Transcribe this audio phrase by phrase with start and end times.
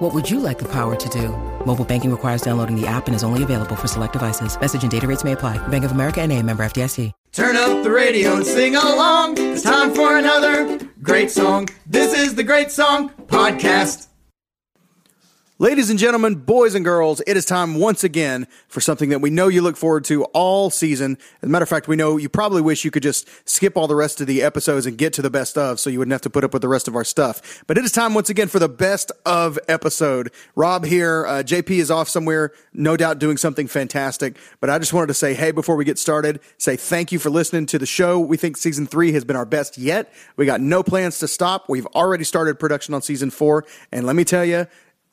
[0.00, 1.28] What would you like the power to do?
[1.66, 4.58] Mobile banking requires downloading the app and is only available for select devices.
[4.58, 5.58] Message and data rates may apply.
[5.68, 7.12] Bank of America and a member FDIC.
[7.32, 9.36] Turn up the radio and sing along.
[9.38, 11.68] It's time for another great song.
[11.86, 14.09] This is the Great Song Podcast.
[15.60, 19.28] Ladies and gentlemen, boys and girls, it is time once again for something that we
[19.28, 21.18] know you look forward to all season.
[21.42, 23.86] As a matter of fact, we know you probably wish you could just skip all
[23.86, 26.22] the rest of the episodes and get to the best of so you wouldn't have
[26.22, 27.62] to put up with the rest of our stuff.
[27.66, 30.32] But it is time once again for the best of episode.
[30.56, 34.38] Rob here, uh, JP is off somewhere, no doubt doing something fantastic.
[34.60, 37.28] But I just wanted to say, hey, before we get started, say thank you for
[37.28, 38.18] listening to the show.
[38.18, 40.10] We think season three has been our best yet.
[40.36, 41.68] We got no plans to stop.
[41.68, 43.66] We've already started production on season four.
[43.92, 44.66] And let me tell you,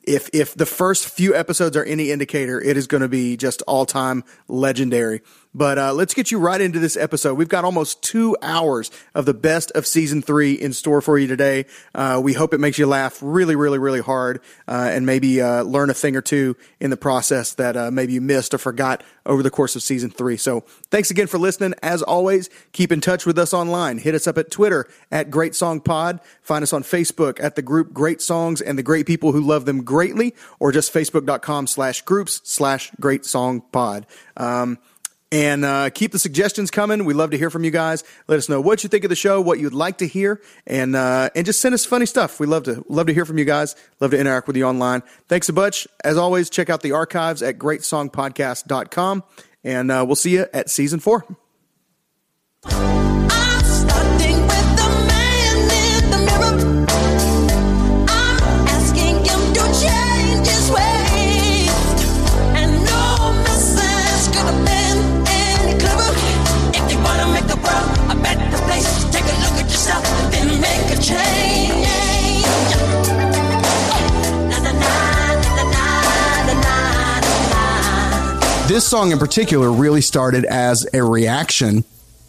[0.08, 3.62] if if the first few episodes are any indicator, it is going to be just
[3.62, 5.20] all time legendary.
[5.54, 7.34] But uh, let's get you right into this episode.
[7.34, 11.26] We've got almost two hours of the best of season three in store for you
[11.26, 11.66] today.
[11.94, 15.62] Uh, we hope it makes you laugh really, really, really hard, uh, and maybe uh,
[15.62, 19.02] learn a thing or two in the process that uh, maybe you missed or forgot
[19.24, 20.36] over the course of season three.
[20.36, 20.60] So
[20.90, 21.74] thanks again for listening.
[21.82, 23.98] As always, keep in touch with us online.
[23.98, 26.20] Hit us up at Twitter at Great Song Pod.
[26.42, 29.64] Find us on Facebook at the group Great Songs and the Great People Who Love
[29.64, 34.06] Them Greatly, or just facebook.com slash groups slash Great Song Pod.
[34.36, 34.78] Um,
[35.30, 37.04] and uh, keep the suggestions coming.
[37.04, 38.04] We love to hear from you guys.
[38.28, 40.96] Let us know what you think of the show, what you'd like to hear, and
[40.96, 42.40] uh, and just send us funny stuff.
[42.40, 43.76] We love to love to hear from you guys.
[44.00, 45.02] Love to interact with you online.
[45.28, 45.86] Thanks a bunch.
[46.04, 49.24] As always, check out the archives at greatsongpodcast.com,
[49.64, 51.24] and uh, we'll see you at season four.
[78.78, 81.82] This song in particular really started as a reaction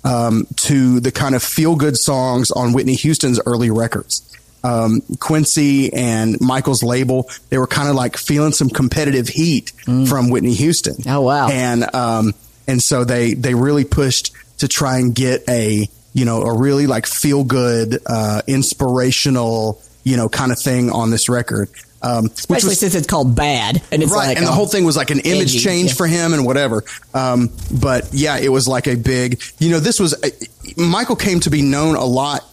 [0.04, 4.36] um, to the kind of feel good songs on Whitney Houston's early records.
[4.64, 9.74] Um, Quincy and Michael's label, they were kind of like feeling some competitive heat
[10.08, 10.96] from Whitney Houston.
[11.08, 11.50] Oh, wow.
[11.50, 12.34] And, um,
[12.68, 16.88] and so they, they really pushed to try and get a, you know, a really
[16.88, 21.70] like feel good, uh, inspirational, you know, kind of thing on this record.
[22.02, 24.56] Um, which Especially was- since it's called Bad, and it's right, like and the um,
[24.56, 25.96] whole thing was like an image edgy, change yeah.
[25.96, 26.84] for him and whatever.
[27.14, 27.50] Um,
[27.82, 30.30] but yeah, it was like a big, you know, this was uh,
[30.78, 32.46] Michael came to be known a lot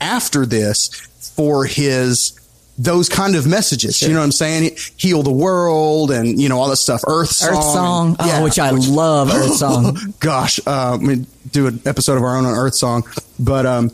[0.00, 0.88] after this
[1.36, 2.38] for his
[2.76, 4.02] those kind of messages.
[4.02, 4.76] You know what I'm saying?
[4.96, 7.02] Heal the world and you know all that stuff.
[7.06, 9.30] Earth song, Earth Song, and- oh, yeah, which I love.
[9.32, 9.96] Earth Song.
[10.18, 13.04] Gosh, uh, we do an episode of our own on Earth Song,
[13.38, 13.90] but um,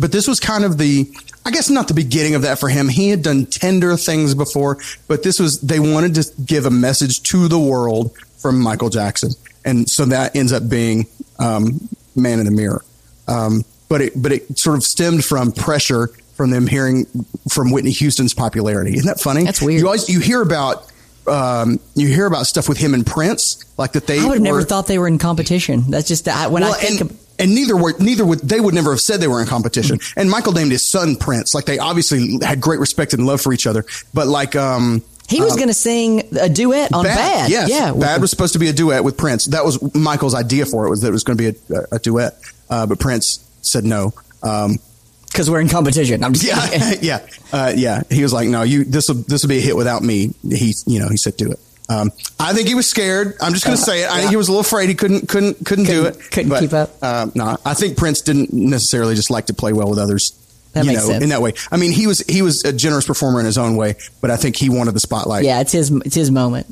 [0.00, 1.10] but this was kind of the
[1.44, 2.88] I guess not the beginning of that for him.
[2.88, 7.22] He had done tender things before, but this was they wanted to give a message
[7.24, 9.30] to the world from Michael Jackson,
[9.64, 11.06] and so that ends up being
[11.38, 12.84] um, Man in the Mirror.
[13.28, 17.06] Um, but it but it sort of stemmed from pressure from them hearing
[17.50, 18.94] from Whitney Houston's popularity.
[18.94, 19.44] Isn't that funny?
[19.44, 19.80] That's weird.
[19.80, 20.84] You always you hear about.
[21.26, 24.42] Um, you hear about stuff with him and Prince, like that they I would have
[24.42, 25.82] never thought they were in competition.
[25.90, 28.60] That's just I, when well, I think and, of, and neither were neither would they
[28.60, 29.98] would never have said they were in competition.
[30.16, 31.54] And Michael named his son Prince.
[31.54, 33.84] Like they obviously had great respect and love for each other.
[34.12, 37.50] But like um he was going to sing a duet on Bad.
[37.50, 39.44] yes, yeah, Bad was supposed to be a duet with Prince.
[39.46, 41.98] That was Michael's idea for it was that it was going to be a, a,
[41.98, 42.32] duet.
[42.70, 44.14] Uh, but Prince said no.
[44.42, 44.78] Um,
[45.26, 46.24] because we're in competition.
[46.24, 48.02] I'm just yeah, yeah, uh, yeah.
[48.10, 48.84] He was like, "No, you.
[48.84, 51.52] This will this will be a hit without me." He, you know, he said, "Do
[51.52, 51.60] it."
[51.90, 53.34] Um, I think he was scared.
[53.40, 54.10] I'm just going to say it.
[54.10, 54.88] I think he was a little afraid.
[54.90, 56.30] He couldn't couldn't couldn't, do Couldn't- it.
[56.30, 56.90] couldn't keep up.
[57.00, 60.32] Uh, no, I think Prince didn't necessarily just like to play well with others.
[60.74, 61.24] That you makes know, sense.
[61.24, 61.54] in that way.
[61.72, 64.36] I mean, he was he was a generous performer in his own way, but I
[64.36, 65.44] think he wanted the spotlight.
[65.44, 66.66] yeah, it's his it's his moment.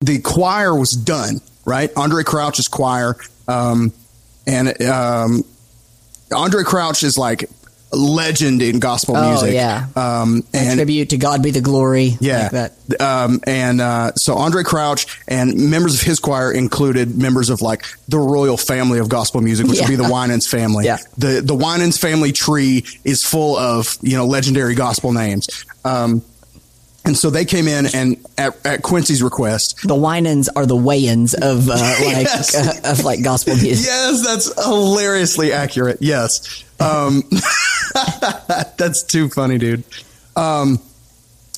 [0.00, 1.94] the choir was done, right?
[1.94, 3.16] Andraé Crouch's choir.
[3.46, 3.92] Um,
[4.48, 5.44] and um,
[6.30, 7.48] Andraé Crouch is like
[7.96, 9.54] legend in gospel Oh, music.
[9.54, 9.86] yeah.
[9.96, 12.16] Um, A and tribute to God be the glory.
[12.20, 12.42] yeah.
[12.52, 13.00] like that.
[13.00, 17.84] Um, and uh, so Andraé Crouch and members of his choir included members of like
[18.08, 20.84] the royal family of gospel music, which would be the Winans family.
[20.84, 20.98] Yeah.
[21.18, 25.48] The the Winans family tree is full of you know legendary gospel names.
[25.84, 26.22] Um,
[27.06, 31.34] And so they came in and at, at Quincy's request, The Winans are the weigh-ins
[31.34, 31.72] of uh,
[32.04, 32.54] like Yes.
[32.54, 33.86] uh, of like gospel music.
[33.86, 35.98] Yes, that's hilariously accurate.
[36.00, 36.64] Yes.
[36.80, 37.22] Um,
[38.76, 39.84] that's too funny, dude.
[40.34, 40.78] Um,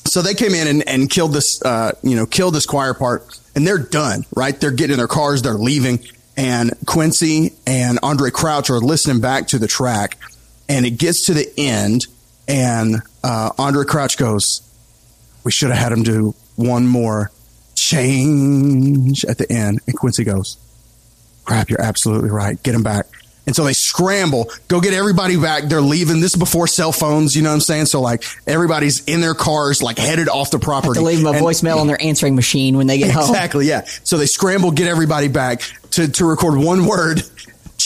[0.04, 3.38] so they came in and, and killed this, uh, you know, killed this choir part
[3.54, 4.58] and they're done, right?
[4.58, 6.00] They're getting in their cars, they're leaving.
[6.36, 10.18] And Quincy and Andraé Crouch are listening back to the track
[10.68, 12.06] and it gets to the end
[12.46, 14.62] and, uh, Andraé Crouch goes,
[15.44, 17.30] we should have had him do one more
[17.74, 19.80] change at the end.
[19.86, 20.56] And Quincy goes,
[21.44, 22.62] crap, you're absolutely right.
[22.62, 23.06] Get him back.
[23.46, 25.64] And so they scramble, go get everybody back.
[25.64, 26.20] They're leaving.
[26.20, 27.86] This is before cell phones, you know what I'm saying?
[27.86, 31.00] So like everybody's in their cars, like headed off the property.
[31.00, 33.30] Leave them a And- voicemail on their answering machine when they get home.
[33.30, 33.84] Exactly, yeah.
[34.04, 35.62] So they scramble, get everybody back
[35.92, 37.22] to, to record one word.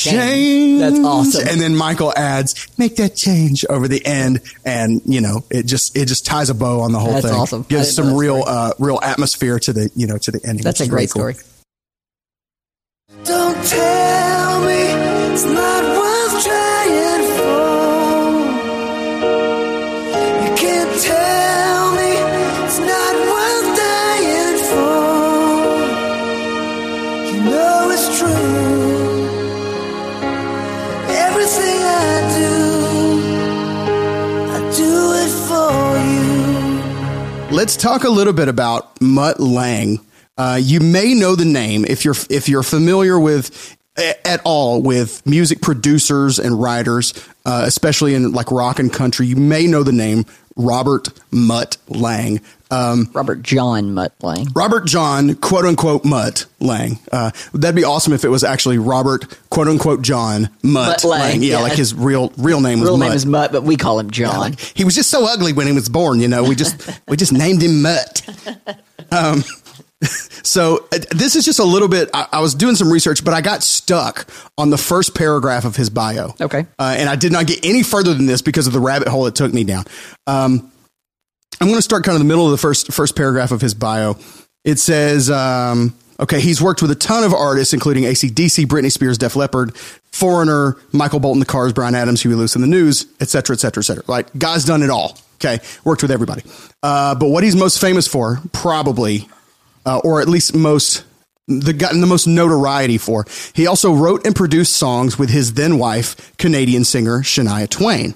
[0.03, 0.17] Change.
[0.17, 0.81] Change.
[0.81, 1.49] That's awesome.
[1.49, 4.41] And then Michael adds, make that change over the end.
[4.65, 7.35] And, you know, it just, it just ties a bow on the whole That's thing.
[7.35, 7.63] awesome.
[7.63, 10.65] Gives some real, uh, real atmosphere to the, you know, to the ending.
[10.65, 11.35] That's a great really story.
[11.35, 13.25] cool.
[13.25, 15.82] Don't tell me it's not
[37.63, 40.01] Let's talk a little bit about Mutt Lange.
[40.37, 45.25] Uh, you may know the name if you're if you're familiar with at all with
[45.25, 47.15] music producers and writers,
[47.47, 49.29] uh, especially in like rock and country.
[49.29, 50.25] You may know the name
[50.57, 52.41] Robert Mutt Lange.
[52.73, 54.47] Um, Robert John Mutt Lange.
[54.55, 56.99] Robert John, quote unquote, Mutt Lange.
[57.13, 61.43] Uh, that'd be awesome if it was actually Robert, quote unquote, John Mutt, Mutt Lange,
[61.43, 61.63] Yeah, yeah.
[61.63, 63.09] like his real real name was Real Mutt.
[63.09, 64.55] name is Mutt, but we call him John.
[64.75, 66.43] He was just so ugly when he was born, you know.
[66.45, 68.23] We just we just named him Mutt.
[69.11, 69.45] Um,
[70.43, 72.11] so uh, this is just a little bit.
[72.15, 74.27] I, I was doing some research, but I got stuck
[74.59, 76.35] on the first paragraph of his bio.
[76.41, 76.67] Okay.
[76.79, 79.27] uh, and I did not get any further than this because of the rabbit hole
[79.27, 79.85] it took me down.
[80.27, 80.72] Um,
[81.61, 83.75] I'm going to start kind of the middle of the first first paragraph of his
[83.75, 84.17] bio.
[84.65, 89.19] It says, um, okay, he's worked with a ton of artists, including ACDC, Britney Spears,
[89.19, 89.77] Def Leppard,
[90.13, 94.05] Foreigner, Michael Bolton, The Cars, Bryan Adams, Huey Lewis, and the News, etc., etc., etc.
[94.07, 95.19] Like, guy's done it all.
[95.37, 96.43] Okay, worked with everybody.
[96.83, 99.29] Uh, but what he's most famous for, probably,
[99.85, 101.05] uh, or at least most
[101.49, 103.27] the gotten the most notoriety for.
[103.53, 108.15] He also wrote and produced songs with his then wife, Canadian singer Shania Twain.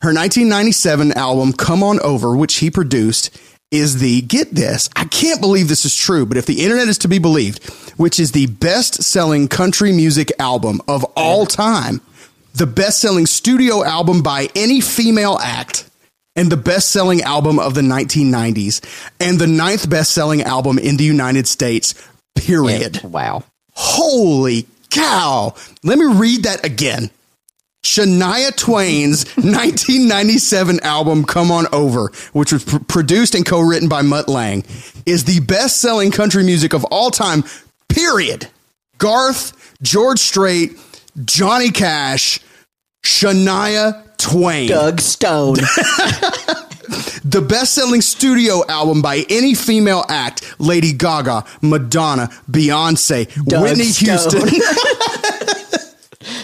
[0.00, 3.36] Her 1997 album Come On Over, which he produced,
[3.70, 4.88] is the get this.
[4.94, 7.64] I can't believe this is true, but if the internet is to be believed,
[7.98, 12.00] which is the best-selling country music album of all time,
[12.54, 15.90] the best-selling studio album by any female act,
[16.36, 18.80] and the best-selling album of the 1990s,
[19.18, 21.94] and the ninth best-selling album in the United States.
[22.34, 23.02] Period.
[23.02, 23.44] Wow.
[23.72, 25.54] Holy cow.
[25.82, 27.10] Let me read that again.
[27.86, 34.28] Shania Twain's 1997 album Come On Over, which was pr- produced and co-written by Mutt
[34.28, 34.64] Lange,
[35.06, 37.44] is the best-selling country music of all time.
[37.88, 38.48] Period.
[38.98, 40.72] Garth, George Strait,
[41.24, 42.40] Johnny Cash,
[43.04, 44.68] Shania Twain.
[44.68, 45.56] Doug Stone.
[47.24, 54.46] The best-selling studio album by any female act: Lady Gaga, Madonna, Beyonce, Doug Whitney Stone.
[54.46, 54.60] Houston.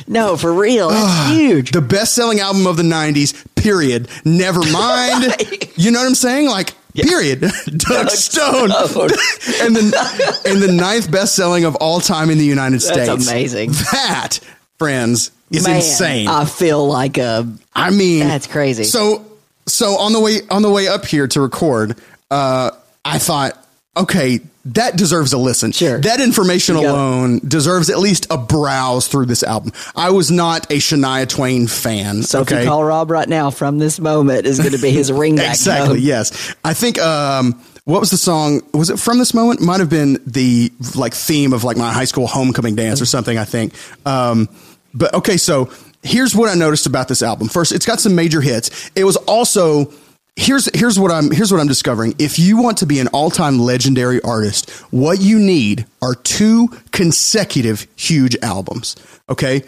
[0.06, 0.90] No, for real.
[0.90, 1.70] That's huge.
[1.72, 3.34] the best-selling album of the '90s.
[3.54, 4.08] Period.
[4.24, 5.34] Never mind.
[5.76, 6.48] You know what I'm saying?
[6.48, 6.74] Like.
[6.94, 7.40] Period.
[7.76, 12.86] Doug, Stone, and the and the ninth best-selling of all time in the United That's
[13.08, 13.30] States.
[13.30, 13.70] amazing.
[13.92, 14.40] That,
[14.78, 16.28] friends, is Man, insane.
[16.28, 17.50] I feel like a.
[17.74, 18.84] I mean, That's crazy.
[18.84, 19.24] So,
[19.66, 21.96] so on the way on the way up here to record,
[22.30, 22.72] uh,
[23.06, 23.56] I thought,
[23.96, 25.72] okay, that deserves a listen.
[25.72, 25.98] Sure.
[25.98, 29.72] that information alone deserves at least a browse through this album.
[29.96, 32.22] I was not a Shania Twain fan.
[32.22, 35.10] So if you call Rob right now from this moment is going to be his
[35.10, 35.50] ringback.
[35.50, 35.96] exactly.
[35.96, 36.06] tone.
[36.06, 36.98] Yes, I think.
[37.00, 38.62] Um, what was the song?
[38.72, 39.60] Was it from this moment?
[39.60, 43.36] Might have been the like theme of like my high school homecoming dance or something.
[43.36, 43.74] I think.
[44.06, 44.48] Um,
[44.94, 45.70] but okay, so
[46.02, 47.48] here's what I noticed about this album.
[47.48, 48.90] First, it's got some major hits.
[48.94, 49.92] It was also
[50.36, 52.14] here's here's what I'm here's what I'm discovering.
[52.18, 56.68] If you want to be an all time legendary artist, what you need are two
[56.90, 58.96] consecutive huge albums.
[59.28, 59.62] Okay,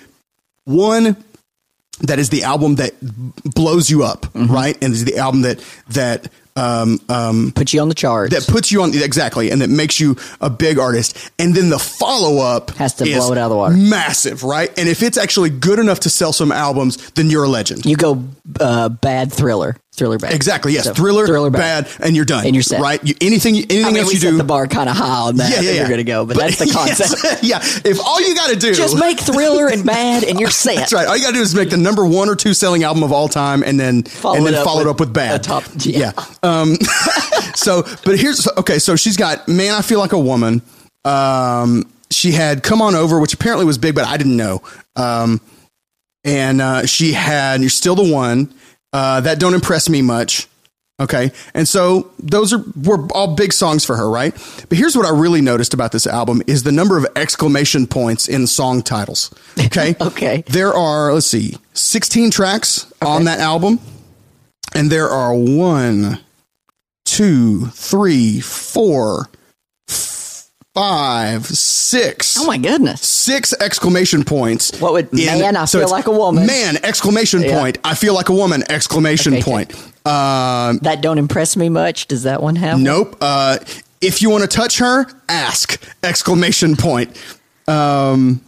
[0.64, 1.16] one
[2.00, 2.94] that is the album that
[3.44, 4.52] blows you up, mm-hmm.
[4.52, 4.76] right?
[4.82, 8.70] And is the album that that um, um, Put you on the chart that puts
[8.70, 11.30] you on exactly, and that makes you a big artist.
[11.38, 13.74] And then the follow up Has to blow it out of the water.
[13.76, 14.70] Massive, right?
[14.78, 17.84] And if it's actually good enough to sell some albums, then you're a legend.
[17.86, 18.22] you go
[18.60, 20.32] uh, bad thriller, thriller bad.
[20.34, 20.72] Exactly.
[20.74, 20.84] Yes.
[20.84, 21.88] So, thriller, thriller bad.
[22.00, 22.46] and you're done.
[22.46, 22.80] And you're set.
[22.80, 23.02] Right.
[23.02, 23.54] You, anything.
[23.56, 24.36] Anything I mean, else you set do.
[24.36, 25.50] the bar kind of high on that.
[25.50, 25.78] yeah, yeah, yeah.
[25.80, 27.42] You're going to go, but, that's the concept.
[27.42, 27.82] Yes.
[27.84, 27.90] yeah.
[27.90, 30.76] If all you got to do Just make thriller and bad, and you're set.
[30.76, 31.06] That's right.
[31.08, 33.12] All you got to do is make the number one or two selling album of
[33.12, 35.40] all time, and then Follow and it then up follow it with up with bad.
[35.40, 35.98] a top- yeah.
[35.98, 36.24] yeah.
[36.44, 36.76] Um,
[37.54, 38.78] so, but here's okay.
[38.78, 40.62] So she's got man, I feel like a woman.
[41.04, 44.62] Um, she had come on over, which apparently was big, but I didn't know.
[44.96, 45.40] Um,
[46.22, 48.52] and uh, she had you're still the one.
[48.92, 50.46] Uh, that don't impress me much.
[51.00, 51.32] Okay.
[51.54, 54.32] And so those are were all big songs for her, right?
[54.68, 58.28] But here's what I really noticed about this album is the number of exclamation points
[58.28, 59.34] in song titles.
[59.58, 59.96] Okay.
[60.04, 60.44] Okay.
[60.46, 63.80] There are, let's see, 16 tracks on that album.
[64.74, 66.20] And there are one,
[67.14, 69.28] two, three, four,
[70.74, 73.00] five, six Oh my goodness.
[73.02, 74.72] six exclamation points.
[74.80, 76.46] What would- man, I feel like a woman.
[76.46, 77.58] Man, exclamation Yeah.
[77.60, 77.78] point.
[77.84, 79.72] I feel like a woman, exclamation Okay, point.
[80.04, 82.08] Um, That don't impress me much.
[82.08, 82.78] Does that one have?
[82.80, 83.16] nope.
[83.20, 83.58] Uh,
[84.00, 87.16] if you want to touch her, ask, exclamation point.
[87.68, 88.40] Um,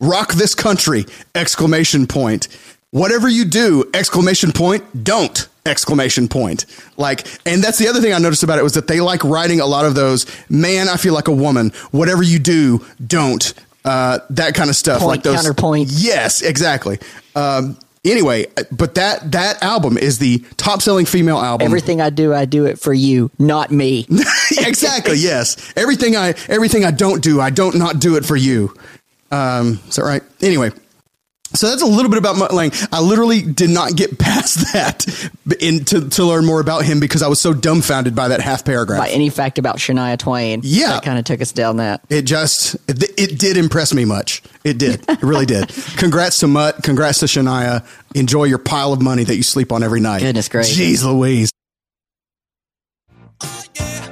[0.00, 2.48] rock this country, exclamation point.
[2.90, 6.66] Whatever you do, exclamation point, don't, exclamation point.
[6.96, 9.60] Like, and that's the other thing I noticed about it was that they like writing
[9.60, 11.70] a lot of those, man, I feel like a woman.
[11.90, 13.52] Whatever you do, don't.
[13.84, 15.00] Uh, that kind of stuff.
[15.00, 15.36] Point, like those.
[15.36, 15.90] counterpoint.
[15.90, 16.98] Yes, exactly.
[17.34, 21.64] Um, anyway, but that, that album is the top selling female album.
[21.64, 24.06] Everything I do, I do it for you, not me.
[24.58, 25.16] exactly.
[25.16, 25.72] Yes.
[25.76, 28.74] Everything I everything I don't do, I don't not do it for you.
[29.30, 30.22] Um, is that right?
[30.40, 30.70] Anyway.
[31.54, 32.72] So that's a little bit about Mutt Lange.
[32.90, 35.30] I literally did not get past that
[35.60, 38.64] in, to, to learn more about him because I was so dumbfounded by that half
[38.64, 39.00] paragraph.
[39.00, 40.60] By any fact about Shania Twain.
[40.62, 40.88] Yeah.
[40.88, 42.02] That kind of took us down that.
[42.08, 44.42] It just it, it did impress me much.
[44.64, 45.04] It did.
[45.08, 45.68] It really did.
[45.96, 46.82] Congrats to Mutt.
[46.82, 47.86] Congrats to Shania.
[48.14, 50.20] Enjoy your pile of money that you sleep on every night.
[50.20, 50.78] Goodness gracious.
[50.78, 51.50] Jeez Louise.
[53.44, 54.11] Oh, well,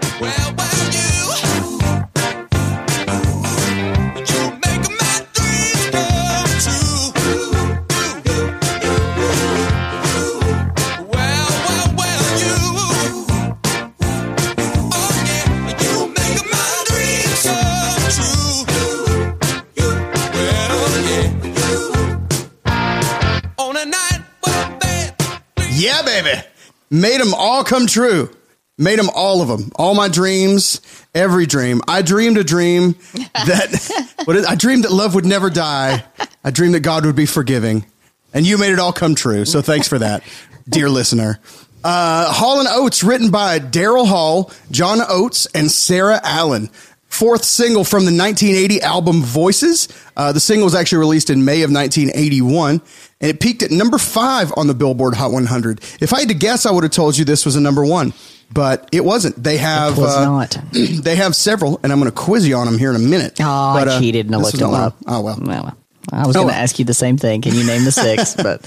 [25.80, 26.42] Yeah, baby.
[26.90, 28.28] Made them all come true.
[28.76, 29.72] Made them all of them.
[29.76, 30.80] All my dreams,
[31.14, 31.80] every dream.
[31.88, 36.04] I dreamed a dream that what is, I dreamed that love would never die.
[36.44, 37.87] I dreamed that God would be forgiving.
[38.34, 39.44] And you made it all come true.
[39.44, 40.22] So thanks for that,
[40.68, 41.40] dear listener.
[41.82, 46.68] Uh, Hall and Oates, written by Daryl Hall, John Oates, and Sara Allen.
[47.10, 49.88] Fourth single from the 1980 album Voices.
[50.16, 52.80] Uh, the single was actually released in May of 1981,
[53.20, 55.80] and it peaked at number five on the Billboard Hot 100.
[56.00, 58.14] If I had to guess, I would have told you this was a number one,
[58.52, 59.42] but it wasn't.
[59.42, 60.56] They have was uh, not.
[60.72, 63.38] they have several, and I'm going to quiz you on them here in a minute.
[63.40, 64.96] Oh, But, I uh, cheated and I looked them up.
[65.06, 65.38] Oh well.
[65.42, 65.76] well.
[66.12, 66.62] I was Oh, going to well.
[66.62, 67.42] ask you the same thing.
[67.42, 68.34] Can you name the six?
[68.42, 68.62] But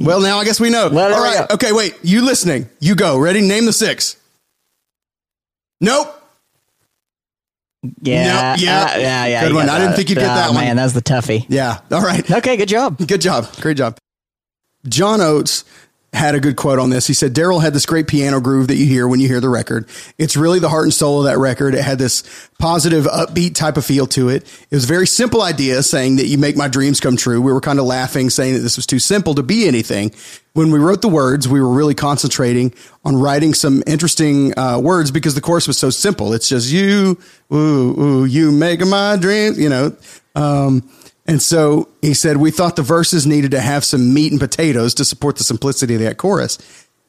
[0.00, 0.84] Well, now I guess we know.
[0.88, 1.48] All right.
[1.52, 1.96] Okay, wait.
[2.02, 2.68] You listening?
[2.80, 3.18] You go.
[3.18, 3.40] Ready?
[3.40, 4.16] Name the six.
[5.80, 6.14] Nope.
[8.02, 8.82] Yeah, yeah.
[8.82, 9.44] uh, yeah, yeah.
[9.46, 9.68] Good one.
[9.68, 10.64] I didn't think you'd get that one.
[10.64, 11.46] Man, that's the toughie.
[11.48, 11.80] Yeah.
[11.90, 12.28] All right.
[12.30, 12.98] Okay, good job.
[13.06, 13.48] Good job.
[13.60, 13.96] Great job.
[14.86, 15.64] John Oates
[16.12, 17.06] had a good quote on this.
[17.06, 19.48] He said, Daryl had this great piano groove that you hear when you hear the
[19.48, 19.88] record.
[20.16, 21.74] It's really the heart and soul of that record.
[21.74, 22.22] It had this
[22.58, 24.42] positive, upbeat type of feel to it.
[24.70, 27.42] It was a very simple idea saying that you make my dreams come true.
[27.42, 30.12] We were kind of laughing, saying that this was too simple to be anything.
[30.54, 32.72] When we wrote the words, we were really concentrating
[33.04, 36.32] on writing some interesting uh, words because the chorus was so simple.
[36.32, 37.18] It's just you,
[37.52, 39.94] ooh, ooh, you make my dreams, you know.
[40.34, 40.88] Um,
[41.28, 44.94] and so he said, we thought the verses needed to have some meat and potatoes
[44.94, 46.58] to support the simplicity of that chorus.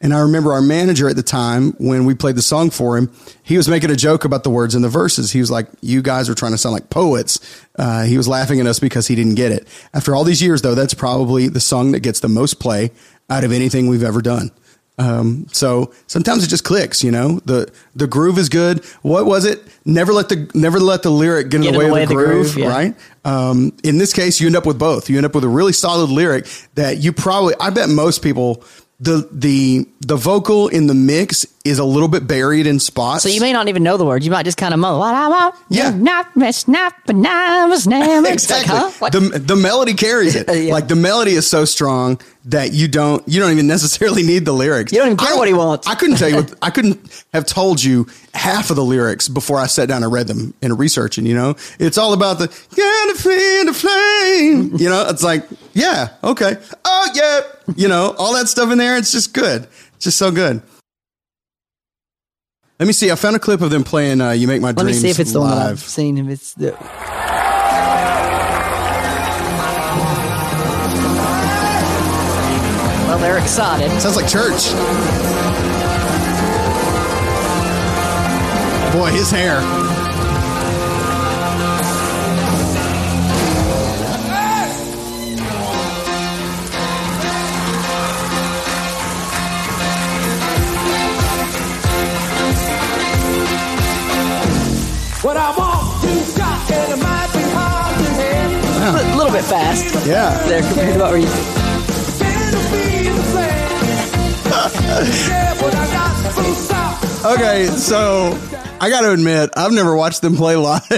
[0.01, 3.11] And I remember our manager at the time when we played the song for him,
[3.43, 5.31] he was making a joke about the words in the verses.
[5.31, 7.65] He was like, you guys are trying to sound like poets.
[7.77, 9.67] Uh, he was laughing at us because he didn't get it.
[9.93, 12.91] After all these years, though, that's probably the song that gets the most play
[13.29, 14.51] out of anything we've ever done.
[14.99, 18.83] Um, so sometimes it just clicks, you know, the, the groove is good.
[19.01, 19.63] What was it?
[19.85, 22.67] Never let the, never let the lyric get in the way, of the groove, yeah.
[22.67, 22.95] right?
[23.23, 25.09] Um, in this case, you end up with both.
[25.09, 28.61] You end up with a really solid lyric that you probably, I bet most people
[29.01, 33.23] the the the vocal in the mix is a little bit buried in spots.
[33.23, 34.25] So you may not even know the words.
[34.25, 34.99] You might just kind of mull.
[34.99, 35.91] What I want, Yeah.
[35.91, 38.27] not miss, not but I was never.
[38.27, 38.75] It's like, exactly.
[38.75, 39.09] huh?
[39.09, 40.47] The the melody carries it.
[40.53, 40.73] Yeah.
[40.73, 44.51] Like the melody is so strong that you don't you don't even necessarily need the
[44.53, 44.91] lyrics.
[44.91, 45.87] You don't even care I what he wants.
[45.87, 46.35] I couldn't tell you.
[46.37, 46.99] What, I couldn't
[47.33, 50.75] have told you half of the lyrics before I sat down and read them in
[50.75, 51.25] researching.
[51.25, 54.75] You know, it's all about the gotta feel the flame.
[54.77, 55.45] You know, it's like
[55.79, 57.41] yeah, okay, oh yeah,
[57.75, 58.97] you know, all that stuff in there.
[58.97, 59.67] It's just good.
[59.95, 60.61] It's just so good.
[62.79, 63.11] Let me see.
[63.11, 64.77] I found a clip of them playing uh, "You Make My Dreams.
[64.77, 66.17] Let me see if it's the one I've seen.
[66.17, 66.71] If it's the.
[73.07, 73.89] Well, they're excited.
[73.99, 74.71] Sounds like church.
[78.93, 79.88] Boy, his hair.
[99.39, 100.07] Bit fast.
[100.07, 100.37] Yeah.
[100.47, 101.39] There compared to what we're used to.
[101.39, 104.49] It'll be the same.
[105.29, 107.25] yeah, but I got some sauce.
[107.25, 108.37] Okay, so
[108.81, 110.81] I got to admit, I've never watched them play live.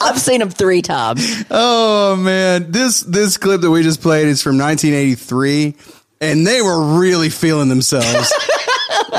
[0.00, 1.44] I've seen them three times.
[1.50, 5.74] oh man, this this clip that we just played is from 1983,
[6.20, 8.32] and they were really feeling themselves.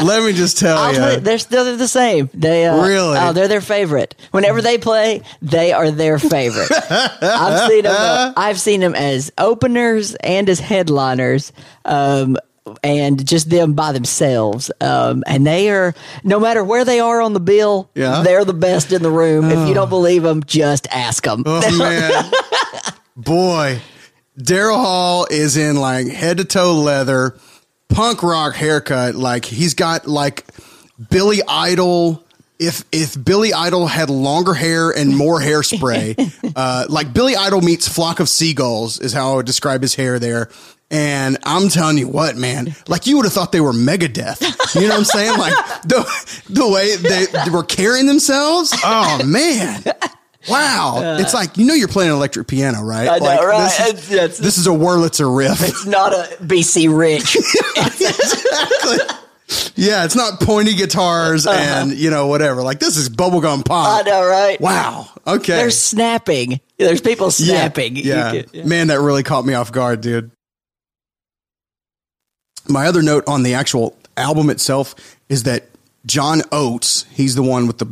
[0.03, 1.19] Let me just tell you.
[1.19, 2.29] they're still they're the same.
[2.33, 3.17] They uh, Really?
[3.17, 4.15] Oh, they're their favorite.
[4.31, 6.69] Whenever they play, they are their favorite.
[6.91, 7.95] I've seen them.
[7.97, 11.51] uh, I've seen them as openers and as headliners.
[11.85, 12.37] Um,
[12.83, 17.31] and just them by themselves, um, and they are no matter where they are on
[17.31, 18.23] the bill, Yeah.
[18.23, 19.49] they're the best in the room.
[19.49, 21.43] If you don't believe them, just ask them.
[21.45, 22.29] Oh man,
[23.15, 23.79] boy,
[24.37, 27.37] Daryl Hall is in like head to toe leather,
[27.89, 29.15] punk rock haircut.
[29.15, 30.45] Like he's got like
[31.09, 32.23] Billy Idol.
[32.59, 37.87] If if Billy Idol had longer hair and more hairspray, uh, like Billy Idol meets
[37.87, 40.49] Flock of Seagulls is how I would describe his hair there.
[40.89, 44.41] And I'm telling you what, man, like you would have thought they were Megadeth.
[44.73, 45.37] You know what I'm saying?
[45.37, 45.53] Like
[45.83, 48.73] the the way they were carrying themselves.
[48.83, 49.83] Oh man.
[50.49, 50.95] Wow.
[50.97, 53.07] Uh, it's like, you know, you're playing an electric piano, right?
[53.09, 53.63] I know, Like, right?
[53.63, 55.61] This is, It's- it's- this is a Wurlitzer riff.
[55.63, 57.35] It's not a BC Rich.
[59.75, 61.57] yeah, it's not pointy guitars uh-huh.
[61.59, 62.61] and, you know, whatever.
[62.63, 64.05] Like, this is bubblegum pop.
[64.05, 64.59] I know, right?
[64.59, 65.07] Wow.
[65.25, 65.53] Okay.
[65.53, 66.59] They're snapping.
[66.77, 67.95] There's people snapping.
[67.95, 68.31] You Yeah.
[68.31, 68.65] can- yeah.
[68.65, 70.31] Man, that really caught me off guard, dude.
[72.67, 74.95] My other note on the actual album itself
[75.29, 75.65] is that
[76.05, 77.87] John Oates, he's the one with the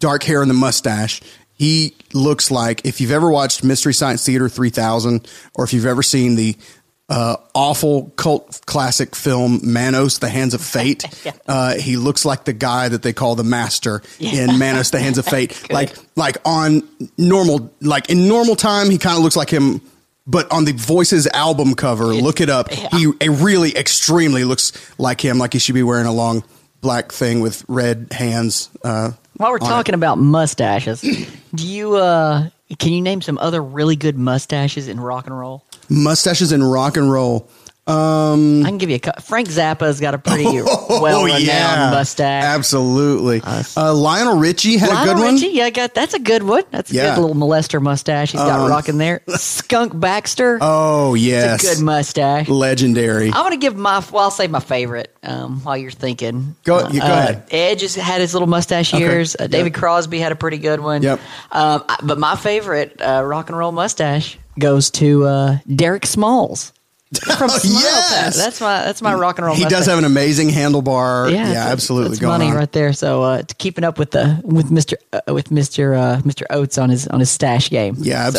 [0.00, 1.22] dark hair and the mustache.
[1.58, 6.02] He looks like if you've ever watched Mystery Science Theater 3000 or if you've ever
[6.02, 6.56] seen the
[7.08, 11.04] uh, awful cult classic film Manos, The Hands of Fate,
[11.48, 15.18] uh, he looks like the guy that they call the master in Manos, The Hands
[15.18, 15.70] of Fate.
[15.70, 19.80] like, like on normal, like in normal time, he kind of looks like him
[20.28, 22.70] but on the Voices album cover, look it up.
[22.70, 26.44] He it really extremely looks like him, like he should be wearing a long
[26.82, 28.68] black thing with red hands.
[28.84, 29.68] Uh, While we're on it.
[29.70, 31.00] talking about mustaches,
[31.54, 35.64] do you uh can you name some other really good mustaches in rock and roll?
[35.90, 37.48] mustaches in rock and roll.
[37.88, 40.44] Um, I can give you a Frank Zappa's got a pretty
[40.90, 42.44] well renowned mustache.
[42.44, 43.40] Absolutely.
[43.42, 45.34] Uh, Lionel Richie had Lionel a good one.
[45.36, 46.64] Richie, yeah, got that's a good one.
[46.70, 47.14] That's a Yeah.
[47.14, 49.22] good little molester mustache he's got Um, rocking there.
[49.28, 52.48] Skunk Baxter, Oh yes, it's a good mustache.
[52.48, 53.28] legendary.
[53.28, 55.14] I'm gonna give my well, I'll say my favorite.
[55.22, 57.44] Um, while you're thinking, Go- you go ahead.
[57.50, 59.02] Edge has had his little mustache Okay.
[59.02, 59.34] years.
[59.38, 59.80] Uh, David Yep.
[59.80, 61.02] Crosby had a pretty good one.
[61.02, 61.20] Yep.
[61.52, 66.72] Um, I- but my favorite uh, rock and roll mustache goes to uh, Derek Smalls
[67.38, 68.10] from Spinal yes!
[68.36, 68.44] Tap.
[68.44, 69.54] That's my that's my rock and roll.
[69.56, 69.86] He does mustache.
[69.88, 71.30] have an amazing handlebar.
[71.30, 72.10] Yeah, Yeah, it's- absolutely.
[72.12, 72.56] It's going money on.
[72.56, 72.92] right there.
[72.92, 76.90] So uh, keeping up with the with Mister uh, with Mister uh, Mister Oates on
[76.90, 77.96] his on his stash game.
[77.98, 78.38] Yeah, So-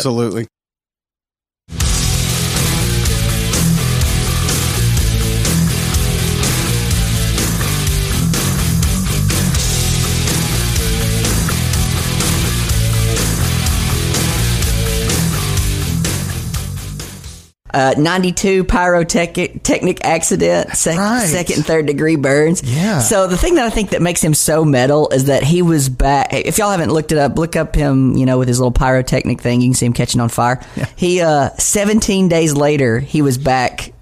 [17.72, 21.26] Uh, 92 pyrotechnic accident, sec- right.
[21.26, 22.62] second and third degree burns.
[22.62, 22.98] Yeah.
[23.00, 25.88] So the thing that I think that makes him so metal is that he was
[25.88, 26.32] back.
[26.32, 29.40] If y'all haven't looked it up, look up him, you know, with his little pyrotechnic
[29.40, 29.60] thing.
[29.60, 30.60] You can see him catching on fire.
[30.96, 33.92] He, uh, 17 days later, he was back,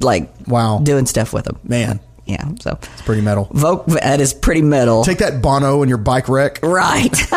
[0.00, 0.80] like, Wow.
[0.82, 1.58] doing stuff with him.
[1.64, 2.44] Man, Yeah.
[2.60, 3.48] So, it's pretty metal.
[3.52, 5.04] Vogue, that is pretty metal.
[5.04, 6.60] Take that Bono and your bike wreck.
[6.62, 7.12] right.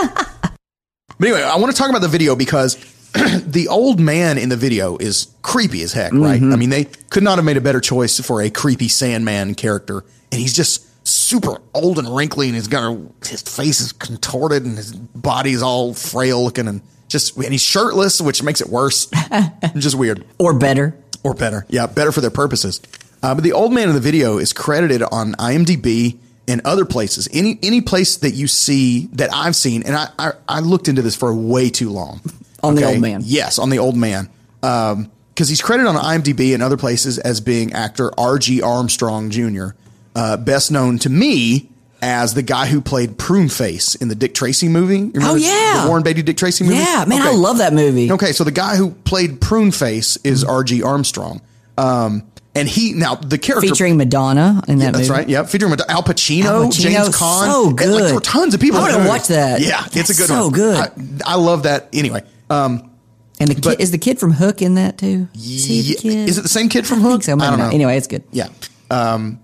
[1.20, 2.76] But anyway, I want to talk about the video because
[3.46, 6.42] the old man in the video is creepy as heck, right?
[6.42, 10.04] I mean, they could not have made a better choice for a creepy Sandman character,
[10.32, 14.66] and he's just super old and wrinkly, and he's got a, his face is contorted,
[14.66, 19.08] and his body's all frail looking, and just and he's shirtless, which makes it worse.
[19.78, 20.98] just weird Or better.
[21.24, 21.66] or better.
[21.70, 22.82] Yeah, better for their purposes.
[23.24, 26.18] Uh, but the old man in the video is credited on IMDb
[26.48, 27.28] and other places.
[27.34, 31.02] Any any place that you see that I've seen, and I I, I looked into
[31.02, 32.20] this for way too long.
[32.64, 33.22] On the old man.
[33.24, 34.30] Yes, on the old man.
[34.62, 38.62] Because he's credited on IMDb and other places as being actor R.G.
[38.62, 39.70] Armstrong Jr.,
[40.16, 41.70] uh, best known to me
[42.02, 45.12] as the guy who played Pruneface in the Dick Tracy movie.
[45.20, 45.84] Oh, yeah.
[45.84, 46.78] the Warren Beatty Dick Tracy movie.
[46.78, 48.12] Yeah, man, I love that movie.
[48.12, 50.82] Okay, so the guy who played Pruneface is R.G.
[50.84, 51.42] Armstrong.
[51.78, 52.24] Um,
[52.56, 55.20] and he now the character Featuring Madonna in that yeah, that's movie.
[55.20, 55.30] right.
[55.30, 57.90] Yeah, featuring Mad- Al Pacino, Al Pacino, James Caan, so and, good.
[57.90, 58.80] like, there were tons of people.
[58.80, 59.62] I in wanna watch that.
[59.62, 60.44] Yeah, it's a good so one.
[60.46, 61.22] So good.
[61.24, 61.90] I, I love that.
[61.94, 62.92] Anyway, um,
[63.40, 65.28] And the kid, But- is the kid from Hook in that too?
[65.36, 66.30] Is, yeah, kid?
[66.30, 67.24] is it the same kid from I Hook?
[67.24, 67.34] so.
[67.34, 67.70] I don't know.
[67.70, 68.24] Anyway, it's good.
[68.32, 68.48] yeah.
[68.90, 69.40] Um,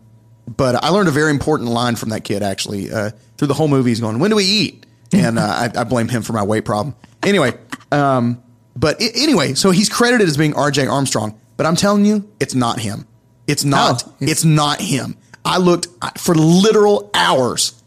[0.48, 3.68] but I learned a very important line from that kid actually uh, through the whole
[3.68, 3.92] movie.
[3.92, 6.66] He's going, "When do we eat?" And uh, I, I blame him for my weight
[6.66, 6.96] problem.
[7.22, 7.54] Anyway,
[7.92, 8.42] um,
[8.76, 10.88] but i- anyway, so he's credited as being R.J.
[10.88, 13.06] Armstrong, but I'm telling you, it's not him.
[13.48, 14.04] It's not.
[14.08, 14.14] Oh.
[14.22, 15.18] it's not him.
[15.46, 15.88] I looked
[16.18, 17.82] for literal hours.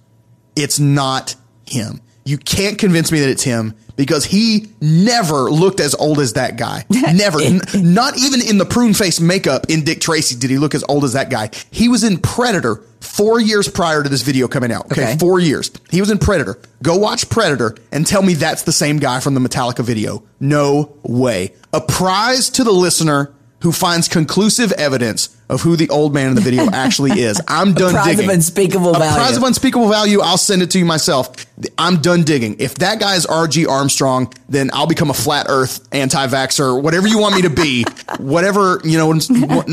[0.54, 1.34] It's not
[1.66, 2.00] him.
[2.24, 6.56] You can't convince me that it's him because he never looked as old as that
[6.56, 6.84] guy.
[6.90, 7.40] Never.
[7.40, 10.84] N- not even in the prune face makeup in Dick Tracy did he look as
[10.88, 11.50] old as that guy.
[11.70, 14.86] He was in Predator four years prior to this video coming out.
[14.86, 15.02] Okay.
[15.02, 15.18] Okay.
[15.18, 15.70] Four years.
[15.90, 16.58] He was in Predator.
[16.82, 20.22] Go watch Predator and tell me that's the same guy from the Metallica video.
[20.40, 21.54] No way.
[21.72, 26.34] A prize to the listener who finds conclusive evidence of who the old man in
[26.34, 27.40] the video actually is.
[27.48, 28.30] I'm done prize of digging.
[28.30, 29.14] unspeakable a value.
[29.16, 30.20] prize of unspeakable value.
[30.20, 31.30] I'll send it to you myself.
[31.78, 32.56] I'm done digging.
[32.58, 37.18] If that guy is RG Armstrong, then I'll become a flat Earth anti-vaxxer, whatever you
[37.18, 37.84] want me to be,
[38.18, 39.14] whatever you know,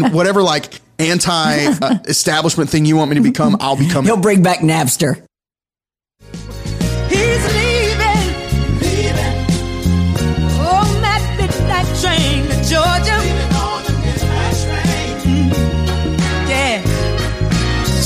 [0.10, 4.06] whatever like anti-establishment thing you want me to become, I'll become.
[4.06, 5.26] He'll bring back Napster.
[7.10, 8.28] He's leaving,
[8.80, 9.36] leaving.
[10.62, 13.43] On that midnight train to Georgia.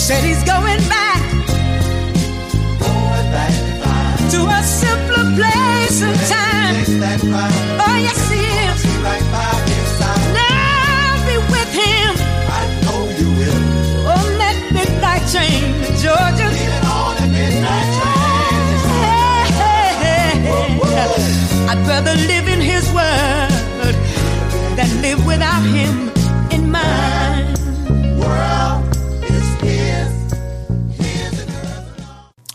[0.08, 0.37] Said he's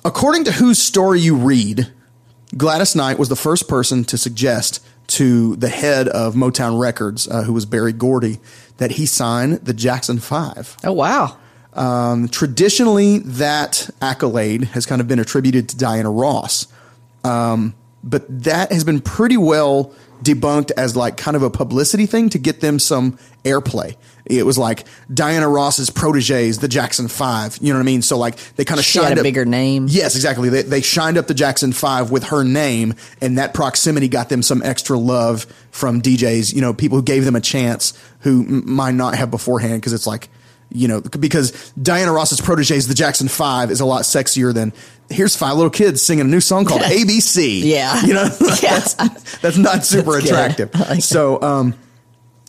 [0.04, 1.92] According to whose story you read,
[2.56, 7.42] Gladys Knight was the first person to suggest to the head of Motown Records, uh,
[7.42, 8.40] who was Berry Gordy,
[8.78, 10.76] that he sign the Jackson Five.
[10.82, 11.36] Oh wow.
[11.74, 16.66] Um, traditionally, that accolade has kind of been attributed to Diana Ross.
[17.24, 22.28] Um, but that has been pretty well debunked as like kind of a publicity thing
[22.30, 23.96] to get them some airplay.
[24.24, 27.58] It was like Diana Ross's proteges, the Jackson Five.
[27.60, 28.02] You know what I mean?
[28.02, 29.86] So like they kind of She shined had a up- bigger name.
[29.90, 30.48] Yes, exactly.
[30.48, 34.42] They, they shined up the Jackson Five with her name, and that proximity got them
[34.42, 36.54] some extra love from DJs.
[36.54, 39.92] You know, people who gave them a chance who m- might not have beforehand because
[39.92, 40.28] it's like,
[40.70, 44.72] you know, because Diana Ross's proteges, the Jackson Five, is a lot sexier than
[45.12, 47.60] here's five little kids singing a new song called ABC.
[47.62, 48.00] Yeah.
[48.04, 48.24] you know,
[48.62, 48.78] Yeah.
[48.80, 48.94] that's
[49.38, 50.74] that's not super That's attractive.
[50.74, 51.74] Like so, um,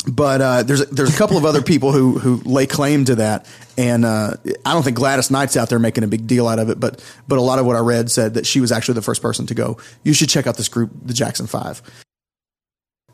[0.07, 3.45] but uh, there's there's a couple of other people who who lay claim to that,
[3.77, 4.33] and uh,
[4.65, 7.01] I don't think Gladys Knight's out there making a big deal out of it, but
[7.27, 9.45] but a lot of what I read said that she was actually the first person
[9.47, 9.77] to go.
[10.03, 11.81] You should check out this group, the Jackson Five.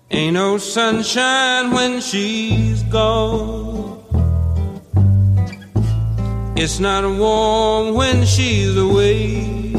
[0.10, 3.99] Ain't no sunshine when she's gone.
[6.62, 9.74] It's not warm when she's away.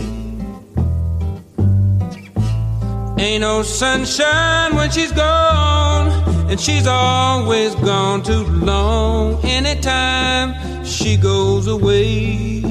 [3.18, 6.08] Ain't no sunshine when she's gone,
[6.50, 9.44] and she's always gone too long.
[9.44, 12.62] Anytime she goes away.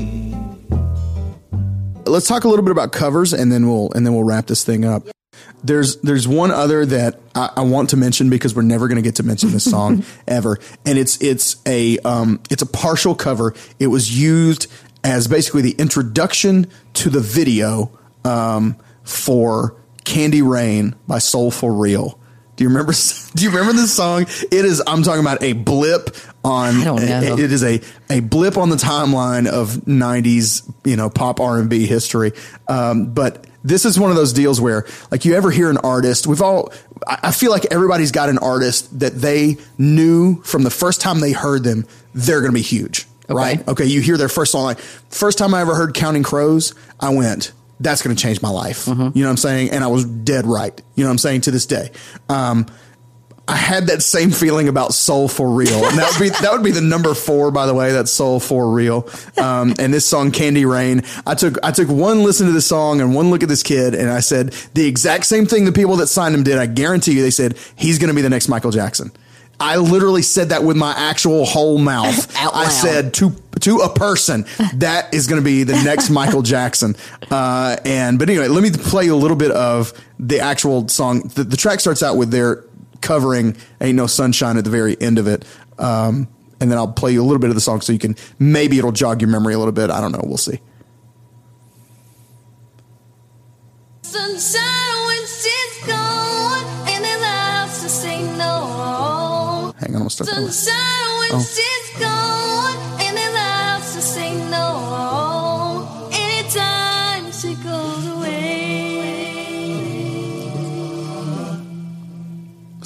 [2.07, 4.63] Let's talk a little bit about covers, and then we'll and then we'll wrap this
[4.63, 5.03] thing up.
[5.63, 9.01] There's there's one other that I, I want to mention because we're never going to
[9.01, 13.53] get to mention this song ever, and it's it's a um, it's a partial cover.
[13.79, 14.71] It was used
[15.03, 22.19] as basically the introduction to the video um, for "Candy Rain" by Soul for Real.
[22.59, 22.91] Do you remember?
[23.35, 24.23] Do you remember this song?
[24.23, 24.83] It is.
[24.85, 26.75] I'm talking about a blip on.
[26.75, 27.37] I don't know.
[27.37, 31.69] It is a a blip on the timeline of '90s, you know, pop R and
[31.69, 32.33] B history.
[32.67, 36.27] Um, but this is one of those deals where, like, you ever hear an artist?
[36.27, 36.71] We've all,
[37.05, 41.31] I feel like everybody's got an artist that they knew from the first time they
[41.31, 43.67] heard them, they're going to be huge, right?
[43.67, 47.09] Okay, you hear their first song, like, first time I ever heard Counting Crows, I
[47.09, 48.87] went, that's going to change my life.
[49.15, 49.71] You know what I'm saying?
[49.71, 50.81] And I was dead right.
[50.95, 51.91] You know what I'm saying to this day.
[52.27, 52.65] Um,
[53.49, 56.63] I had that same feeling about Soul for Real, and that would be that would
[56.63, 57.91] be the number four, by the way.
[57.91, 59.09] That's Soul for Real,
[59.41, 61.01] um, and this song Candy Rain.
[61.25, 63.95] I took I took one listen to this song and one look at this kid,
[63.95, 66.59] and I said the exact same thing the people that signed him did.
[66.59, 69.11] I guarantee you, they said he's going to be the next Michael Jackson.
[69.59, 72.35] I literally said that with my actual whole mouth.
[72.37, 73.31] Out I said to
[73.61, 76.95] to a person that is going to be the next Michael Jackson.
[77.29, 81.21] Uh, and but anyway, let me play a little bit of the actual song.
[81.35, 82.63] The, the track starts out with their
[83.01, 85.45] covering "Ain't No Sunshine" at the very end of it.
[85.77, 86.27] Um,
[86.59, 88.77] and then I'll play you a little bit of the song so you can maybe
[88.77, 89.89] it'll jog your memory a little bit.
[89.89, 90.21] I don't know.
[90.23, 90.59] We'll see.
[94.01, 99.73] Sunshine when she's gone, and there's a to say no.
[99.79, 100.29] Hang on, I'm gonna start.
[100.29, 100.99] Sunshine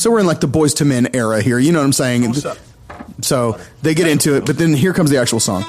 [0.03, 1.57] So we're in like the Boyz II Men era here.
[1.57, 2.33] You know what I'm saying?
[3.21, 5.63] So they get into it, but then here comes the actual song.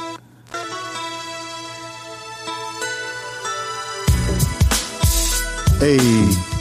[5.79, 6.54] Hey.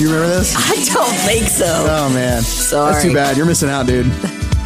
[0.00, 0.54] You remember this?
[0.58, 1.66] I don't think so.
[1.66, 2.92] Oh man, sorry.
[2.92, 3.36] that's too bad.
[3.36, 4.10] You're missing out, dude.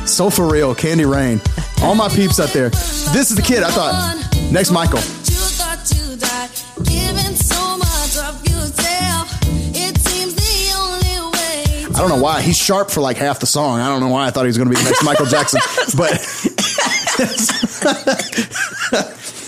[0.08, 1.40] Soul for Real, Candy Rain.
[1.82, 2.68] All my peeps out there.
[2.70, 4.14] This is the kid I thought.
[4.52, 5.00] Next, Michael.
[5.00, 6.50] You thought you died,
[6.86, 9.28] giving so much of yourself.
[9.74, 11.64] It seems the only way.
[11.96, 13.80] I don't know why he's sharp for like half the song.
[13.80, 15.60] I don't know why I thought he was going to be the next Michael Jackson,
[15.96, 16.12] but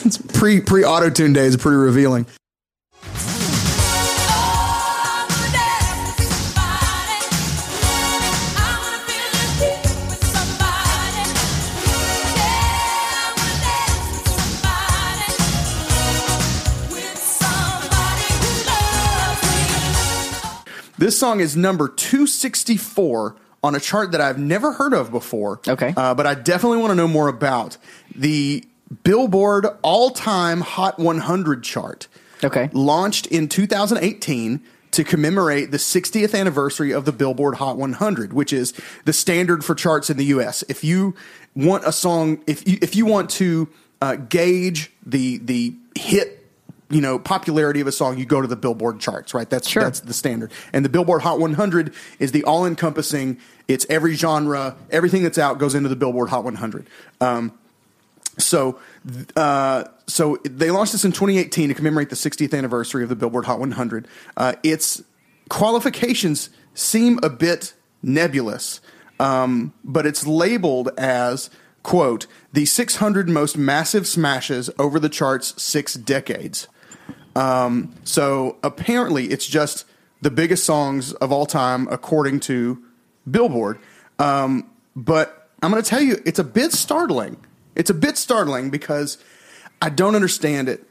[0.04, 2.26] it's pre pre auto tune days are pretty revealing.
[20.98, 25.60] This song is number 264 on a chart that I've never heard of before.
[25.66, 25.92] Okay.
[25.96, 27.76] Uh, but I definitely want to know more about
[28.14, 28.64] the
[29.02, 32.08] Billboard all time Hot 100 chart.
[32.44, 32.70] Okay.
[32.72, 38.72] Launched in 2018 to commemorate the 60th anniversary of the Billboard Hot 100, which is
[39.04, 40.64] the standard for charts in the U.S.
[40.68, 41.14] If you
[41.54, 43.68] want a song, if you, if you want to
[44.00, 46.45] uh, gauge the the hit,
[46.88, 49.48] you know, popularity of a song, you go to the Billboard charts, right?
[49.50, 49.82] That's Sure.
[49.82, 50.52] that's the standard.
[50.72, 53.38] And the Billboard Hot 100 is the all encompassing.
[53.66, 56.86] It's every genre, everything that's out goes into the Billboard Hot 100.
[57.20, 57.52] Um,
[58.38, 58.78] so,
[59.34, 63.46] uh, so they launched this in 2018 to commemorate the 60th anniversary of the Billboard
[63.46, 64.06] Hot 100.
[64.36, 65.02] Uh, its
[65.48, 67.72] qualifications seem a bit
[68.02, 68.80] nebulous,
[69.18, 71.50] um, but it's labeled as
[71.82, 76.68] quote the 600 most massive smashes over the charts six decades.
[77.36, 79.84] Um, so apparently, it's just
[80.22, 82.82] the biggest songs of all time according to
[83.30, 83.78] Billboard.
[84.18, 87.36] Um, but I'm going to tell you, it's a bit startling.
[87.74, 89.18] It's a bit startling because
[89.82, 90.84] I don't understand it.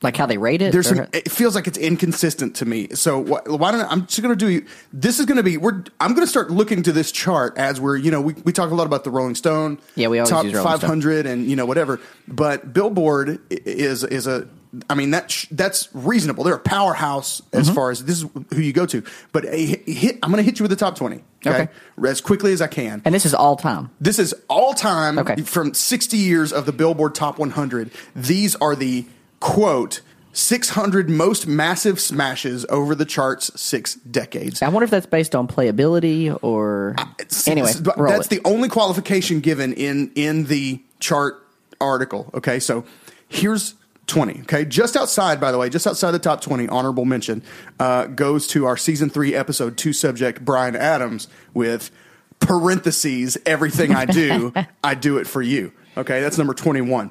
[0.00, 0.72] Like how they rate it?
[0.72, 2.88] There's some, it feels like it's inconsistent to me.
[2.94, 4.66] So wh- why don't I, I'm just going to do?
[4.92, 5.56] This is going to be.
[5.58, 5.84] We're.
[6.00, 7.96] I'm going to start looking to this chart as we're.
[7.96, 9.78] You know, we we talk a lot about the Rolling Stone.
[9.94, 10.80] Yeah, we always top use Rolling Stone.
[10.80, 12.00] 500 and you know whatever.
[12.26, 14.48] But Billboard is is a.
[14.88, 16.44] I mean that sh- that's reasonable.
[16.44, 17.74] They're a powerhouse as Mm-hmm.
[17.74, 19.02] far as this is who you go to.
[19.32, 21.22] But a hit, I'm going to hit you with the top 20.
[21.46, 21.62] Okay?
[21.64, 21.68] Okay.
[22.08, 23.02] as quickly as I can.
[23.04, 23.90] and this is all time.
[24.00, 25.42] This is all time Okay.
[25.42, 27.90] from 60 years of the Billboard Top 100.
[28.16, 29.04] These are the
[29.40, 30.00] quote
[30.34, 34.62] 600 most massive smashes over the charts six decades.
[34.62, 36.94] I wonder if that's based on playability or.
[37.18, 38.30] It's- anyway, that's it.
[38.30, 41.46] the only qualification given in in the chart
[41.80, 42.30] article.
[42.34, 42.84] Okay, so
[43.28, 43.74] here's
[44.12, 44.42] 20.
[44.42, 47.42] Okay, just outside, by the way, just outside the top 20, honorable mention
[47.80, 51.90] uh, goes to our season three, episode two subject, Bryan Adams, with
[52.38, 54.52] parentheses, everything I do,
[54.84, 55.72] I do it for you.
[55.96, 57.10] Okay, that's number 21.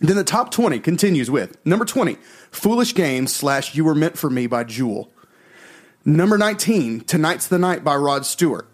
[0.00, 2.16] Then the top 20 continues with number 20,
[2.50, 5.12] Foolish Games slash You Were Meant for Me by Jewel.
[6.06, 8.66] Number 19, Tonight's the Night by Rod Stewart.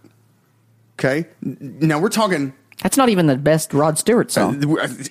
[1.00, 1.26] Okay.
[1.42, 4.62] Now we're talking That's not even the best Rod Stewart song.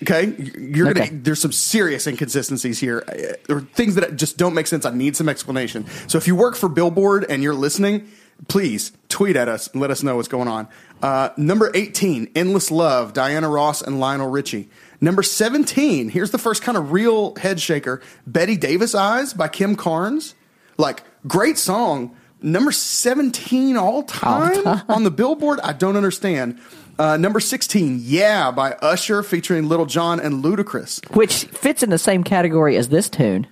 [0.03, 1.07] Okay, you're Okay.
[1.07, 1.21] gonna.
[1.23, 4.85] There's some serious inconsistencies here, uh, or things that just don't make sense.
[4.85, 5.85] I need some explanation.
[6.07, 8.07] So if you work for Billboard and you're listening,
[8.47, 10.67] please tweet at us and let us know what's going on.
[11.01, 14.69] Uh, number 18, "Endless Love," Diana Ross and Lionel Richie.
[15.01, 19.75] Number 17, here's the first kind of real head shaker, "Bette Davis Eyes" by Kim
[19.75, 20.33] Carnes.
[20.77, 22.11] Like great song.
[22.43, 25.59] Number 17 all time on the Billboard.
[25.61, 26.59] I don't understand.
[26.99, 31.03] Uh, number 16, Yeah, by Usher featuring Lil Jon and Ludacris.
[31.15, 33.47] which fits in the same category as this tune.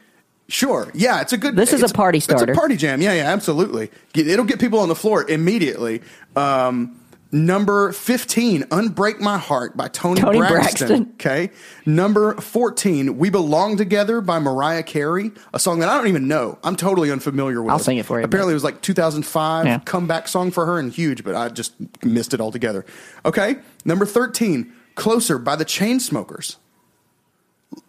[0.48, 0.92] Sure.
[0.94, 1.56] Yeah, it's a good.
[1.56, 2.52] This is a party starter.
[2.52, 3.02] It's a party jam.
[3.02, 3.90] Yeah, yeah, absolutely.
[4.14, 6.02] It'll get people on the floor immediately.
[6.36, 7.00] Um,
[7.32, 10.88] number 15, Unbreak My Heart by Toni, Toni Braxton.
[10.88, 11.12] Braxton.
[11.16, 11.52] Okay.
[11.86, 16.58] Number 14, We Belong Together by Mariah Carey, a song that I don't even know.
[16.64, 17.72] I'm totally unfamiliar with.
[17.72, 19.80] I'll sing it for you, Apparently, it was like 2005 Yeah.
[19.86, 22.86] comeback song for her and huge, but I just missed it altogether.
[23.26, 23.58] Okay.
[23.86, 26.58] Number 13, Closer by the Chainsmokers.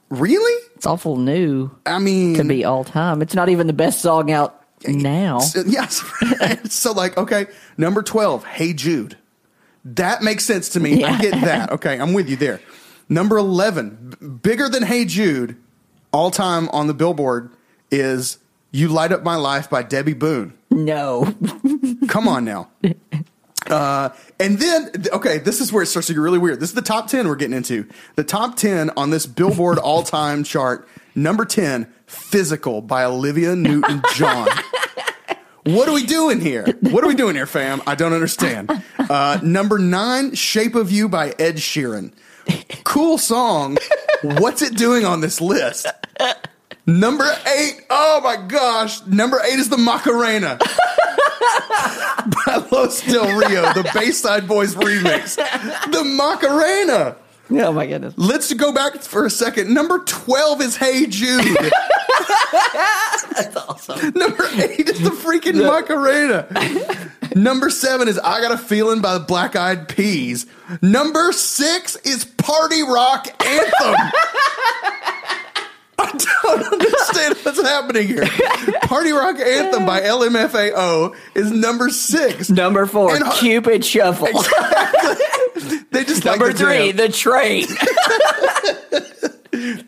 [0.09, 0.63] Really?
[0.77, 3.23] It's awful new I mean, to be all time.
[3.23, 5.41] It's not even the best song out now.
[5.67, 6.03] Yes.
[6.41, 6.71] right.
[6.71, 7.47] so like, okay,
[7.79, 9.17] number 12, Hey Jude.
[9.85, 11.03] That makes sense to me.
[11.05, 11.73] I get that.
[11.73, 12.61] Okay, I'm with you there.
[13.09, 15.57] Number 11, b- bigger than Hey Jude,
[16.13, 17.51] all time on the Billboard
[17.91, 18.39] is
[18.71, 20.55] You Light Up My Life by Debby Boone.
[20.71, 21.35] No.
[22.09, 22.71] Come on now.
[23.67, 26.61] Uh, and then, okay, this is where it starts to get really weird.
[26.61, 27.87] This is the top 10 we're getting into.
[28.17, 30.89] The top 10 on this Billboard all time chart.
[31.15, 34.49] Number 10, Physical by Olivia Newton John.
[35.65, 36.67] What are we doing here?
[36.81, 37.83] What are we doing here, fam?
[37.87, 38.71] I don't understand.
[38.99, 42.13] Uh, number nine, Shape of You by Ed Sheeran.
[42.85, 43.79] Cool song.
[44.23, 45.87] What's it doing on this list?
[46.87, 47.25] Number
[47.57, 49.07] eight, oh my gosh.
[49.07, 50.59] Number eight is the Macarena
[52.47, 55.37] by Los Del Rio, the Bayside Boys remix.
[55.93, 57.17] The Macarena.
[57.51, 58.15] Oh my goodness.
[58.17, 59.75] Let's go back for a second.
[59.75, 61.45] Number 12 is Hey Jude.
[63.35, 64.13] That's awesome.
[64.15, 66.47] Number eight is the freaking Macarena.
[67.35, 70.47] Number seven is I Got a Feeling by the Black Eyed Peas.
[70.81, 73.95] Number six is Party Rock Anthem.
[76.03, 78.27] I don't understand what's happening here.
[78.83, 82.51] Party Rock Anthem by LMFAO is number six.
[82.51, 84.29] Number four, And- Cupid Shuffle.
[85.93, 86.97] They just Number like the three, jam.
[86.97, 87.67] The Train.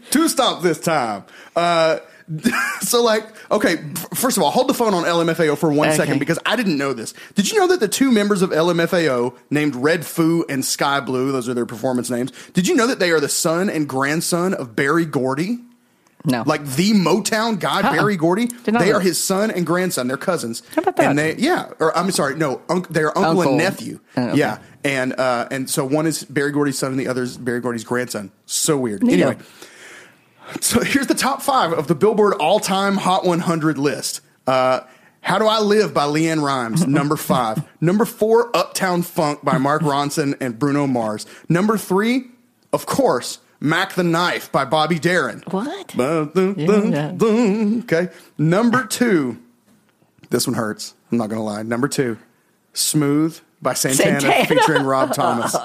[0.11, 1.25] two stomp this time.
[1.57, 1.99] Uh,
[2.81, 6.13] so, like, okay, f- first of all, hold the phone on LMFAO for one second
[6.15, 6.19] Okay.
[6.19, 7.15] because I didn't know this.
[7.35, 11.33] Did you know that the two members of LMFAO, named Red Foo and Sky Blue,
[11.33, 14.55] those are their performance names, did you know that they are the son and grandson
[14.55, 15.59] of Berry Gordy?
[16.27, 16.43] No.
[16.47, 17.93] Like the Motown guy, Uh-uh.
[17.93, 18.47] Berry Gordy.
[18.47, 18.93] They know.
[18.97, 20.09] are his son and grandson.
[20.09, 20.63] They're cousins.
[20.75, 21.11] How about that?
[21.11, 23.49] And they, yeah, or I'm sorry, no, unc they're uncle, Uncle.
[23.51, 24.01] and nephew.
[24.17, 24.39] Oh, okay.
[24.39, 27.61] Yeah, and uh, and so one is Berry Gordy's son and the other is Berry
[27.61, 28.33] Gordy's grandson.
[28.47, 29.03] So weird.
[29.03, 29.13] Neato.
[29.13, 29.37] Anyway,
[30.61, 34.21] so here's the top five of the Billboard all-time Hot 100 list.
[34.47, 34.81] Uh,
[35.21, 37.63] How Do I Live by LeAnn Rimes, number five.
[37.81, 41.27] number four, Uptown Funk by Mark Ronson and Bruno Mars.
[41.49, 42.25] Number three,
[42.73, 45.43] of course, Mac the Knife by Bobby Darin.
[45.51, 45.95] What?
[47.85, 48.09] Okay.
[48.39, 49.39] Number two,
[50.31, 50.95] this one hurts.
[51.11, 51.63] I'm not going to lie.
[51.63, 52.19] Number two,
[52.73, 54.47] Smooth by Santana, Santana.
[54.47, 55.57] featuring Rob Thomas.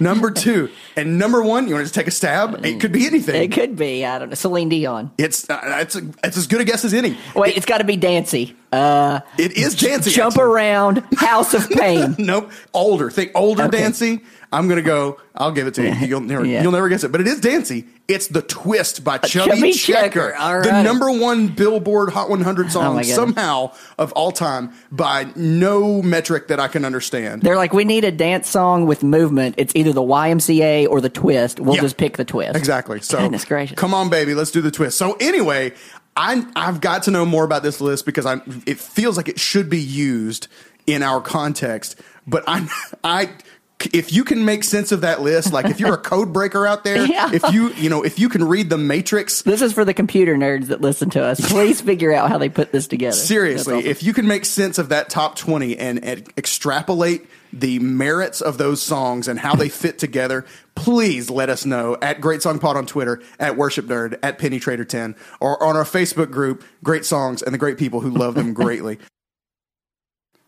[0.00, 0.70] number two.
[0.96, 2.64] And number one, you want to just take a stab?
[2.66, 3.40] It could be anything.
[3.40, 4.04] It could be.
[4.04, 4.34] I don't know.
[4.34, 5.12] Celine Dion.
[5.18, 7.16] It's uh, it's a, it's as good a guess as any.
[7.36, 8.56] Wait, it's got to be Dancy.
[8.72, 10.10] Uh, It is Dancy.
[10.10, 10.44] jump actually.
[10.44, 12.16] around, House of Pain.
[12.18, 13.10] Nope, older.
[13.10, 13.78] Think older Okay.
[13.78, 14.20] Dancy.
[14.50, 15.20] I'm gonna go.
[15.36, 15.94] I'll give it to you.
[16.06, 16.62] You'll never Yeah.
[16.62, 17.12] you'll never guess it.
[17.12, 17.86] But it is Dancy.
[18.08, 20.34] It's the twist by Chubby, Chubby Checker, Checker.
[20.36, 26.00] All the number one Billboard Hot 100 song Oh somehow of all time by no
[26.00, 27.42] metric that I can understand.
[27.42, 29.56] They're like, we need a dance song with movement.
[29.58, 31.60] It's either the YMCA or the twist.
[31.60, 31.82] We'll Yeah.
[31.82, 32.56] just pick the twist.
[32.56, 33.02] Exactly.
[33.02, 33.76] So Goodness gracious.
[33.78, 34.96] come on, baby, let's do the twist.
[34.96, 35.74] So anyway,
[36.16, 39.38] I I've got to know more about this list because I it feels like it
[39.38, 40.48] should be used
[40.86, 42.00] in our context.
[42.26, 42.66] But I
[43.04, 43.30] I
[43.92, 46.82] if you can make sense of that list, like if you're a code breaker out
[46.84, 47.30] there, Yeah.
[47.32, 49.42] if you you know if you can read the matrix.
[49.42, 51.40] This is for the computer nerds that listen to us.
[51.50, 53.14] Please figure out how they put this together.
[53.16, 53.86] Seriously, awesome.
[53.90, 58.58] if you can make sense of that top 20 and, and extrapolate the merits of
[58.58, 62.76] those songs and how they fit together, please let us know at Great Song Pod
[62.76, 67.06] on Twitter, at Worship Nerd, at Penny Trader 10, or on our Facebook group, Great
[67.06, 68.98] Songs and the Great People Who Love Them Greatly.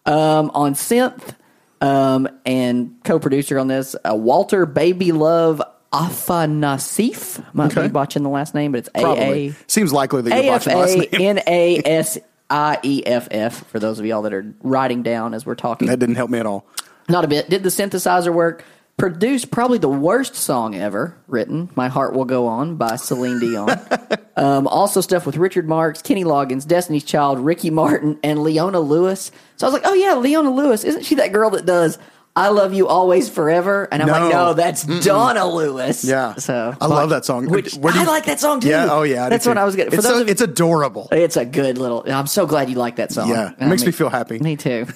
[0.04, 1.34] um, on synth
[1.80, 5.62] um, and co-producer on this, uh, Walter Baby Love
[5.92, 7.44] Afanasieff.
[7.54, 7.82] Might Okay.
[7.86, 9.54] be botching the last name, but it's A A.
[9.66, 11.38] Seems likely that you're F watching the last name.
[11.38, 13.64] N A S I E F F.
[13.68, 16.38] For those of y'all that are writing down as we're talking, That didn't help me
[16.38, 16.64] at all.
[17.08, 17.48] not a bit.
[17.50, 18.64] Did the synthesizer work?
[19.00, 23.80] Produced probably the worst song ever written, "My Heart Will Go On" by Celine Dion.
[24.36, 29.32] um, also stuff with Richard Marx, Kenny Loggins, Destiny's Child, Ricky Martin, and Leona Lewis.
[29.56, 31.98] So I was like, "Oh yeah, Leona Lewis, isn't she that girl that does?"
[32.36, 34.12] I love you always forever, and I'm No.
[34.14, 36.04] like, no, that's Donna Lewis.
[36.04, 36.36] Yeah.
[36.36, 37.48] so I love that song.
[37.48, 38.68] Which Where do you- I like that song too.
[38.68, 38.86] Yeah.
[38.90, 39.24] Oh yeah.
[39.24, 39.60] Do that's what too.
[39.60, 39.90] I was getting.
[39.90, 41.08] For It's, those so- of you- it's adorable.
[41.10, 42.04] it's a good little.
[42.06, 43.28] I'm so glad you like that song.
[43.28, 44.38] Yeah, it Uh, makes me feel happy.
[44.38, 44.86] Me too.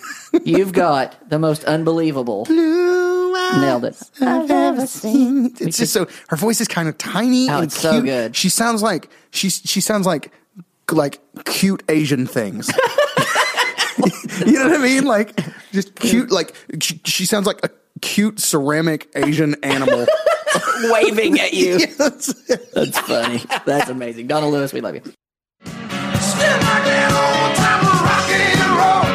[0.45, 2.47] You've got the most unbelievable.
[2.51, 4.01] Nailed it.
[4.21, 5.53] I've ever seen.
[5.61, 8.35] It's just so her voice is kind of tiny Oh, and it's so good.
[8.37, 10.31] She sounds like she she sounds like
[10.93, 12.71] like cute Asian things.
[14.47, 15.05] you know what I mean?
[15.05, 15.39] Like
[15.73, 16.31] just cute.
[16.31, 17.71] Like she, she sounds like a
[18.01, 20.07] cute ceramic Asian animal.
[20.85, 21.75] Waving at you.
[21.99, 22.33] Yes.
[22.75, 23.41] That's funny.
[23.65, 24.27] That's amazing.
[24.27, 25.01] Donna Lewis, we love you.
[25.01, 25.13] Still
[25.71, 29.07] like that old time of rock and roll.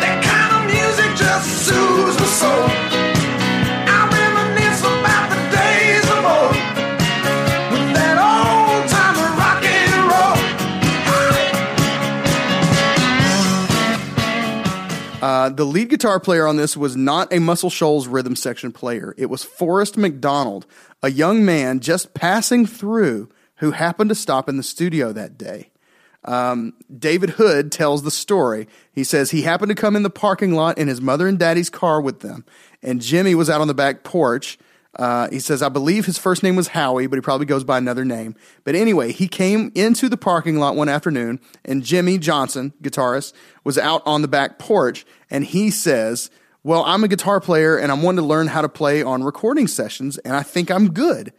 [0.00, 3.01] That kind of music just soothes my soul.
[15.42, 19.12] Uh, the lead guitar player on this was not a Muscle Shoals rhythm section player.
[19.18, 20.66] It was Forrest McDonald,
[21.02, 25.72] a young man just passing through who happened to stop in the studio that day.
[26.24, 28.68] Um, David Hood tells the story.
[28.92, 31.70] He says he happened to come in the parking lot in his mother and daddy's
[31.70, 32.44] car with them,
[32.80, 34.60] and Jimmy was out on the back porch.
[34.98, 37.78] Uh, he says, I believe his first name was Howie, but he probably goes by
[37.78, 38.34] another name.
[38.64, 43.32] But anyway, he came into the parking lot one afternoon, and Jimmy Johnson, guitarist,
[43.64, 46.30] was out on the back porch, and he says,
[46.62, 49.66] Well, I'm a guitar player, and I'm wanting to learn how to play on recording
[49.66, 51.32] sessions, and I think I'm good.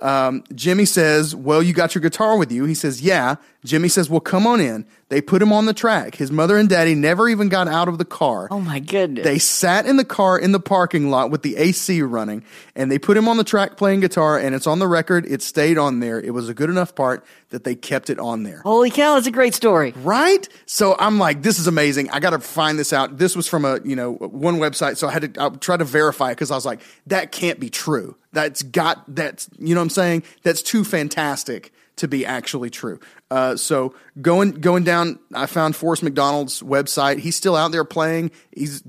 [0.00, 2.64] Um, Jimmy says, Well, you got your guitar with you.
[2.66, 3.36] He says, Yeah.
[3.64, 4.86] Jimmy says, Well, come on in.
[5.08, 6.16] They put him on the track.
[6.16, 8.48] His mother and daddy never even got out of the car.
[8.50, 9.24] Oh my goodness.
[9.24, 12.44] They sat in the car in the parking lot with the AC running,
[12.74, 15.26] and they put him on the track playing guitar, and it's on the record.
[15.26, 16.20] It stayed on there.
[16.20, 18.62] It was a good enough part that they kept it on there.
[18.62, 19.92] Holy cow, that's a great story.
[19.98, 20.48] Right?
[20.66, 22.10] So I'm like, this is amazing.
[22.10, 23.18] I got to find this out.
[23.18, 24.96] This was from a, you know, one website.
[24.96, 27.60] So I had to I try to verify it because I was like, that can't
[27.60, 28.16] be true.
[28.32, 30.22] That's got, that's, you know what I'm saying?
[30.42, 31.70] That's too fantastic
[32.02, 32.98] to be actually true.
[33.30, 37.20] Uh, so going, going down, I found Forrest McDonald's website.
[37.20, 38.32] He's still out there playing.
[38.50, 38.82] He's,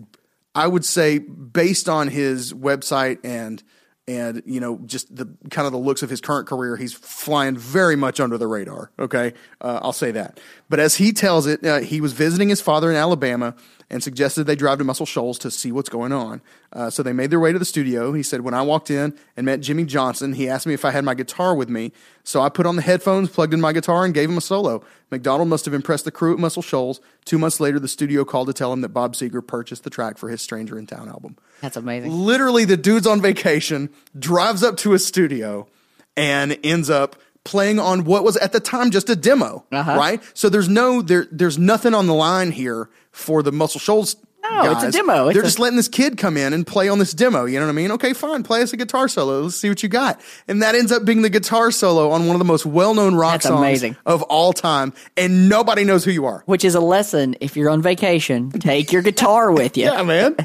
[0.56, 3.62] I would say based on his website and,
[4.08, 7.56] and you know just the kind of the looks of his current career he's flying
[7.56, 11.66] very much under the radar okay uh, i'll say that but as he tells it
[11.66, 13.56] uh, he was visiting his father in alabama
[13.90, 16.42] and suggested they drive to muscle shoals to see what's going on.
[16.72, 18.14] Uh, so they made their way to the studio.
[18.14, 20.92] He said when i walked in and met jimmy johnson he asked me if i
[20.92, 21.92] had my guitar with me.
[22.24, 24.84] So i put on the headphones plugged in my guitar and gave him a solo.
[25.12, 27.02] Mcdonald must have impressed the crew at muscle shoals.
[27.26, 30.18] Two months later the studio called to tell him that bob seger purchased the track
[30.18, 31.38] for his stranger in town album.
[31.62, 32.12] That's amazing.
[32.12, 35.68] literally the dude's on vacation, drives up to a studio,
[36.16, 37.16] and ends up
[37.46, 39.96] playing on what was at the time just a demo, Uh-huh.
[39.98, 40.22] right?
[40.34, 44.16] So there's no there there's nothing on the line here for the Muscle Shoals.
[44.44, 45.28] No, it's a demo.
[45.30, 47.46] It's They're a- just letting this kid come in and play on this demo.
[47.46, 47.92] You know what I mean?
[47.92, 48.44] Okay, fine.
[48.44, 49.42] Play us a guitar solo.
[49.42, 50.20] Let's see what you got.
[50.48, 53.34] And that ends up being the guitar solo on one of the most well-known rock
[53.36, 53.96] That's songs amazing.
[54.06, 56.44] of all time, and nobody knows who you are.
[56.46, 59.86] Which is a lesson if you're on vacation, take your guitar with you.
[59.86, 60.36] Yeah, man.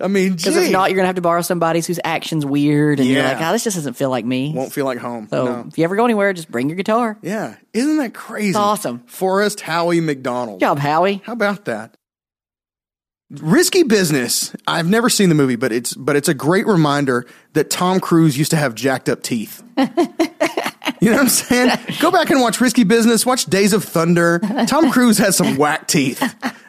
[0.00, 3.00] I mean, Because if not, you're going to have to borrow somebody's whose action's weird
[3.00, 3.32] and you're Yeah.
[3.32, 4.52] like, oh, this just doesn't feel like me.
[4.54, 5.26] won't feel like home.
[5.28, 5.64] so No.
[5.68, 7.18] if you ever go anywhere, just bring your guitar.
[7.22, 8.54] Yeah, isn't that crazy?
[8.56, 9.00] awesome.
[9.06, 10.60] Forrest Howie McDonald.
[10.60, 11.20] Good job, Howie.
[11.24, 11.96] How about that?
[13.30, 14.54] Risky Business.
[14.66, 18.38] I've never seen the movie, but it's but it's a great reminder that Tom Cruise
[18.38, 19.62] used to have jacked up teeth.
[19.78, 19.84] you
[21.10, 21.78] know what I'm saying?
[22.00, 23.26] Go back and watch Risky Business.
[23.26, 24.38] Watch Days of Thunder.
[24.66, 26.22] Tom Cruise has some whack teeth.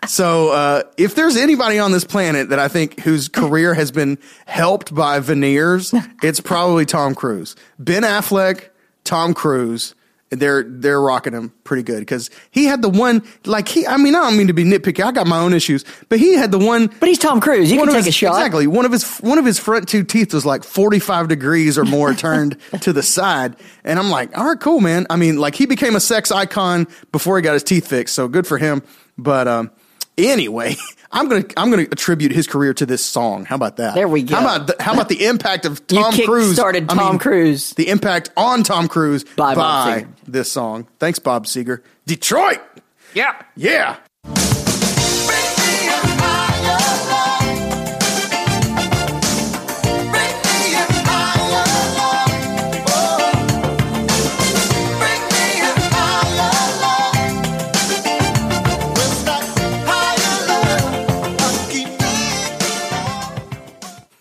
[0.05, 4.18] So uh, if there's anybody on this planet that I think whose career has been
[4.45, 7.55] helped by veneers, it's probably Tom Cruise.
[7.78, 8.70] Ben Affleck,
[9.05, 9.95] Tom Cruise
[10.32, 14.16] they're they're rocking him pretty good because he had the one like he I mean
[14.16, 16.60] I don't mean to be nitpicky I got my own issues but he had the
[16.60, 17.72] one But he's Tom Cruise.
[17.72, 18.36] You can take his, a shot.
[18.36, 21.86] exactly one of his one of his front two teeth was like 45 degrees or
[21.86, 25.56] more turned to the side and I'm like all right cool man I mean like
[25.56, 28.84] he became a sex icon before he got his teeth fixed so good for him
[29.18, 29.72] but um
[30.18, 30.76] anyway
[31.12, 34.22] I'm gonna I'm gonna attribute his career to this song how about that There we
[34.24, 34.36] go.
[34.36, 37.20] how about the, how about the impact of You Tom Cruise kick-started I Tom mean,
[37.20, 37.72] Cruise.
[37.74, 40.88] the impact on Tom Cruise By by, this song.
[40.99, 41.82] Thanks, Bob Seger.
[42.05, 42.60] Detroit.
[43.14, 43.41] Yeah.
[43.55, 43.97] Yeah.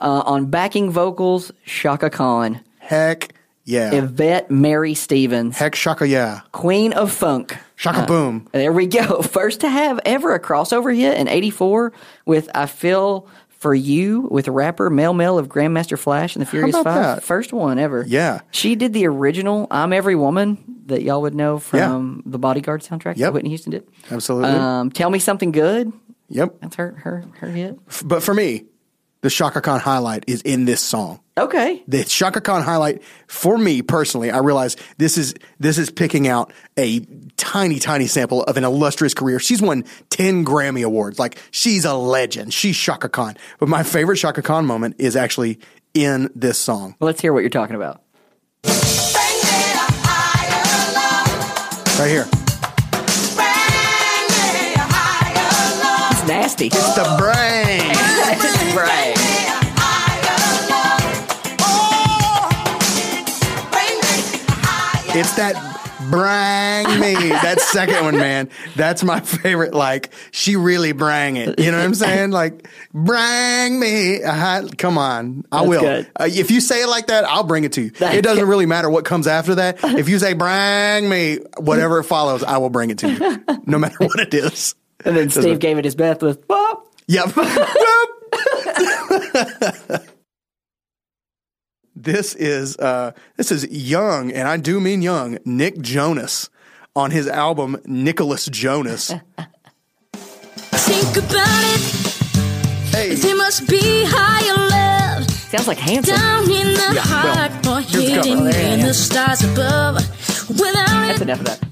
[0.01, 3.35] Uh, on backing vocals, Chaka Khan, Heck
[3.65, 3.93] yeah.
[3.93, 6.41] Yvette Mary Stevens, Heck shaka yeah.
[6.53, 7.57] Queen of Funk.
[7.77, 8.49] Shaka boom.
[8.53, 9.23] There we go.
[9.23, 11.93] First to have ever a crossover hit in '84
[12.27, 16.77] with "I Feel for You" with rapper Melle Mel of Grandmaster Flash and the Furious
[16.77, 16.85] Five.
[16.85, 17.23] that?
[17.25, 18.05] First one ever.
[18.07, 18.41] Yeah.
[18.53, 23.17] she did the original "I'm Every Woman" that y'all would know from the Bodyguard soundtrack.
[23.17, 23.87] that Whitney Houston did.
[24.11, 24.51] Absolutely.
[24.51, 25.93] Um, "Tell Me Something Good."
[26.31, 26.61] Yep.
[26.61, 27.79] That's her her her hit.
[28.05, 28.65] But for me,
[29.21, 31.21] the Chaka Khan highlight is in this song.
[31.37, 31.83] Okay.
[31.89, 36.53] The Chaka Khan highlight for me personally, I realize this is this is picking out
[36.77, 37.01] a
[37.37, 39.39] tiny, tiny sample of an illustrious career.
[39.39, 41.19] She's won ten Grammy awards.
[41.19, 42.53] Like she's a legend.
[42.55, 43.37] She's Chaka Khan.
[43.59, 45.59] But my favorite Chaka Khan moment is actually
[45.95, 46.95] in this song.
[47.01, 48.03] Well, let's hear what you're talking about.
[51.99, 52.29] Right here.
[56.13, 56.67] It's nasty.
[56.67, 58.38] It's The brain.
[58.81, 59.15] right.
[65.11, 65.57] It's that
[66.11, 67.31] brang me.
[67.31, 68.51] That second one, man.
[68.77, 69.75] That's my favorite.
[69.75, 71.59] Like, she really brang it.
[71.59, 72.31] You know what I'm saying?
[72.31, 74.23] Like, brang me.
[74.23, 75.45] Uh, come on.
[75.51, 76.05] I That's will.
[76.15, 77.91] Uh, if you say it like that, I'll bring it to you.
[77.91, 78.51] That's it doesn't good.
[78.51, 79.79] really matter what comes after that.
[79.83, 83.45] If you say brang me, whatever it follows, I will bring it to you.
[83.67, 84.75] No matter what it is.
[85.05, 87.35] And then Steve gave it his best with "Whoop." Yep.
[91.95, 96.49] this is uh this is young, and I do mean young, Nick Jonas
[96.95, 99.13] on his album Nicholas Jonas.
[100.73, 101.81] Think about it,
[102.95, 104.57] Hey, there must be higher
[105.19, 106.17] love Sounds like handsome.
[106.17, 108.01] down in the Yeah, well, heart or here's the
[108.31, 108.59] hidden cover.
[108.59, 109.97] in the stars above.
[110.49, 111.68] Without That's it, enough of that.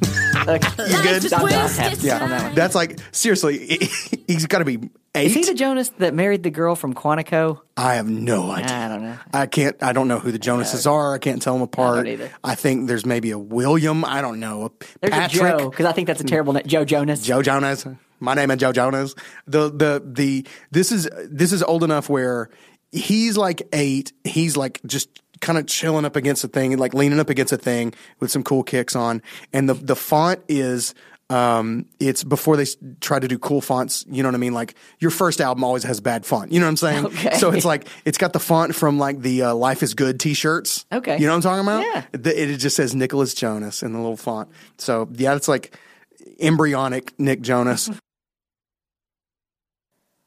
[0.48, 0.68] Okay.
[0.78, 1.04] You good?
[1.04, 3.58] Life is I'm- I'm wasted happy on that yeah, that's like seriously.
[4.26, 4.78] He's got to be
[5.14, 5.26] eight.
[5.26, 7.60] Is he the Jonas that married the girl from Quantico?
[7.76, 8.74] I have no idea.
[8.76, 9.18] I don't know.
[9.32, 9.76] I can't.
[9.82, 11.14] I don't know who the Jonases are.
[11.14, 12.06] I can't tell them apart.
[12.06, 12.30] either.
[12.44, 14.04] I think there's maybe a William.
[14.04, 14.66] I don't know.
[14.66, 14.70] A
[15.00, 15.42] There's Patrick.
[15.54, 16.64] a Joe because I think that's a terrible name.
[16.66, 17.22] Joe Jonas.
[17.22, 17.86] Joe Jonas.
[18.20, 19.14] My name is Joe Jonas.
[19.46, 22.50] The the the this is this is old enough where
[22.92, 24.12] he's like eight.
[24.24, 25.08] He's like just
[25.40, 28.42] kind of chilling up against a thing, like leaning up against a thing with some
[28.42, 29.22] cool kicks on,
[29.52, 30.94] and the the font is.
[31.28, 32.66] Um, it's before they
[33.00, 34.04] try to do cool fonts.
[34.08, 34.54] You know what I mean?
[34.54, 36.52] Like your first album always has bad font.
[36.52, 37.06] You know what I'm saying?
[37.06, 37.36] Okay.
[37.38, 40.86] So it's like it's got the font from like the uh, Life is Good T-shirts.
[40.92, 41.18] Okay.
[41.18, 41.82] You know what I'm talking about?
[41.82, 42.04] Yeah.
[42.12, 44.50] The- it just says Nicholas Jonas in the little font.
[44.78, 45.76] So yeah, it's like
[46.38, 47.90] embryonic Nick Jonas.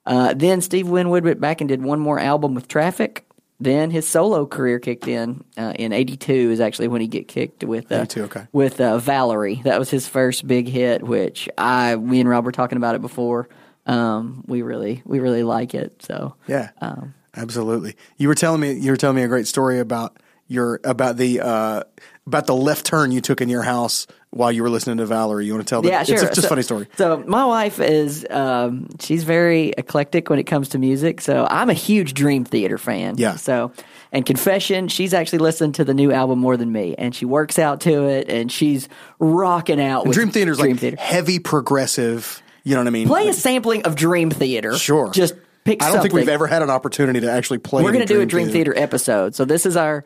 [0.06, 3.26] Uh, then Steve Winwood went back and did one more album with Traffic.
[3.60, 5.44] Then his solo career kicked in.
[5.58, 8.48] Uh, in '82 is actually when he get kicked with uh, 82, okay.
[8.52, 9.62] with uh, Valerie.
[9.64, 13.02] That was his first big hit, which I, me and Rob were talking about it
[13.02, 13.50] before.
[13.86, 16.02] Um, we really, we really like it.
[16.04, 17.96] So Yeah, Um, absolutely.
[18.18, 21.42] You were telling me you were telling me a great story about your about the
[21.42, 21.84] uh,
[22.30, 25.46] about the left turn you took in your house while you were listening to Valerie.
[25.48, 25.82] You want to tell?
[25.82, 26.16] The, Yeah, sure.
[26.16, 26.88] It's just a So- funny story.
[26.98, 31.22] So my wife is um, she's very eclectic when it comes to music.
[31.22, 33.16] So I'm a huge Dream Theater fan.
[33.18, 33.36] Yeah.
[33.36, 33.72] So
[34.12, 37.60] and confession, she's actually listened to the new album more than me, and she works
[37.60, 38.88] out to it, and she's
[39.20, 40.98] rocking out with Dream Theater's Dream like Theater.
[41.00, 42.42] heavy progressive.
[42.64, 43.08] You know what I mean?
[43.08, 44.76] Play a sampling of Dream Theater.
[44.78, 45.12] Sure.
[45.12, 45.82] Just pick.
[45.82, 46.16] I don't think something.
[46.16, 47.84] we've ever had an opportunity to actually play.
[47.84, 49.34] We're going to do a Dream Theater episode.
[49.36, 50.04] So this is our.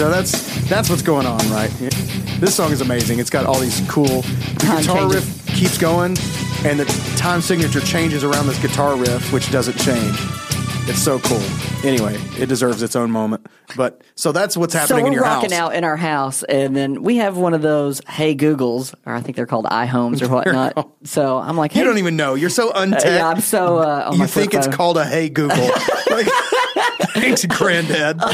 [0.00, 1.68] So that's that's what's going on, right?
[2.40, 3.18] This song is amazing.
[3.18, 4.06] It's got all these cool.
[4.22, 5.14] The Time guitar changes.
[5.26, 6.16] riff keeps going,
[6.64, 6.86] and the
[7.18, 10.16] time signature changes around this guitar riff, which doesn't change.
[10.88, 11.42] It's so cool.
[11.86, 13.46] Anyway, it deserves its own moment.
[13.76, 15.60] But so that's what's So happening in we're your rocking house.
[15.60, 19.20] out in our house, and then we have one of those Hey Googles, or I
[19.20, 20.90] think they're called iHomes or whatnot.
[21.04, 22.36] so I'm like, You don't even know.
[22.36, 23.04] You're so untech.
[23.04, 23.76] yeah, I'm so.
[23.80, 24.76] Uh, on you my think flip it's phone.
[24.76, 25.58] called a Hey Google?
[26.10, 26.26] like,
[27.14, 28.20] thanks, Granddad.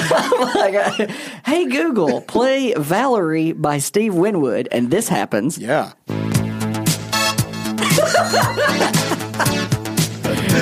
[0.56, 1.10] Like,
[1.44, 5.58] hey Google, play Valerie by Steve Winwood, and this happens.
[5.58, 5.92] Yeah.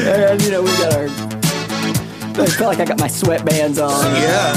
[0.06, 1.04] And you know we got our.
[2.36, 4.54] I feel like I got my sweatbands on, Yeah.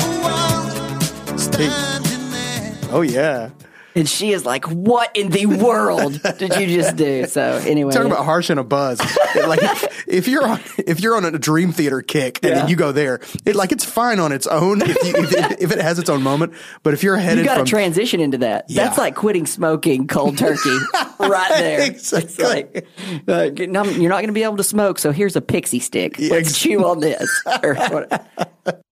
[2.92, 3.50] Oh yeah.
[3.98, 8.12] And she is like, "What in the world did you just do?" So anyway, Talking
[8.12, 9.00] about harsh and a buzz.
[9.36, 12.60] like if, if you're on if you're on a dream theater kick and Yeah.
[12.60, 15.62] then you go there, it like it's fine on its own if, you, if, it,
[15.62, 16.54] if it has its own moment.
[16.84, 18.66] But if you're headed you got to transition into that.
[18.70, 18.86] Yeah.
[18.86, 20.78] That's like quitting smoking cold turkey
[21.20, 21.82] right there.
[21.82, 22.46] It's Exactly.
[22.46, 22.88] like,
[23.28, 26.16] uh, you're not going to be able to smoke, so here's a pixie stick.
[26.20, 27.44] Yeah, Let's ex- chew on this.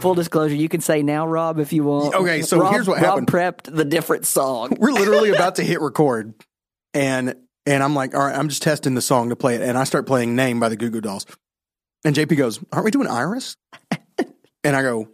[0.00, 2.14] Full disclosure, you can say now, Rob, if you want.
[2.14, 3.32] Okay, so Rob- here's what happened.
[3.32, 4.76] Rob prepped the different song.
[4.78, 6.34] We're literally about to hit record,
[6.94, 7.34] and
[7.66, 9.82] and I'm like, all right, I'm just testing the song to play it, and I
[9.82, 11.26] start playing "Name" by the Goo Goo Dolls,
[12.04, 13.56] and JP goes, "Aren't we doing Iris?"
[14.62, 15.08] and I go,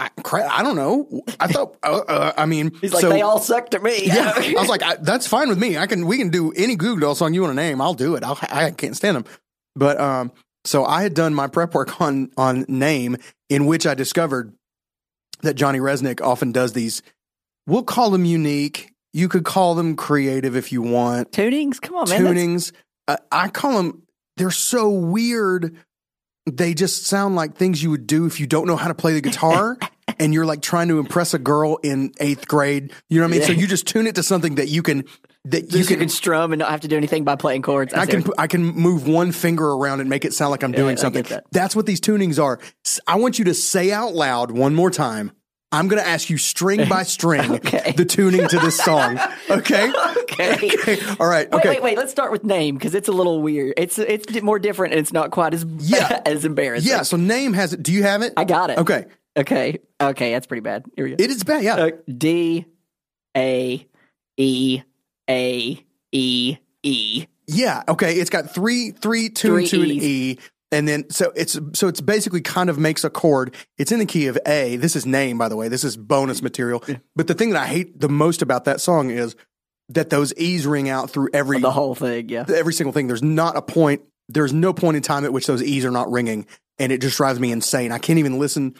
[0.00, 1.22] I, cra- I don't know.
[1.38, 4.06] I thought, uh, uh, I mean, He's like, so- they all suck to me.
[4.06, 5.78] Yeah, I was like, I, that's fine with me.
[5.78, 7.80] I can, we can do any Goo Goo Doll song you want to name.
[7.80, 8.24] I'll do it.
[8.24, 9.24] I'll, I can't stand them,
[9.76, 10.32] but um,
[10.64, 13.16] so I had done my prep work on on name,
[13.48, 14.54] in which I discovered
[15.42, 17.02] that Johnny Rzeznik often does these.
[17.66, 18.92] We'll call them unique.
[19.12, 21.32] You could call them creative if you want.
[21.32, 21.80] Tunings?
[21.80, 22.22] Come on, man.
[22.22, 22.72] Tunings.
[23.06, 24.02] Uh, I call them.
[24.36, 25.76] They're so weird.
[26.50, 29.12] They just sound like things you would do if you don't know how to play
[29.12, 29.76] the guitar
[30.18, 32.92] and you're like trying to impress a girl in eighth grade.
[33.08, 33.46] You know what I mean?
[33.46, 35.04] So you just tune it to something that you can
[35.46, 36.08] that Just you can.
[36.08, 37.92] strum and not have to do anything by playing chords.
[37.94, 40.92] I can I can move one finger around and make it sound like I'm doing
[40.98, 41.24] I something.
[41.24, 41.44] that.
[41.50, 42.60] That's what these tunings are.
[43.06, 45.32] I want you to say out loud one more time.
[45.74, 47.92] I'm going to ask you string by string Okay.
[47.96, 49.18] the tuning to this song.
[49.50, 49.92] Okay.
[50.32, 50.98] Okay.
[51.20, 51.50] All right.
[51.50, 51.68] Wait, okay.
[51.70, 51.98] wait, wait.
[51.98, 53.74] Let's start with name because it's a little weird.
[53.76, 56.22] It's it's more different and it's not quite as Yeah.
[56.24, 56.88] as embarrassing.
[56.90, 57.02] Yeah.
[57.02, 57.82] So name has it.
[57.82, 58.32] Do you have it?
[58.36, 58.78] I got it.
[58.78, 59.06] Okay.
[59.36, 59.78] Okay.
[60.00, 60.32] Okay.
[60.32, 60.84] That's pretty bad.
[60.96, 61.22] Here we go.
[61.22, 61.62] It is bad.
[61.64, 61.74] Yeah.
[61.76, 62.64] Uh, D
[63.36, 63.86] A
[64.38, 64.82] E
[65.32, 67.26] A E E.
[67.46, 67.82] Yeah.
[67.88, 68.14] Okay.
[68.16, 70.38] It's got three, three, two, Three two, and E.
[70.70, 73.54] And then, so it's, so it's basically kind of makes a chord.
[73.76, 74.76] It's in the key of A.
[74.76, 75.68] This is name, by the way.
[75.68, 76.82] This is bonus material.
[77.14, 79.36] But the thing that I hate the most about that song is
[79.90, 82.30] that those E's ring out through every, The whole thing.
[82.30, 82.46] Yeah.
[82.48, 83.06] every single thing.
[83.06, 86.10] There's not a point, there's no point in time at which those E's are not
[86.10, 86.46] ringing.
[86.78, 87.92] And it just drives me insane.
[87.92, 88.74] I can't even listen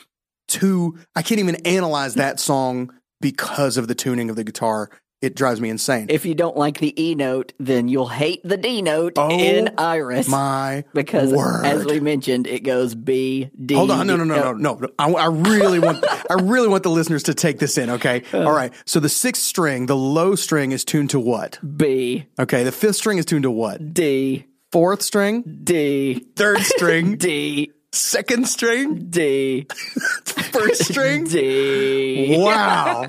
[0.49, 2.91] to, I can't even analyze that song
[3.21, 4.89] because of the tuning of the guitar.
[5.23, 6.07] It drives me insane.
[6.11, 9.71] If you don't like the E note, then you'll hate the D note Oh, in
[9.79, 10.27] Iris.
[10.29, 11.65] My because word.
[11.65, 13.75] as we mentioned, it goes B D.
[13.75, 14.75] Hold on, no, no, no, no, no.
[14.75, 14.89] no.
[14.99, 17.89] I, I really want, I really want the listeners to take this in.
[17.91, 18.43] Okay, Uh.
[18.43, 18.73] all right.
[18.85, 21.59] So the sixth string, the low string, is tuned to what?
[21.77, 23.95] B Okay, the fifth string is tuned to what?
[23.95, 29.67] D Fourth string, D third string, D second string, D
[30.25, 31.25] first string.
[31.25, 32.37] D.
[32.41, 33.07] Wow.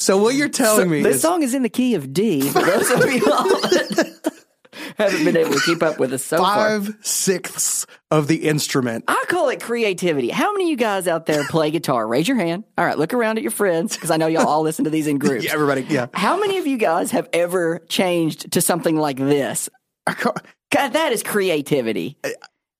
[0.00, 2.40] So what you're telling me This is song is in the key of D.
[2.48, 4.34] For those of you all that
[4.96, 6.80] haven't been able to keep up with us so far.
[6.80, 9.04] five sixths of the instrument.
[9.08, 10.30] I call it creativity.
[10.30, 12.06] How many of you guys out there play guitar?
[12.06, 12.64] Raise your hand.
[12.78, 15.06] All right, look around at your friends because I know y'all all listen to these
[15.06, 15.44] in groups.
[15.44, 15.82] Yeah, everybody.
[15.82, 16.06] Yeah.
[16.14, 19.68] How many of you guys have ever changed to something like this?
[20.72, 22.16] God, that is creativity.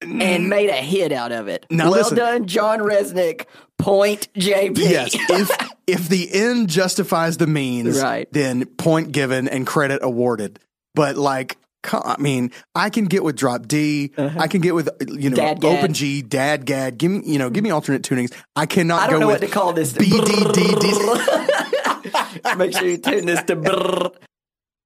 [0.02, 1.66] And made a hit out of it.
[1.70, 2.16] Now well listen.
[2.16, 3.44] done, John Rzeznik.
[3.78, 4.78] Point JP.
[4.78, 5.14] Yes.
[5.14, 5.50] If
[5.86, 8.26] if the end justifies the means, Right.
[8.32, 10.58] then point given and credit awarded.
[10.94, 11.56] But like,
[11.92, 14.12] I mean, I can get with drop D.
[14.18, 15.54] I can get with you know Uh-huh.
[15.54, 16.96] Dad open G, dad gad.
[16.98, 18.32] Give me you know give me alternate tunings.
[18.56, 19.92] I cannot I don't go know with what to call this.
[19.92, 22.54] B D D D.
[22.56, 24.14] Make sure you tune this to brrr.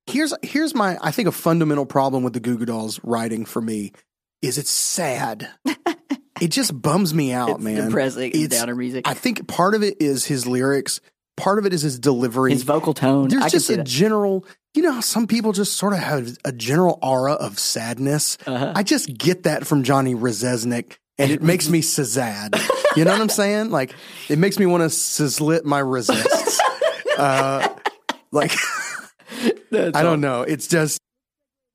[0.06, 3.60] Here's here's my I think a fundamental problem with the Goo Goo Dolls writing for
[3.62, 3.92] me
[4.44, 5.48] is it's sad.
[6.40, 7.86] it just bums me out, It's man.
[7.86, 8.32] depressing.
[8.34, 9.08] It's downer music.
[9.08, 11.00] I think part of it is his lyrics.
[11.36, 12.52] Part of it is his delivery.
[12.52, 13.28] His vocal tone.
[13.28, 13.86] There's I just a that.
[13.86, 18.38] general, you know, some people just sort of have a general aura of sadness.
[18.46, 18.72] Uh-huh.
[18.76, 22.56] I just get that from Johnny Rezesnik, and it makes me sazad.
[22.96, 23.70] You know what I'm saying?
[23.70, 23.92] Like,
[24.28, 26.60] it makes me want to sizzlit my resists.
[27.18, 27.68] uh,
[28.30, 28.52] like,
[29.72, 30.42] I don't know.
[30.42, 31.00] It's just,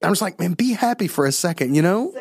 [0.02, 2.14] I'm just like, man, be happy for a second, you know?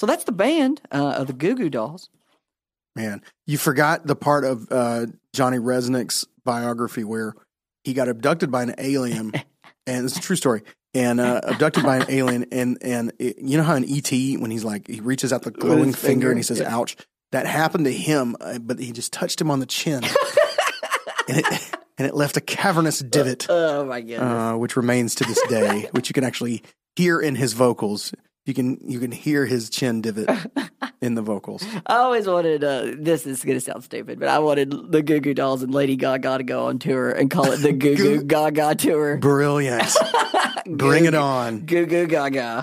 [0.00, 2.08] So that's the band uh, of the Goo Goo Dolls.
[2.94, 7.34] Man, you forgot the part of uh, Johnny Rzeznik's biography where
[7.84, 9.32] he got abducted by an alien,
[9.86, 10.62] and it's a true story.
[10.94, 14.50] And uh, abducted by an alien, and and it, you know how in ET when
[14.50, 16.76] he's like he reaches out the glowing finger, finger, and he says yeah.
[16.76, 16.96] "ouch."
[17.30, 20.02] That happened to him, uh, but he just touched him on the chin,
[21.28, 21.44] and it
[21.98, 24.20] and it left a cavernous divot, Oh my goodness.
[24.20, 26.62] uh, which remains to this day, which you can actually
[26.96, 28.14] hear in his vocals.
[28.48, 30.30] You can you can hear his chin divot
[31.02, 31.62] in the vocals.
[31.86, 35.20] I always wanted, uh, this is going to sound stupid, but I wanted the Goo
[35.20, 38.24] Goo Dolls and Lady Gaga to go on tour and call it the Goo Goo
[38.24, 39.18] Gaga Tour.
[39.18, 39.94] Brilliant.
[40.66, 41.66] Bring it on.
[41.66, 42.62] Goo Goo Gaga.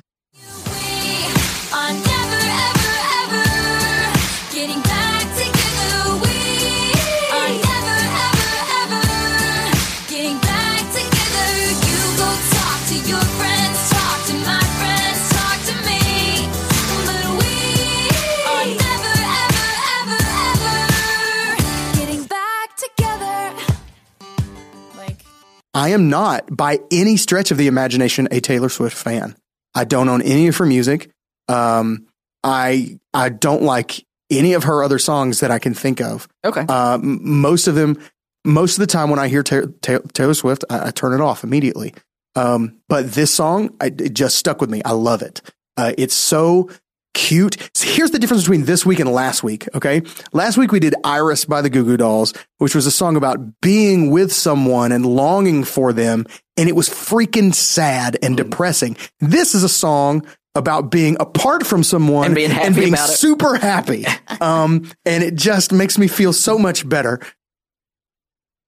[25.75, 29.35] I am not, by any stretch of the imagination, a Taylor Swift fan.
[29.75, 31.11] I don't own any of her music.
[31.49, 32.07] Um,
[32.43, 36.27] I I don't like any of her other songs that I can think of.
[36.45, 36.65] Okay.
[36.67, 37.97] Uh, m- most of them,
[38.45, 41.21] most of the time when I hear Ta- Ta- Taylor Swift, I, I turn it
[41.21, 41.93] off immediately.
[42.35, 44.81] Um, but this song, I, it just stuck with me.
[44.83, 45.41] I love it.
[45.77, 46.69] Uh, it's so
[47.15, 47.57] cute.
[47.73, 49.67] So here's the difference between this week and last week.
[49.73, 50.03] Okay.
[50.33, 53.39] Last week we did Iris by the Goo Goo Dolls, which was a song about
[53.61, 56.27] being with someone and longing for them.
[56.57, 58.95] And it was freaking sad and depressing.
[59.19, 63.13] This is a song about being apart from someone And being happy about it.
[63.13, 64.05] super happy.
[64.41, 67.21] Um, and it just makes me feel so much better.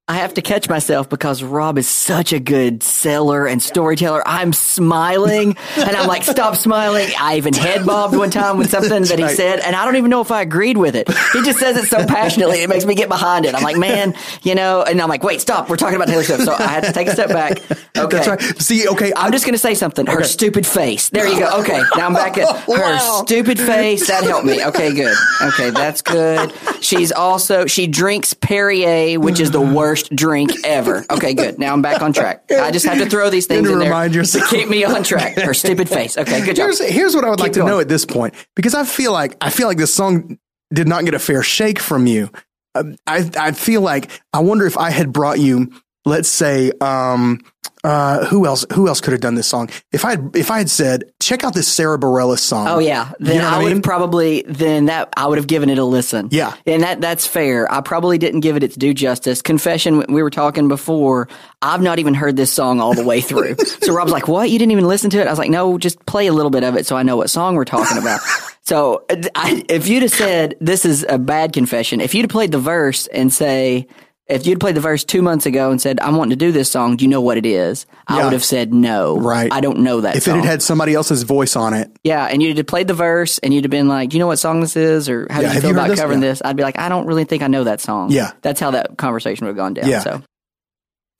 [0.10, 4.24] I have to catch myself because Rob is such a good seller and storyteller.
[4.26, 7.10] I'm smiling and I'm like, stop smiling.
[7.20, 10.10] I even head bobbed one time with something that he said, and I don't even
[10.10, 11.10] know if I agreed with it.
[11.34, 13.53] He just says it so passionately, it makes me get behind it.
[13.53, 15.70] I'm like, man, you know, and I'm like, wait, stop.
[15.70, 16.45] We're talking about Taylor Swift.
[16.45, 17.60] So I had to take a step back.
[17.97, 18.18] Okay.
[18.24, 18.41] That's right.
[18.62, 20.05] See, okay, I'm just going to say something.
[20.05, 21.10] Her stupid face.
[21.10, 21.60] There you go.
[21.60, 21.82] Okay.
[21.97, 23.24] Now I'm back at her Wow.
[23.26, 24.08] stupid face.
[24.08, 24.64] That helped me.
[24.64, 25.18] Okay, good.
[25.41, 26.53] Okay, that's good.
[26.80, 31.06] She's also, she drinks Perrier, which is the worst drink ever.
[31.10, 31.60] Okay, good.
[31.60, 32.43] Now I'm back on track.
[32.52, 34.50] I just have to throw these things in there yourself.
[34.50, 35.38] to keep me on track.
[35.38, 36.18] Her stupid face.
[36.18, 36.66] Okay, good job.
[36.66, 37.72] Here's, here's what I would like to going.
[37.72, 40.38] know at this point because I feel like I feel like this song
[40.74, 42.30] did not get a fair shake from you.
[42.76, 45.72] Um, I I feel like I wonder if I had brought you,
[46.08, 47.39] let's say, um,
[47.84, 49.70] uh, who else who else could have done this song?
[49.91, 52.68] If I had, if I had said, check out this Sara Bareilles song.
[52.68, 53.76] Oh yeah, then You know I I would mean?
[53.78, 56.28] have probably then that I would have given it a listen.
[56.32, 56.53] Yeah.
[56.66, 57.72] and that that's fair.
[57.72, 59.41] I probably didn't give it its due justice.
[59.41, 61.30] Confession, we were talking before.
[61.62, 63.55] I've not even heard this song all the way through.
[63.84, 64.49] so Rob's like, "What?
[64.49, 66.64] You didn't even listen to it?" I was like, "No, just play a little bit
[66.64, 68.20] of it so I know what song we're talking about."
[68.64, 69.05] so
[69.36, 72.60] I, if you'd have said this is a bad confession, if you'd have played the
[72.60, 73.88] verse and say.
[74.30, 76.69] If you'd played the verse two months ago and said, I'm wanting to do this
[76.69, 77.86] song, do you know what it is?
[78.07, 78.23] I Yeah.
[78.25, 79.17] would have said no.
[79.17, 79.47] Right.
[79.53, 80.39] I don't know that if song.
[80.39, 83.38] it had had somebody else's voice on it, Yeah, and you'd have played the verse,
[83.39, 85.49] and you'd have been like, "Do you know what song this is?" Or "How Yeah,
[85.49, 85.99] do you feel about this?
[86.01, 86.28] covering Yeah.
[86.30, 88.32] this?" I'd be like, "I don't really think I know that song." Yeah.
[88.41, 89.88] that's how that conversation would have gone down.
[89.89, 90.01] Yeah.
[90.01, 90.21] So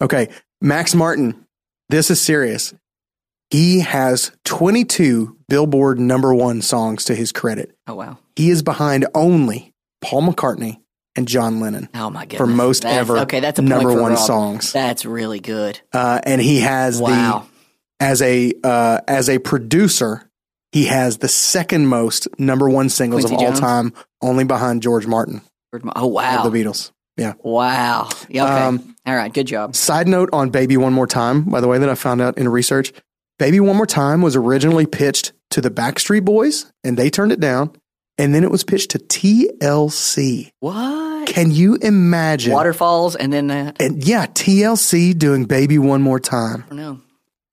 [0.04, 0.28] Okay,
[0.62, 1.46] Max Martin,
[1.90, 2.74] this is serious.
[3.50, 7.74] He has 22 Billboard number one songs to his credit.
[7.88, 8.18] Oh wow.
[8.36, 10.80] He is behind only Paul McCartney
[11.18, 12.38] and John Lennon Oh my goodness.
[12.38, 14.20] for most That's- ever Okay, that's a number one Rob.
[14.20, 14.72] songs.
[14.72, 15.80] That's really good.
[15.92, 17.46] Uh, and he has Wow.
[18.00, 20.30] the as a uh, as a producer,
[20.72, 23.60] he has the second most number one singles Quincy of all Jones?
[23.60, 25.42] time, only behind George Martin
[25.96, 26.44] Oh wow.
[26.46, 26.92] of the Beatles.
[27.18, 27.34] Yeah.
[27.42, 28.10] Wow.
[28.30, 28.64] Yeah, Okay.
[28.66, 29.34] Um, All right.
[29.34, 29.76] Good job.
[29.76, 32.48] Side note on Baby One More Time, by the way, that I found out in
[32.48, 32.94] research.
[33.40, 37.40] Baby One More Time was originally pitched to the Backstreet Boys and they turned it
[37.40, 37.72] down.
[38.18, 40.52] And then it was pitched to TLC.
[40.60, 41.28] What?
[41.28, 42.54] Can you imagine?
[42.54, 46.66] Waterfalls, and then uh, I And yeah, TLC doing Baby One More Time.
[46.70, 47.02] don't know.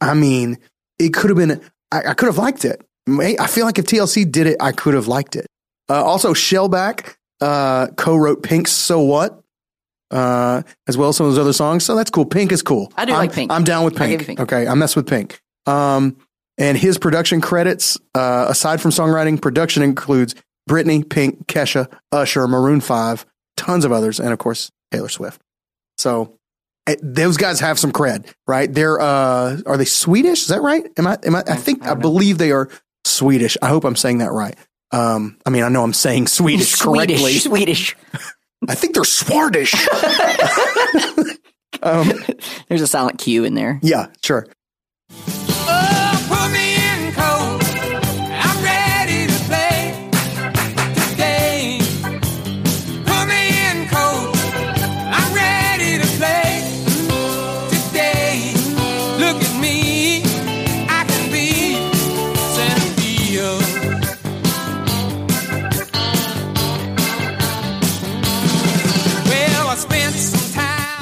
[0.01, 0.59] I mean,
[0.99, 1.61] it could have been,
[1.93, 2.81] I, I could have liked it.
[3.09, 5.47] I feel like if TLC did it, I could have liked it.
[5.91, 9.43] Uh, also, Shellback uh, co wrote Pink's So What,
[10.11, 11.85] uh, as well as some of those other songs.
[11.85, 12.25] So that's cool.
[12.25, 12.93] Pink is cool.
[12.97, 13.53] I do I'm, like Pink.
[13.53, 14.25] I'm down with Pink.
[14.25, 14.41] Pink.
[14.41, 15.41] Okay, I mess with Pink.
[15.67, 16.17] Um,
[16.57, 20.35] and his production credits, uh, aside from songwriting, production includes
[20.69, 25.41] Britney, Pink, Kesha, Usher, Maroon 5, tons of others, and of course, Taylor Swift.
[25.99, 26.39] So
[26.87, 28.73] eh, those guys have some cred, right?
[28.73, 30.43] They're uh are they Swedish?
[30.43, 30.85] Is that right?
[30.97, 32.69] Am I am I I think I, believe they are
[33.05, 33.57] Swedish.
[33.63, 34.57] I hope I'm saying that right.
[34.91, 37.17] Um I mean I know I'm saying Swedish correctly.
[37.39, 37.43] Swedish.
[37.43, 37.97] Swedish.
[38.69, 39.75] I think they're Swardish.
[41.83, 42.11] um
[42.69, 43.79] There's a silent Q in there.
[43.83, 44.47] yeah, sure.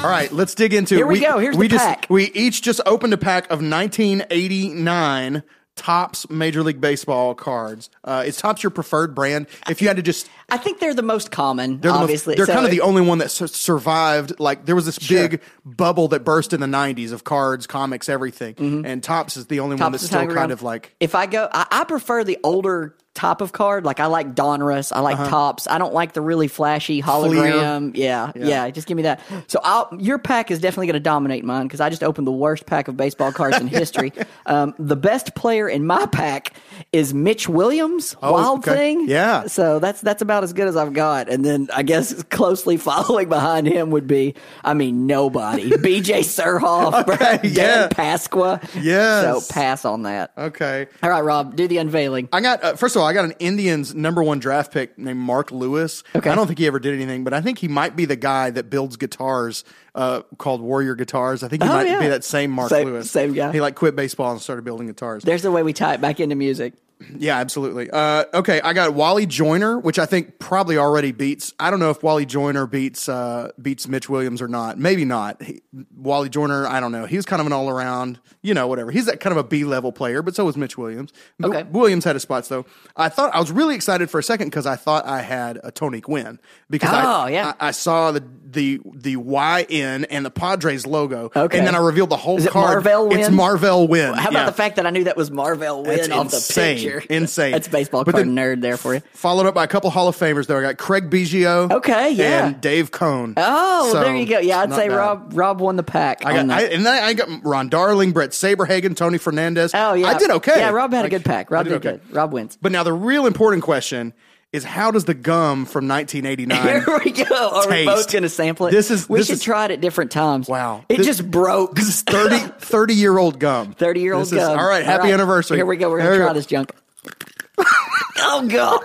[0.03, 1.39] All right, let's dig into Here we go.
[1.39, 2.05] Here's we the just pack.
[2.09, 5.43] we each just opened a pack of 1989
[5.75, 7.89] Topps Major League Baseball cards.
[8.03, 9.47] Uh, is Topps your preferred brand?
[9.67, 11.79] If you had to just I think they're the most common.
[11.79, 14.39] They're, the most- obviously, they're So kind of the only one that sur- survived.
[14.39, 15.29] Like there was this Sure.
[15.29, 19.61] big bubble that burst in the '90s of cards, comics, everything, and Topps is the
[19.61, 20.51] only one that's still kind around.
[20.51, 23.85] of like If I go, I, I prefer the older type of card.
[23.85, 25.67] Like I like Donruss, I like Topps.
[25.67, 27.95] I don't like the really flashy hologram.
[27.95, 29.21] Yeah, yeah, Just give me that.
[29.47, 32.31] So I'll, your pack is definitely going to dominate mine because I just opened the
[32.31, 34.11] worst pack of baseball cards in history.
[34.45, 36.53] Um, the best player in my pack
[36.91, 38.15] is Mitch Williams.
[38.21, 38.75] Wild okay.
[38.75, 39.07] thing.
[39.07, 39.47] Yeah.
[39.47, 41.29] So that's that's about as good as I've got.
[41.29, 45.77] And then I guess closely following behind him would be, I mean, nobody.
[45.81, 46.21] B.J.
[46.21, 47.87] Surhoff, Okay, Dan yeah.
[47.89, 48.61] Pasqua.
[48.81, 49.21] Yeah.
[49.21, 50.31] So pass on that.
[50.37, 50.87] Okay.
[51.01, 52.27] All right, Rob, do the unveiling.
[52.33, 55.19] I got uh, first of all, I got an Indians number one draft pick named
[55.19, 56.03] Mark Lewis.
[56.15, 56.29] Okay.
[56.29, 58.49] I don't think he ever did anything, but I think he might be the guy
[58.51, 59.63] that builds guitars
[59.95, 61.43] uh, called Warrior Guitars.
[61.43, 61.99] I think he Oh, might yeah.
[61.99, 63.51] be that same Mark Same- Lewis, same guy.
[63.51, 65.23] He like quit baseball and started building guitars.
[65.23, 66.73] There's the way we tie it back into music.
[67.17, 67.89] Yeah, absolutely.
[67.91, 71.53] Uh, okay, I got Wally Joyner, which I think probably already beats.
[71.59, 74.77] I don't know if Wally Joyner beats uh, beats Mitch Williams or not.
[74.77, 75.41] Maybe not.
[75.41, 75.61] He,
[75.95, 77.05] Wally Joyner, I don't know.
[77.05, 78.91] He was kind of an all around, you know, whatever.
[78.91, 81.11] He's that kind of a B level player, but so was Mitch Williams.
[81.43, 81.63] Okay.
[81.63, 82.65] Williams had his spots though.
[82.95, 85.71] I thought I was really excited for a second because I thought I had a
[85.71, 86.39] Tony Gwynn
[86.69, 87.53] because Oh, I, yeah.
[87.59, 91.57] I, I saw the the the YN and the Padres logo, Okay.
[91.57, 92.75] and then I revealed the whole Is it card.
[92.83, 93.33] Marvell It's Wynn?
[93.35, 94.13] Marvell Wynne.
[94.13, 96.75] How about the fact that I knew that was Marvell That's off insane.
[96.77, 96.92] the picture?
[97.09, 97.51] Insane.
[97.51, 99.01] That's baseball But card then- nerd there for you.
[99.13, 100.57] Followed up by a couple Hall of Famers though.
[100.59, 101.71] I got Craig Biggio.
[101.71, 102.47] Okay, yeah.
[102.47, 103.33] And Dave Cone.
[103.37, 104.39] Oh, So, there you go.
[104.39, 104.95] Yeah, I'd say bad.
[104.97, 106.25] Rob Rob won the pack.
[106.25, 109.71] I got, I, and then I got Ron Darling, Bret Saberhagen, Tony Fernandez.
[109.73, 110.57] oh yeah, I did okay.
[110.59, 111.51] Yeah, Rob had Like, a good pack.
[111.51, 112.01] Rob I did, good.
[112.11, 112.57] Rob wins.
[112.61, 114.13] But now the real important question
[114.51, 117.49] is how does the gum from 1989 Here we go.
[117.49, 117.85] Are we taste.
[117.87, 118.71] both going to sample it?
[118.71, 120.47] This is- We this should is- try it at different times.
[120.47, 120.85] Wow.
[120.89, 121.73] It This- just broke.
[121.75, 123.73] This is 30, 30 year old gum.
[123.79, 124.59] 30 year old This is- gum.
[124.59, 125.57] All right, happy anniversary.
[125.57, 125.89] Here we go.
[125.89, 126.33] We're going to we try go.
[126.35, 126.71] this junk.
[128.19, 128.81] oh, God.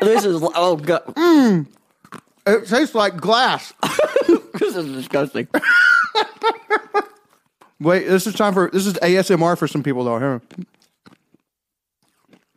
[0.00, 1.02] this is, oh, God.
[2.46, 3.72] It tastes like glass.
[4.56, 5.48] This is disgusting.
[7.80, 10.18] Wait, this is time for this is ASMR for some people though.
[10.20, 10.40] Here.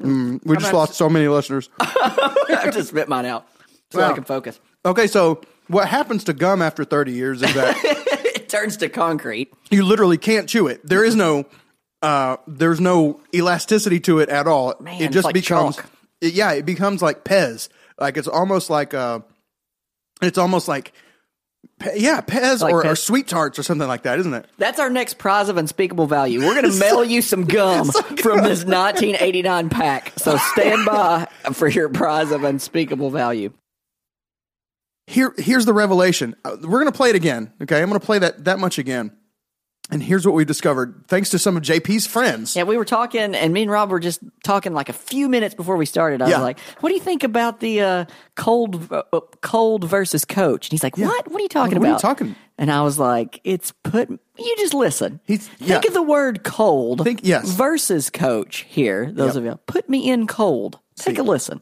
[0.02, 1.70] Mm, we just lost so many listeners.
[1.80, 3.48] I just spit mine out
[3.92, 4.12] so Wow.
[4.12, 4.60] I can focus.
[4.86, 9.52] Okay, so what happens to gum after 30 years is that It turns to concrete.
[9.72, 10.88] you literally can't chew it.
[10.88, 11.46] There is no
[12.02, 14.76] uh there's no elasticity to it at all.
[14.80, 15.78] Man, it just like becomes
[16.22, 17.70] it- yeah, it becomes like Pez.
[18.00, 19.20] Like it's almost like uh
[20.22, 20.94] it's almost like
[21.80, 24.48] Pe- yeah, Pez, Like or, or sweet tarts or something like that, isn't it?
[24.58, 26.40] That's our next prize of unspeakable value.
[26.40, 30.14] We're going to mail you some gum from this 1989 pack.
[30.18, 33.54] So stand by for your prize of unspeakable value.
[35.08, 36.36] Here here's the revelation.
[36.44, 37.82] Uh, We're going to play it again, okay?
[37.82, 39.16] I'm going to play that that much again.
[39.90, 42.56] And here's what we discovered thanks to some of JP's friends.
[42.56, 45.56] Yeah, we were talking, and me and Rob were just talking like a few minutes
[45.56, 46.22] before we started.
[46.22, 46.38] I Yeah.
[46.40, 49.04] was like, "What do you think about the uh, cold, uh,
[49.42, 51.32] cold versus coach?" And he's like, "What?
[51.32, 54.10] What are you talking What are you about?" talking- And I was like, "It's put.
[54.10, 55.20] You just listen.
[55.26, 55.88] He's- think yeah.
[55.88, 57.04] of the word cold.
[57.04, 57.48] Think- yes.
[57.50, 59.12] versus coach here.
[59.14, 59.38] Those Yep.
[59.38, 60.80] of you, put me in cold.
[60.98, 61.62] Take a listen.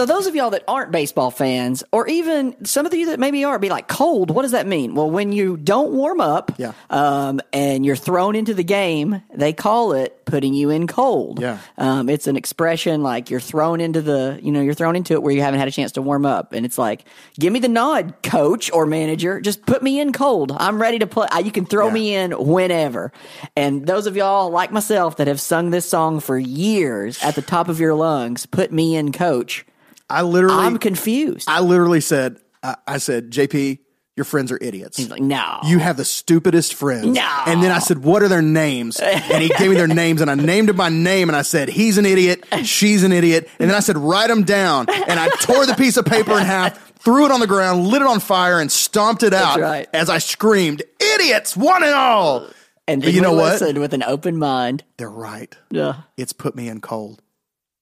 [0.00, 3.44] So those of y'all that aren't baseball fans, or even some of you that maybe
[3.44, 4.94] are, be like, cold, what does that mean?
[4.94, 6.72] Well, when you don't warm up Yeah.
[6.88, 11.38] um, and you're thrown into the game, they call it putting you in cold.
[11.38, 11.58] Yeah.
[11.76, 15.22] Um, it's an expression like you're thrown into the, you know, you're thrown into it
[15.22, 16.54] where you haven't had a chance to warm up.
[16.54, 17.04] And it's like,
[17.38, 19.38] give me the nod, coach or manager.
[19.38, 20.50] Just put me in cold.
[20.56, 21.28] I'm ready to play.
[21.44, 21.92] You can throw Yeah.
[21.92, 23.12] me in whenever.
[23.54, 27.42] And those of y'all like myself that have sung this song for years at the
[27.42, 29.66] top of your lungs, put me in coach.
[30.10, 31.48] I literally I'm confused.
[31.48, 33.78] I literally said, I, I said, JP,
[34.16, 34.98] your friends are idiots.
[34.98, 35.60] He's like, no.
[35.64, 37.06] You have the stupidest friends.
[37.06, 37.42] No.
[37.46, 39.00] And then I said, What are their names?
[39.00, 41.68] And he gave me their names, and I named him by name, and I said,
[41.70, 42.44] He's an idiot.
[42.64, 43.48] She's an idiot.
[43.58, 44.90] And then I said, Write them down.
[44.90, 48.02] And I tore the piece of paper in half, threw it on the ground, lit
[48.02, 49.88] it on fire, and stomped it out right.
[49.94, 52.46] as I screamed, Idiots, one and all.
[52.86, 53.60] and you know what?
[53.62, 54.84] with an open mind.
[54.98, 55.56] They're right.
[55.70, 56.02] Yeah.
[56.18, 57.22] It's put me in cold.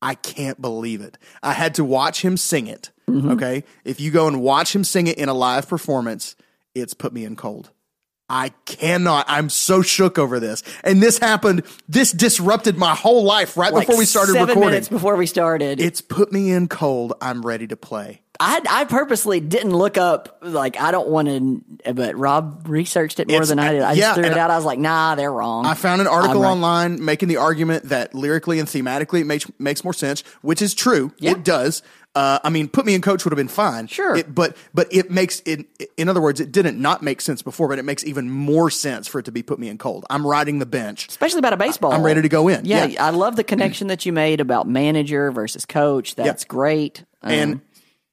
[0.01, 1.19] I can't believe it.
[1.43, 2.91] I had to watch him sing it.
[3.09, 3.31] Mm-hmm.
[3.33, 3.65] Okay.
[3.85, 6.37] If you go and watch him sing it in a live performance,
[6.75, 7.71] it's put me in cold.
[8.31, 9.25] I cannot.
[9.27, 10.63] I'm so shook over this.
[10.85, 11.63] And this happened.
[11.89, 14.71] This disrupted my whole life right Like before we started seven recording.
[14.71, 15.81] minutes before we started.
[15.81, 17.15] It's put me in cold.
[17.23, 18.21] I'm ready to play.
[18.41, 23.27] I, I purposely didn't look up, like, I don't want to, but Rob researched it
[23.27, 23.83] more It's- than I did.
[23.83, 24.51] I yeah, just threw it out.
[24.51, 25.67] I was like, nah, they're wrong.
[25.67, 26.51] I found an article right.
[26.51, 30.73] online making the argument that lyrically and thematically it makes makes more sense, which is
[30.75, 31.13] true.
[31.19, 31.33] Yeah.
[31.33, 31.83] It does.
[32.15, 33.87] Uh, I mean, put me in coach would have been fine.
[33.89, 34.17] Sure.
[34.17, 35.67] It- but but it makes it.
[35.97, 39.09] In other words, it didn't not make sense before, but it makes even more sense
[39.09, 40.07] for it to be put me in cold.
[40.11, 41.09] I'm riding the bench.
[41.09, 41.93] Especially about a baseball.
[41.93, 42.65] I'm ready to go in.
[42.65, 43.05] Yeah, Yeah.
[43.05, 46.15] I love the connection that you made about manager versus coach.
[46.15, 47.05] That's great.
[47.21, 47.61] Um, and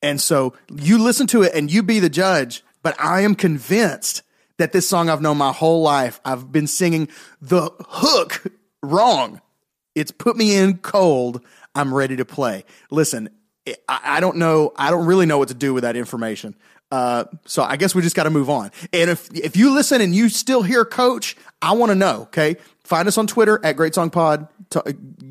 [0.06, 4.22] And so you listen to it and you be the judge, but I am convinced
[4.60, 7.10] that this song I've known my whole life, I've been singing
[7.42, 8.44] the hook
[8.84, 9.42] wrong.
[9.96, 11.42] It's put me in cold.
[11.74, 12.66] I'm ready to play.
[12.92, 13.30] Listen,
[13.90, 14.74] I, don't know.
[14.76, 16.56] I don't really know what to do with that information.
[16.92, 18.70] Uh, so I guess we just got to move on.
[18.94, 22.22] And if if you listen and you still hear Coach, I want to know.
[22.24, 24.48] Okay, find us on Twitter at Great Song Pod.
[24.70, 24.82] T-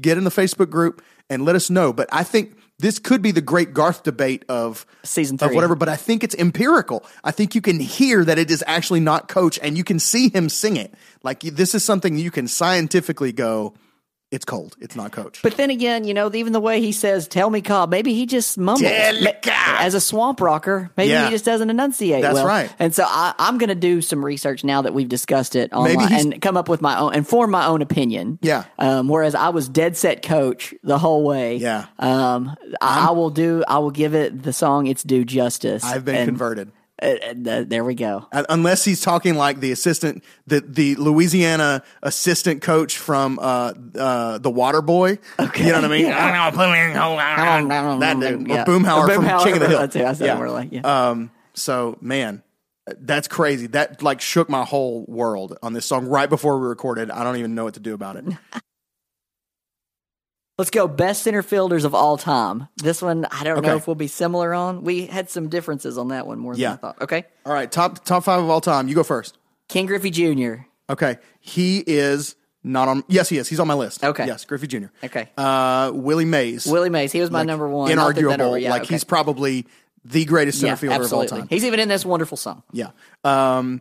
[0.00, 1.00] get in the Facebook group
[1.30, 1.92] and let us know.
[1.92, 5.74] But I think this could be the great Garth debate of Season of whatever.
[5.74, 7.02] But I think it's empirical.
[7.24, 10.28] I think you can hear that it is actually not Coach, and you can see
[10.28, 10.92] him sing it.
[11.22, 13.72] Like this is something you can scientifically go.
[14.34, 14.76] It's cold.
[14.80, 15.40] It's not Coach.
[15.42, 18.26] But then again, you know, even the way he says "Tell me, Cobb," maybe he
[18.26, 19.76] just mumbles Tell me, Ma- Cobb.
[19.78, 20.90] as a swamp rocker.
[20.96, 21.26] Maybe Yeah.
[21.26, 22.22] he just doesn't enunciate.
[22.22, 22.46] That's well.
[22.46, 22.74] right.
[22.80, 26.12] And so I, I'm going to do some research now that we've discussed it online
[26.12, 28.38] and come up with my own and form my own opinion.
[28.42, 28.64] Yeah.
[28.78, 31.56] Um, whereas I was dead set coach the whole way.
[31.56, 31.86] Yeah.
[32.00, 33.62] Um, I, I will do.
[33.68, 35.84] I will give it the song its due justice.
[35.84, 36.72] I've been And, converted.
[37.04, 38.26] Uh, uh, there we go.
[38.32, 44.38] Uh, unless he's talking like the assistant, the the Louisiana assistant coach from uh, uh,
[44.38, 45.18] the Water Boy.
[45.38, 45.66] Okay.
[45.66, 46.06] You know what I mean?
[46.12, 48.00] I don't know, put me in, hold on.
[48.00, 48.62] that dude, Yeah.
[48.62, 49.80] or Boomhauer, from Boomhauer, King of the Hill.
[49.82, 50.80] it, I said more like, yeah.
[51.10, 52.42] Um, so man,
[52.86, 53.66] that's crazy.
[53.68, 57.10] That like shook my whole world on this song right before we recorded.
[57.10, 58.24] I don't even know what to do about it.
[60.56, 62.68] Let's go best center fielders of all time.
[62.76, 64.84] This one, I don't know if we'll be similar on.
[64.84, 66.72] We had some differences on that one more than Yeah.
[66.74, 67.02] I thought.
[67.02, 67.24] Okay.
[67.44, 68.86] All right, top top five of all time.
[68.86, 69.36] You go first.
[69.68, 70.62] Ken Griffey Jr.
[70.88, 73.02] Okay, he is not on.
[73.08, 73.48] Yes, he is.
[73.48, 74.04] He's on my list.
[74.04, 74.26] Okay.
[74.26, 74.86] Yes, Griffey Jr.
[75.02, 75.28] Okay.
[75.36, 76.66] Uh, Willie Mays.
[76.66, 77.92] Willie Mays, he was my Like, number one.
[77.94, 78.40] Not that that Inarguable.
[78.40, 78.94] over- yeah, like okay.
[78.94, 79.66] he's probably
[80.04, 81.26] the greatest center yeah, fielder absolutely.
[81.26, 81.48] of all time.
[81.48, 82.62] He's even in this wonderful song.
[82.72, 82.90] Yeah.
[83.24, 83.80] Um,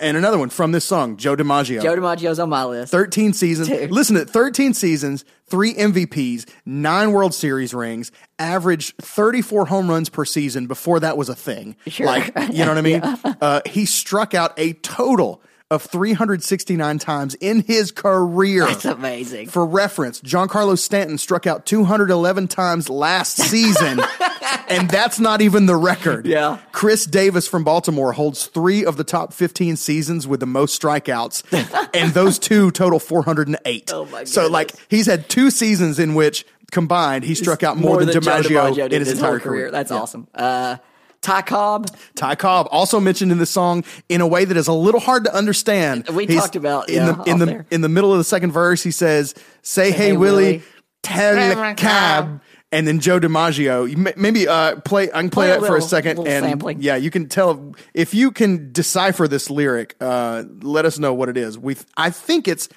[0.00, 1.82] and another one from this song, Joe DiMaggio.
[1.82, 2.90] Joe DiMaggio's on my list.
[2.90, 3.68] 13 seasons.
[3.68, 3.90] Dude.
[3.90, 10.24] Listen to 13 seasons, three MVPs, nine World Series rings, averaged 34 home runs per
[10.24, 11.76] season before that was a thing.
[11.86, 12.06] Sure.
[12.06, 13.02] Like, you know what I mean?
[13.02, 18.66] uh, he struck out a total of 369 times in his career.
[18.66, 19.48] That's amazing.
[19.48, 24.00] For reference, Giancarlo Stanton struck out 211 times last season,
[24.68, 26.26] and that's not even the record.
[26.26, 26.58] Yeah.
[26.72, 31.90] Chris Davis from Baltimore holds three of the top 15 seasons with the most strikeouts,
[31.94, 33.90] and those two total 408.
[33.92, 37.98] Oh, my So, like, he's had two seasons in which combined he struck out more,
[38.04, 39.70] than, Joe DiMaggio, did in his, whole entire career.
[39.70, 39.96] That's Yeah.
[39.98, 40.28] awesome.
[40.34, 40.76] Uh,
[41.24, 44.72] Ty Cobb, Ty Cobb also mentioned in the song in a way that is a
[44.72, 46.06] little hard to understand.
[46.10, 47.66] We He's- talked about, in yeah, the in the there.
[47.70, 48.82] in the middle of the second verse.
[48.82, 50.62] He says, "Say hey, hey, Willie, Willie.
[51.02, 52.40] tell the cab."
[52.72, 55.04] And then Joe DiMaggio, maybe uh, play.
[55.04, 56.82] I can play, Play a that for a second, and sampling.
[56.82, 59.94] yeah, you can tell if you can decipher this lyric.
[60.00, 61.56] Uh, let us know what it is.
[61.56, 62.68] We, I think it's.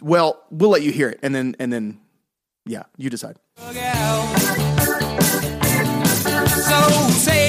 [0.00, 2.00] Well, we'll let you hear it, and then and then,
[2.64, 3.36] yeah, you decide.
[6.64, 6.80] So
[7.10, 7.43] say,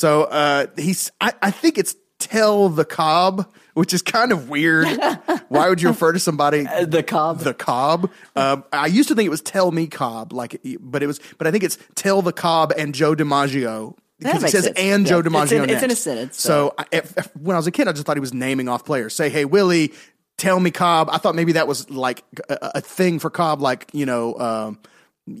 [0.00, 1.12] So uh, he's.
[1.20, 4.86] I, I think it's tell the cob, which is kind of weird.
[5.48, 7.40] Why would you refer to somebody the Cobb.
[7.40, 8.10] the cob?
[8.34, 11.20] Um, I used to think it was tell me cob, like, but it was.
[11.36, 13.94] But I think it's tell the cob and Joe DiMaggio.
[14.18, 14.78] Because it says sense.
[14.78, 15.10] and Yeah.
[15.10, 15.64] Joe It's DiMaggio.
[15.64, 17.86] in- it's in a sentence, So, so- I, if, if- when I was a kid,
[17.88, 19.14] I just thought he was naming off players.
[19.14, 19.92] Say, hey Willie,
[20.38, 21.08] tell me Cobb.
[21.10, 24.34] I thought maybe that was like a, a thing for Cobb, like you know.
[24.38, 24.78] Um,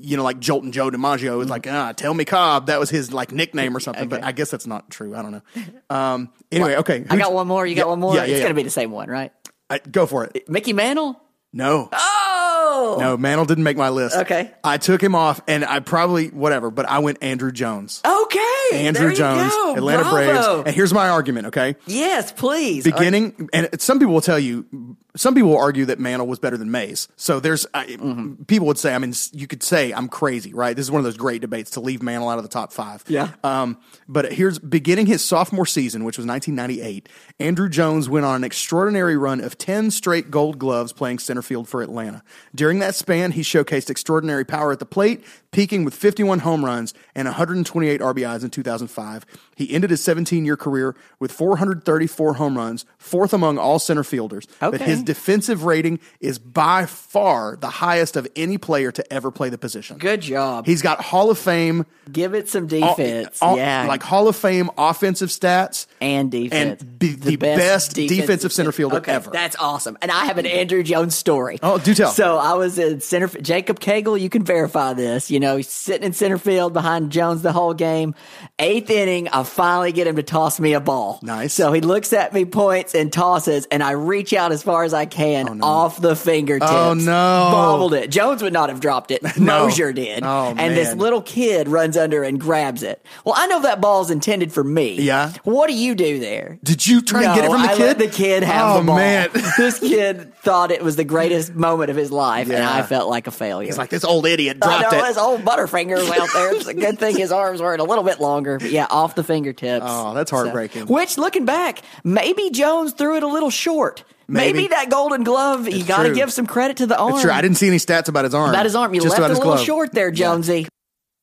[0.00, 2.66] you know, like Joltin' Joe DiMaggio was like, ah, tell me Cobb.
[2.66, 5.14] That was his like nickname or something, but I guess that's not true.
[5.14, 5.42] I don't know.
[5.88, 7.04] Um, anyway, okay.
[7.08, 7.66] I got one more.
[7.66, 8.14] You got Yeah, one more.
[8.14, 9.32] Yeah, yeah, it's going to be the same one, right?
[9.68, 10.48] I, go for it.
[10.48, 11.20] Mickey Mantle.
[11.52, 11.88] No.
[11.92, 14.16] Oh, No, Mantle didn't make my list.
[14.16, 14.52] Okay.
[14.62, 18.00] I took him off and I probably, whatever, but I went Andruw Jones.
[18.04, 19.74] Okay, Andruw Jones, go.
[19.76, 20.14] Atlanta Bravo.
[20.14, 20.66] Braves.
[20.66, 21.74] And here's my argument, okay?
[21.86, 22.84] Yes, please.
[22.84, 26.70] Beginning, and some people will tell you, some people argue that Mantle was better than
[26.70, 27.08] Mays.
[27.16, 28.44] So there's, I, Mm-hmm.
[28.44, 30.74] people would say, I mean, you could say I'm crazy, right?
[30.76, 33.02] This is one of those great debates to leave Mantle out of the top five.
[33.08, 33.30] Yeah.
[33.44, 33.76] Um,
[34.08, 37.08] but here's beginning his sophomore season, which was 1998.
[37.40, 41.68] Andruw Jones went on an extraordinary run of 10 straight gold gloves playing center field
[41.68, 42.22] for Atlanta.
[42.54, 46.94] During that span, he showcased extraordinary power at the plate, peaking with 51 home runs
[47.14, 49.26] and 128 RBIs in 2005.
[49.56, 54.46] He ended his 17 year career with 434 home runs, fourth among all center fielders.
[54.60, 54.84] But Okay.
[55.00, 55.06] His mm-hmm.
[55.06, 59.98] defensive rating is by far the highest of any player to ever play the position.
[59.98, 60.66] Good job.
[60.66, 63.38] He's got Hall of Fame Give it some defense.
[63.40, 66.82] all- yeah, like Hall of Fame offensive stats and defense.
[66.82, 69.30] and be the, best, defensive, center fielder okay, ever.
[69.30, 69.96] That's awesome.
[70.02, 71.58] And I have an Andruw Jones story.
[71.62, 72.10] Oh, do tell.
[72.10, 73.28] So I was in center.
[73.28, 75.30] Jacob Cagle, you can verify this.
[75.30, 78.14] You know, he's sitting in center field behind Jones the whole game.
[78.58, 81.20] Eighth inning, I finally get him to toss me a ball.
[81.22, 81.54] Nice.
[81.54, 84.89] So he looks at me, points, and tosses, and I reach out as far as
[84.90, 86.70] as I can oh, off the fingertips.
[86.70, 87.04] Oh, no.
[87.52, 88.10] Bobbled it.
[88.10, 89.22] Jones would not have dropped it.
[89.40, 89.64] No.
[89.64, 90.22] Mosier did.
[90.22, 93.04] Oh, and this little kid runs under and grabs it.
[93.24, 95.00] Well, I know that ball's intended for me.
[95.00, 95.32] Yeah.
[95.44, 96.58] What do you do there?
[96.62, 97.80] Did you try and get it from the I kid?
[97.80, 98.96] let the kid have oh, the ball.
[98.96, 99.30] man.
[99.56, 103.28] this kid thought it was the greatest moment of his life, and I felt like
[103.28, 103.66] a failure.
[103.66, 105.06] He's like, this old idiot I dropped know it.
[105.06, 106.54] his old Butterfinger was out there.
[106.54, 108.58] It's a good thing his arms weren't a little bit longer.
[108.58, 109.86] But yeah, off the fingertips.
[109.88, 110.86] Oh, that's heartbreaking.
[110.86, 114.04] which, looking back, maybe Jones threw it a little short.
[114.30, 114.68] Maybe, Maybe.
[114.68, 115.68] that golden glove.
[115.68, 117.14] You got to give some credit to the arm.
[117.14, 117.32] It's true.
[117.32, 118.50] I didn't see any stats about his arm.
[118.50, 119.66] About his arm, you Just left about it a his little glove.
[119.66, 120.68] short there, Jonesy.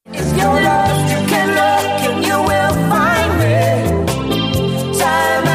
[0.08, 5.00] If you're lost, you can look and you will find me.
[5.00, 5.48] Time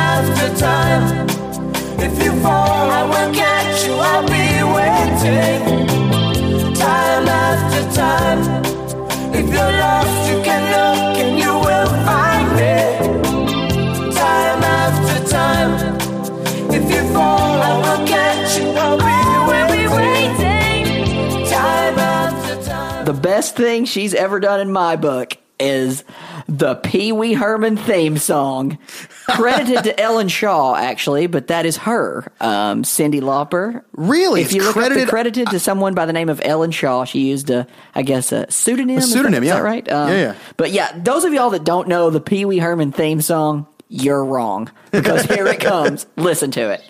[23.04, 26.04] The best thing she's ever done in my book is
[26.48, 28.78] the Pee Wee Herman theme song,
[29.28, 33.82] credited to Ellen Shaw, actually, but that is her, um, Cyndi Lauper.
[33.92, 34.40] Really?
[34.42, 37.04] If you look credited- up the credited to someone by the name of Ellen Shaw,
[37.04, 38.98] she used a, I guess, a pseudonym.
[38.98, 39.54] Is that- pseudonym, is yeah.
[39.56, 39.90] that right?
[39.92, 40.34] Um, Yeah, yeah.
[40.56, 44.24] But yeah, those of y'all that don't know the Pee Wee Herman theme song, you're
[44.24, 46.06] wrong because here it comes.
[46.16, 46.82] Listen to it.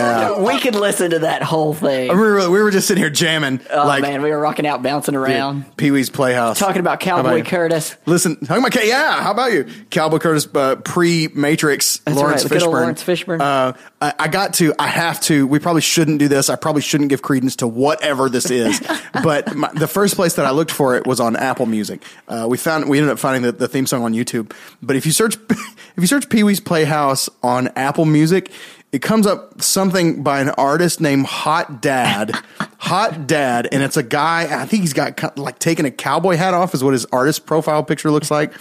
[0.00, 0.40] Yeah.
[0.50, 2.10] We could listen to that whole thing.
[2.10, 3.60] I remember we were just sitting here jamming.
[3.70, 5.76] Oh like man, we were rocking out, bouncing around.
[5.76, 6.58] Pee Wee's Playhouse.
[6.58, 7.44] Talking about Cowboy you?
[7.44, 7.96] Curtis.
[8.06, 9.22] Listen, talking about yeah.
[9.22, 10.48] How about you, Cowboy Curtis?
[10.52, 12.66] Uh, Pre Matrix, Laurence right, Fishburne.
[12.66, 13.40] Laurence Fishburne.
[13.40, 14.74] Uh, I, I got to.
[14.78, 15.46] I have to.
[15.46, 16.48] We probably shouldn't do this.
[16.48, 18.80] I probably shouldn't give credence to whatever this is.
[19.22, 22.02] but my, the first place that I looked for it was on Apple Music.
[22.28, 24.52] Uh, we found we ended up finding the, the theme song on YouTube.
[24.82, 28.50] But if you search if you search Pee Wee's Playhouse on Apple Music.
[28.92, 32.32] It comes up something by an artist named Hot Dad,
[32.78, 34.60] Hot Dad, and it's a guy.
[34.60, 37.84] I think he's got like taking a cowboy hat off is what his artist profile
[37.84, 38.52] picture looks like.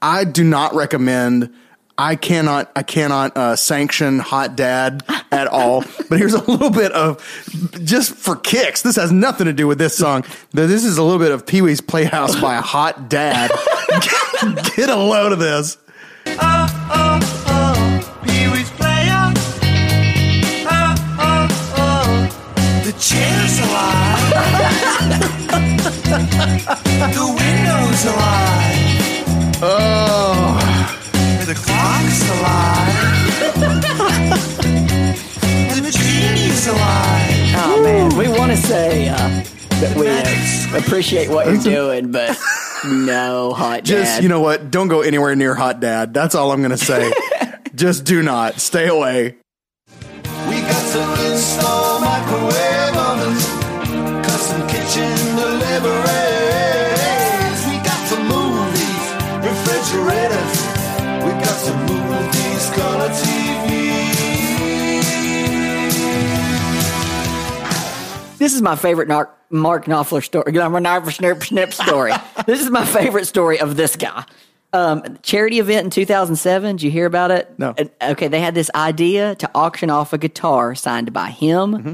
[0.00, 1.52] I do not recommend.
[1.98, 2.70] I cannot.
[2.74, 5.84] I cannot uh, sanction Hot Dad at all.
[6.08, 7.18] But here's a little bit of
[7.84, 8.82] just for kicks.
[8.82, 10.24] This has nothing to do with this song.
[10.52, 13.50] This is a little bit of Pee Wee's Playhouse by Hot Dad.
[14.76, 15.76] Get a load of this.
[16.26, 17.11] Oh, oh,
[22.92, 24.30] the chair's alive.
[27.14, 29.62] the window's alive.
[29.64, 30.58] Oh,
[31.46, 32.96] The clock's alive.
[35.76, 37.54] and the genie's alive.
[37.54, 39.16] Oh man, we want to say uh,
[39.80, 42.36] that we uh, appreciate what you're doing, but
[42.84, 43.86] no, hot dad.
[43.86, 44.70] just you know what?
[44.70, 46.12] Don't go anywhere near Hot Dad.
[46.14, 47.12] That's all I'm going to say.
[47.74, 48.60] just do not.
[48.60, 49.36] Stay away.
[50.48, 51.31] We got some install
[52.26, 53.46] microwave ovens,
[54.26, 56.00] custom kitchen deliveries.
[57.68, 59.04] We got some movies,
[59.42, 60.54] refrigerators.
[61.24, 63.72] We got some movies, color TV.
[68.38, 70.52] This is my favorite Mark, Mark Knopfler story.
[70.52, 72.12] Mark Snip Snip story.
[72.46, 74.24] this is my favorite story of this guy.
[74.74, 76.76] Um, charity event in 2007.
[76.76, 77.56] Did you hear about it?
[77.58, 77.74] No.
[77.76, 81.92] And- okay, they had this idea to auction off a guitar signed by him, Mm-hmm.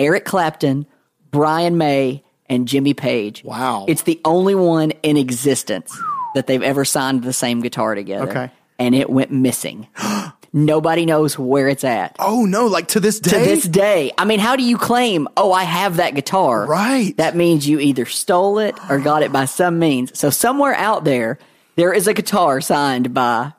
[0.00, 0.86] Eric Clapton,
[1.30, 3.44] Brian May, and Jimmy Page.
[3.44, 3.84] Wow.
[3.86, 5.96] It's the only one in existence
[6.34, 8.28] that they've ever signed the same guitar together.
[8.28, 8.50] Okay.
[8.78, 9.86] And it went missing.
[10.52, 12.16] Nobody knows where it's at.
[12.18, 12.66] Oh no!
[12.66, 13.30] Like to this day.
[13.30, 14.10] To this day.
[14.18, 16.66] I mean, how do you claim, oh, I have that guitar?
[16.66, 17.16] Right.
[17.18, 20.18] That means you either stole it or got it by some means.
[20.18, 21.38] So somewhere out there,
[21.76, 23.52] there is a guitar signed by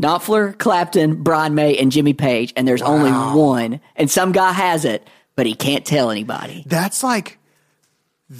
[0.00, 3.80] Knopfler, Clapton, Brian May, and Jimmy Page, and there's only one.
[3.96, 6.64] And some guy has it, but he can't tell anybody.
[6.66, 7.38] That's like.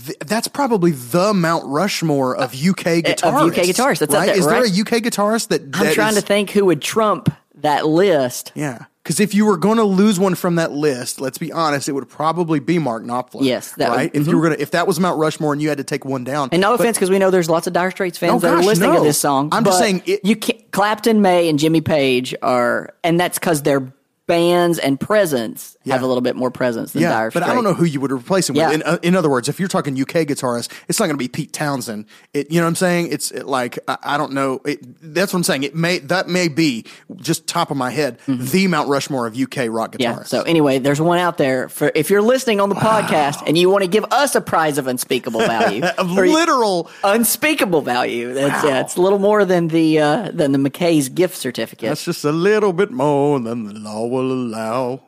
[0.04, 3.24] th- That's probably the Mount Rushmore of UK guitarists.
[3.24, 4.26] Uh, of UK guitarists, that's up right.
[4.26, 5.62] there, Is there a UK guitarist that?
[5.74, 8.52] I'm trying is- to think who would trump that list.
[8.54, 11.88] Yeah, because if you were going to lose one from that list, let's be honest,
[11.88, 13.42] it would probably be Mark Knopfler.
[13.44, 14.10] Yes, that would- right.
[14.12, 16.24] If you were gonna, if that was Mount Rushmore and you had to take one
[16.24, 18.38] down, And no But- offense, because we know there's lots of Dire Straits fans Oh,
[18.40, 18.98] that are listening no.
[18.98, 19.48] to this song.
[19.52, 20.60] I'm just saying it- you can't.
[20.72, 23.90] Clapton, May, and Jimmy Page are, and that's because they're
[24.26, 27.62] bands and presence have a little bit more presence than Yeah, Dire but I don't
[27.62, 28.68] know who you would replace him Yeah.
[28.68, 28.74] with.
[28.76, 31.28] In, uh, in other words, if you're talking UK guitarist, it's not going to be
[31.28, 32.06] Pete Townshend.
[32.34, 33.12] It, you know what I'm saying?
[33.12, 34.60] It's it, like I, I don't know.
[34.64, 34.80] It,
[35.14, 35.62] that's what I'm saying.
[35.62, 36.86] It may that may be
[37.16, 39.98] just top of my head the Mount Rushmore of UK rock guitarists.
[39.98, 40.00] Mm-hmm.
[40.00, 40.22] Yeah.
[40.24, 43.70] So anyway, there's one out there for if you're listening on the podcast and you
[43.70, 48.34] want to give us a prize of unspeakable value, Of literal unspeakable value.
[48.34, 51.90] That's yeah, it's a little more than the uh, than the McKay's gift certificate.
[51.90, 55.02] That's just a little bit more than the law will allow.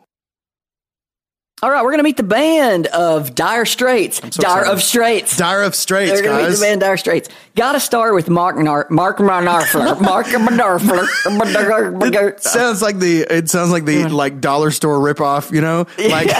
[1.61, 4.19] All right, we're gonna meet the band of Dire Straits.
[4.19, 5.37] so Dire of Straits.
[5.37, 7.29] Dire of Straits, They're gonna meet the band Dire Straits.
[7.57, 10.01] Got to start with Mark Nar- Mark Narfler.
[10.03, 12.41] Mark Narfler.
[12.41, 15.89] sounds like the it sounds like the like dollar store ripoff, you know?
[15.99, 16.31] Like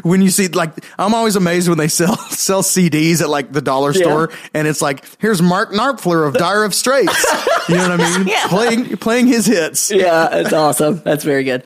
[0.04, 3.62] when you see like I'm always amazed when they sell sell CDs at like the
[3.62, 4.02] dollar Yeah.
[4.02, 7.24] store and it's like here's Mark Narpfler of Dire of Straits.
[7.70, 8.28] you know what I mean?
[8.28, 8.46] Yeah.
[8.48, 9.90] Playing playing his hits.
[9.90, 11.00] yeah, it's awesome.
[11.02, 11.64] That's very good.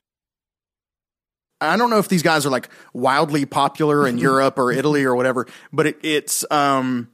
[1.60, 5.14] I don't know if these guys are like wildly popular in Europe or Italy or
[5.14, 7.08] whatever, but it, it's um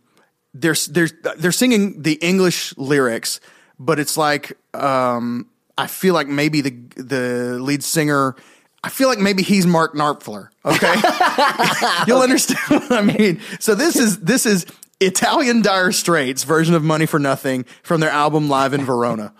[0.52, 3.40] they're they're they're singing the English lyrics,
[3.78, 8.36] but it's like um I feel like maybe the the lead singer
[8.84, 10.50] I feel like maybe he's Mark Narpfler.
[10.62, 10.94] Okay,
[12.06, 13.40] you'll understand what I mean.
[13.58, 14.66] So this is this is
[15.00, 19.32] Italian Dire Straits version of Money for Nothing from their album Live in Verona.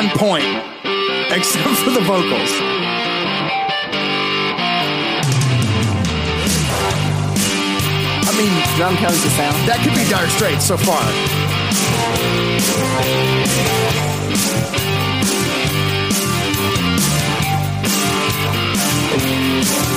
[0.00, 0.44] On point
[1.30, 2.52] except for the vocals.
[8.24, 9.68] I mean, Drum comes to sound.
[9.68, 11.04] that could be Dire Straits so far.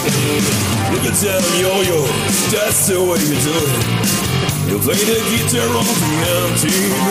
[0.03, 2.03] You can tell yo-yo,
[2.51, 4.23] that's the way you do it.
[4.67, 6.11] You play the guitar on the
[6.51, 7.07] MTV.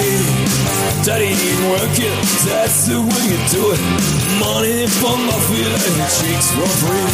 [1.08, 1.40] That ain't
[1.72, 2.12] working,
[2.44, 3.80] that's the way you do it.
[4.44, 7.08] Money for my feet and chicks for free.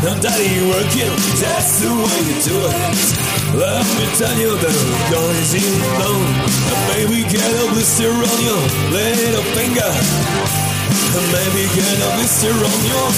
[0.00, 3.20] Now that ain't working, that's the way you do it.
[3.60, 6.24] Let me tell you that the gun is in down.
[6.72, 8.62] And maybe get a blister on your
[8.96, 10.69] little finger.
[11.10, 13.10] And maybe get a blister on your.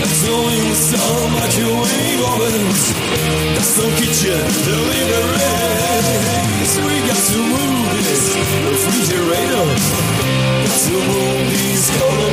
[0.00, 2.80] That's doing some microwave ovens.
[3.54, 5.52] That's no kitchen delivery.
[6.72, 8.24] So we got to move this
[8.64, 9.66] refrigerator.
[10.64, 12.32] Got to move this color.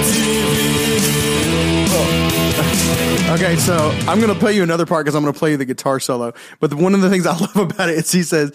[3.29, 5.99] Okay, so I'm to play you another part because I'm to play you the guitar
[5.99, 6.33] solo.
[6.59, 8.51] But the, one of the things I love about it is he says,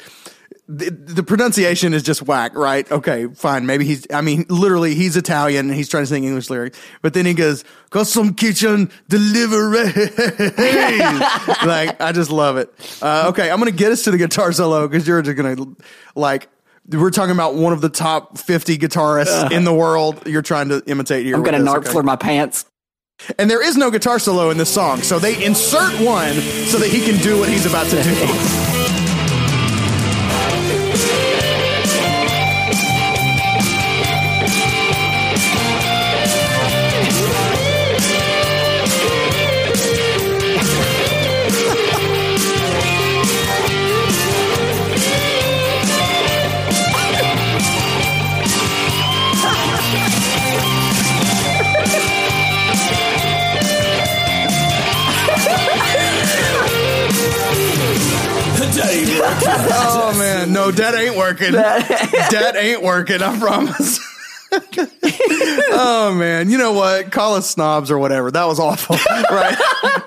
[0.66, 2.90] the, the pronunciation is just whack, right?
[2.90, 3.66] Okay, fine.
[3.66, 6.80] Maybe he's, I mean, literally, he's Italian and he's trying to sing English lyrics.
[7.02, 9.84] But then he goes, custom kitchen delivery.
[11.66, 12.72] like, I just love it.
[13.02, 15.56] Uh, okay, I'm going to get us to the guitar solo because you're just going
[15.56, 15.76] to,
[16.14, 16.48] like,
[16.88, 20.26] we're talking about one of the top 50 guitarists in the world.
[20.26, 21.34] You're trying to imitate here.
[21.34, 22.00] I'm gonna this, narc okay?
[22.02, 22.66] my pants.
[23.38, 26.88] And there is no guitar solo in this song, so they insert one so that
[26.90, 28.70] he can do what he's about to do.
[58.86, 61.52] Oh man, no, that ain't working.
[61.52, 63.22] that ain't working.
[63.22, 64.00] I promise.
[65.72, 67.10] oh man, you know what?
[67.10, 68.30] Call us snobs or whatever.
[68.30, 68.96] That was awful,
[69.30, 69.56] right?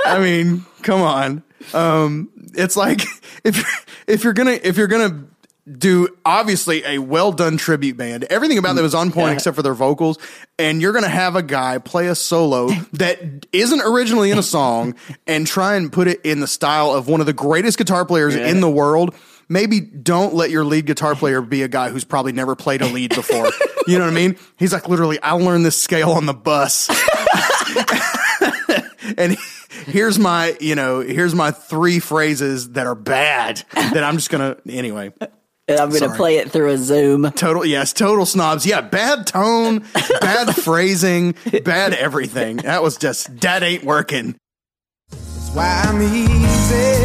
[0.06, 1.44] I mean, come on.
[1.74, 3.02] Um, it's like
[3.44, 5.26] if if you're gonna if you're gonna
[5.68, 9.62] do obviously a well done tribute band, everything about them is on point except for
[9.62, 10.18] their vocals,
[10.58, 14.96] and you're gonna have a guy play a solo that isn't originally in a song
[15.26, 18.36] and try and put it in the style of one of the greatest guitar players
[18.36, 19.14] in the world.
[19.50, 22.86] Maybe don't let your lead guitar player be a guy who's probably never played a
[22.86, 23.50] lead before.
[23.88, 24.38] you know what I mean?
[24.58, 26.90] He's like, literally, I learned this scale on the bus.
[29.18, 29.38] and
[29.86, 34.58] here's my, you know, here's my three phrases that are bad that I'm just gonna
[34.68, 35.14] anyway.
[35.70, 37.30] And I'm gonna play it through a Zoom.
[37.32, 38.66] Total, yes, total snobs.
[38.66, 39.84] Yeah, bad tone,
[40.22, 41.36] bad phrasing,
[41.66, 42.58] bad everything.
[42.58, 44.38] That was just that ain't working.
[45.12, 46.98] That's why I'm easy.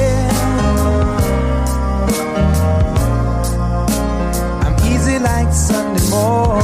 [4.62, 6.62] I'm easy like Sunday morning.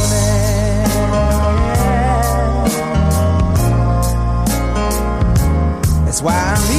[6.04, 6.77] That's why I'm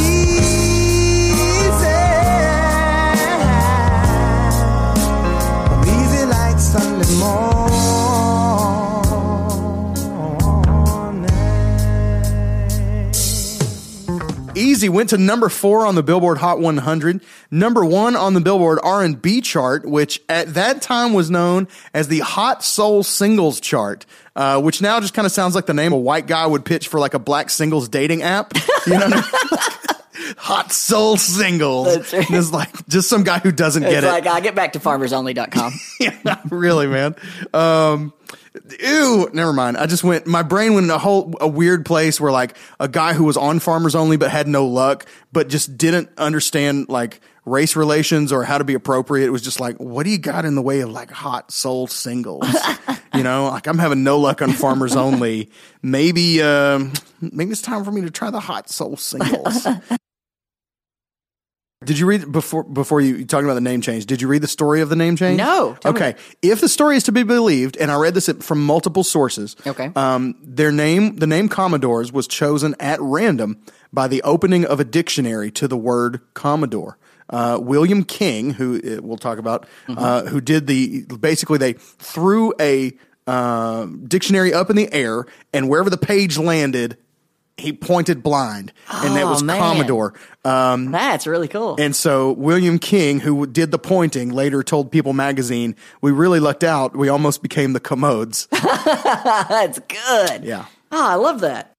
[14.80, 17.20] Easy went to number four on the Billboard Hot 100,
[17.52, 22.20] number one on the Billboard R&B chart, which at that time was known as the
[22.20, 24.06] Hot Soul Singles chart,
[24.38, 26.88] uh, which now just kind of sounds like the name a white guy would pitch
[26.88, 28.54] for like a black singles dating app.
[28.88, 30.36] You know what I mean?
[30.38, 31.94] Hot Soul Singles.
[31.94, 32.26] That's right.
[32.32, 34.10] It's like just some guy who doesn't get It's it.
[34.10, 35.74] like I get back to farmersonly.com.
[36.00, 37.16] yeah, really, man.
[37.54, 38.14] Um,
[38.80, 39.78] ew, never mind.
[39.78, 40.28] I just went.
[40.28, 43.38] My brain went in a whole a weird place where like a guy who was
[43.38, 48.44] on Farmers Only but had no luck, but just didn't understand like race relations or
[48.44, 49.26] how to be appropriate.
[49.26, 51.88] It was just like, what do you got in the way of like hot soul
[51.88, 52.46] singles?
[53.14, 55.50] you know, like I'm having no luck on Farmers Only.
[55.82, 59.68] Maybe, um, maybe it's time for me to try the hot soul singles.
[61.86, 64.06] Did you read before before you talking about the name change?
[64.06, 65.38] Did you read the story of the name change?
[65.38, 65.78] No.
[65.80, 65.98] Tell me.
[65.98, 66.16] Okay.
[66.42, 69.56] If the story is to be believed, and I read this from multiple sources.
[69.66, 69.90] Okay.
[69.96, 74.84] Um, their name, the name Commodores, was chosen at random by the opening of a
[74.84, 76.98] dictionary to the word Commodore.
[77.30, 82.54] Uh, William King, who uh, we'll talk about, uh, who did the basically they threw
[82.60, 82.92] a
[83.26, 86.98] uh, dictionary up in the air, and wherever the page landed,
[87.60, 89.60] he pointed blind, and that Oh, was man.
[89.60, 90.14] Commodore.
[90.44, 91.76] Um, That's really cool.
[91.80, 96.64] and so William King, who did the pointing, later told People magazine, "We really lucked
[96.64, 96.96] out.
[96.96, 100.44] We almost became the commodes." That's good.
[100.44, 100.66] yeah.
[100.92, 101.74] Oh, I love that.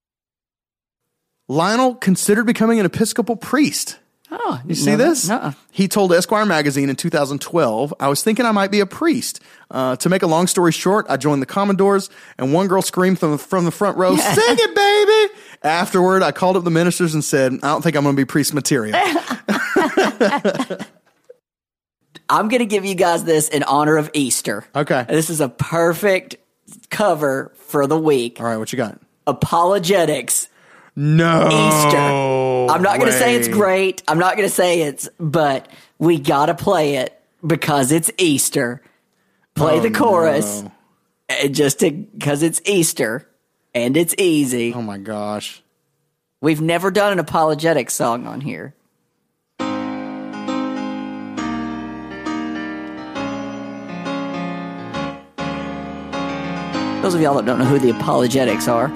[1.49, 3.99] Lionel considered becoming an Episcopal priest.
[4.33, 5.29] Oh, You see this?
[5.29, 5.55] No.
[5.73, 9.41] He told Esquire magazine in 2012, I was thinking I might be a priest.
[9.69, 13.19] Uh, to make a long story short, I joined the Commodores, and one girl screamed
[13.19, 15.35] from the, from the front row, Sing it, baby!
[15.63, 18.25] Afterward, I called up the ministers and said, I don't think I'm going to be
[18.25, 18.95] priest material.
[22.29, 24.65] I'm going to give you guys this in honor of Easter.
[24.75, 25.05] Okay.
[25.09, 26.37] This is a perfect
[26.91, 28.41] cover for the week.
[28.41, 29.01] All right, what you got?
[29.27, 30.49] ApologetiX
[30.97, 31.47] No.
[31.49, 32.73] Easter.
[32.73, 34.03] I'm not going to say it's great.
[34.09, 35.69] I'm not going to say it's, but
[35.99, 38.83] we got to play it because it's Easter.
[39.57, 40.73] Play Oh, the chorus no.
[41.29, 43.29] and just because it's Easter
[43.75, 44.75] and it's easy.
[44.75, 45.63] Oh my gosh.
[46.41, 48.75] We've never done an apologetic song on here.
[57.03, 58.89] Those of y'all that don't know who the ApologetiX are,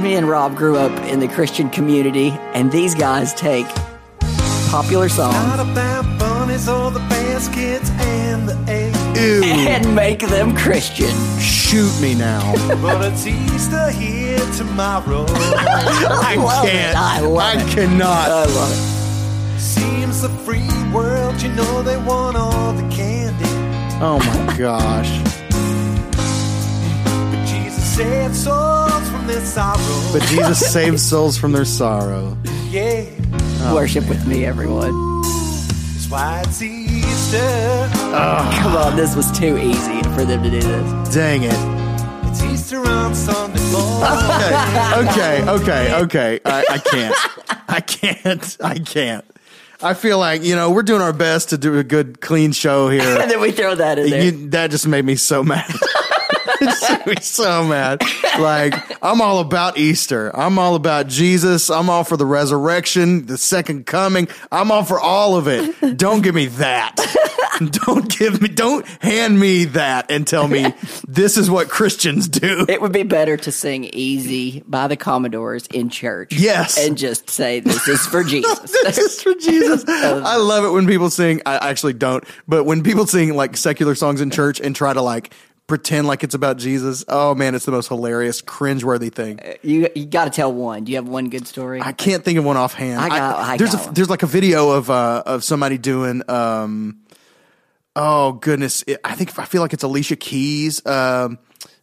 [0.00, 3.66] me and Rob grew up in the Christian community, and these guys take
[4.70, 8.99] popular songs Not about bunnies or the baskets and the eggs.
[9.16, 9.42] Ew.
[9.44, 11.10] and make them Christian.
[11.38, 12.54] Shoot me now.
[12.82, 15.24] But it's Easter here tomorrow.
[15.28, 16.96] I love can't.
[16.96, 17.68] I love it.
[17.74, 18.28] cannot.
[18.30, 19.60] I love it.
[19.60, 23.44] Seems the free world, you know they want all the candy.
[24.00, 25.10] oh my gosh.
[27.30, 30.12] But Jesus saved souls from their sorrow.
[30.12, 32.36] But Jesus saved souls from their sorrow.
[32.70, 33.04] yeah,
[33.74, 34.92] Worship with me, everyone.
[35.22, 36.62] that's why it's
[37.30, 37.88] Easter.
[38.60, 41.14] Come on, this was too easy for them to do this.
[41.14, 41.54] Dang it.
[42.28, 44.00] It's Easter on Sunday morning.
[45.10, 46.40] Okay, okay, okay.
[46.44, 47.16] I, I can't.
[47.68, 48.56] I can't.
[48.60, 49.24] I can't.
[49.80, 52.88] I feel like, you know, we're doing our best to do a good, clean show
[52.88, 53.02] here.
[53.20, 54.24] And then we throw that in there.
[54.24, 55.70] You, that just made me so mad.
[56.60, 58.02] made me so mad.
[58.38, 60.34] Like, I'm all about Easter.
[60.36, 61.70] I'm all about Jesus.
[61.70, 64.28] I'm all for the resurrection, the second coming.
[64.50, 65.96] I'm all for all of it.
[65.96, 66.96] Don't give me that.
[67.84, 70.72] Don't give me, don't hand me that and tell me
[71.06, 72.64] this is what Christians do.
[72.66, 76.32] It would be better to sing Easy by the Commodores in church.
[76.32, 76.78] Yes.
[76.78, 78.70] And just say, This is for Jesus.
[78.82, 79.84] this is for Jesus.
[79.86, 81.42] I love it when people sing.
[81.44, 85.02] I actually don't, but when people sing like secular songs in church and try to
[85.02, 85.34] like
[85.70, 89.40] pretend like it's about Jesus, oh man, it's the most hilarious, cringeworthy thing.
[89.62, 90.84] you you got to tell one.
[90.84, 91.80] Do you have one good story?
[91.80, 93.00] I can't think of one offhand.
[93.00, 96.28] I got- I there's got a, there's like a video of uh of somebody doing
[96.28, 96.98] um
[97.96, 101.38] oh goodness it, I think I feel like it's Alicia Keys um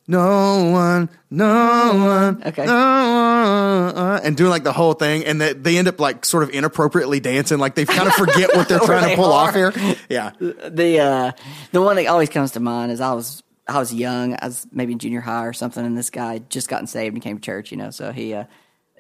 [0.07, 2.65] no one no one Okay.
[2.65, 6.23] no one, uh, and doing like the whole thing and that they end up like
[6.25, 9.53] sort of inappropriately dancing like they kind of forget what they're trying to pull off
[9.53, 9.73] here
[10.09, 11.31] yeah the uh,
[11.73, 14.65] the one that always comes to mind is I was I was young, I was
[14.71, 17.37] maybe in junior high or something, and this guy had just gotten saved and came
[17.37, 17.89] to church, you know.
[17.91, 18.45] So he uh,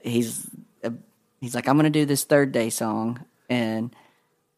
[0.03, 0.49] he's
[0.83, 0.89] uh,
[1.39, 3.95] he's like, I'm gonna do this Third Day song, and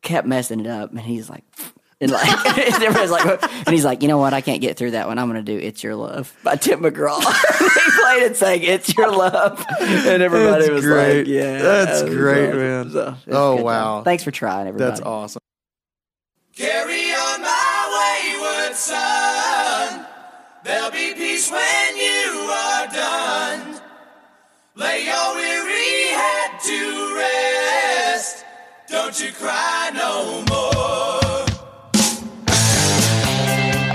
[0.02, 1.44] kept messing it up, and he's like.
[2.02, 4.34] And like and everybody's like, and he's like, you know what?
[4.34, 5.20] I can't get through that one.
[5.20, 7.20] I'm gonna do "It's Your Love" by Tim McGraw.
[7.20, 11.18] he played it saying "It's Your Love," and everybody That's was great.
[11.18, 12.92] like, "Yeah, That's great, awesome." man.
[12.92, 13.96] So, Oh, wow.
[13.96, 14.04] time.
[14.06, 14.90] Thanks for trying, everybody.
[14.92, 15.42] that's awesome
[16.56, 19.19] Carry on my wayward son.
[20.70, 23.82] There'll be peace when you are done.
[24.76, 28.46] Lay your weary head to rest.
[28.88, 31.46] Don't you cry no more.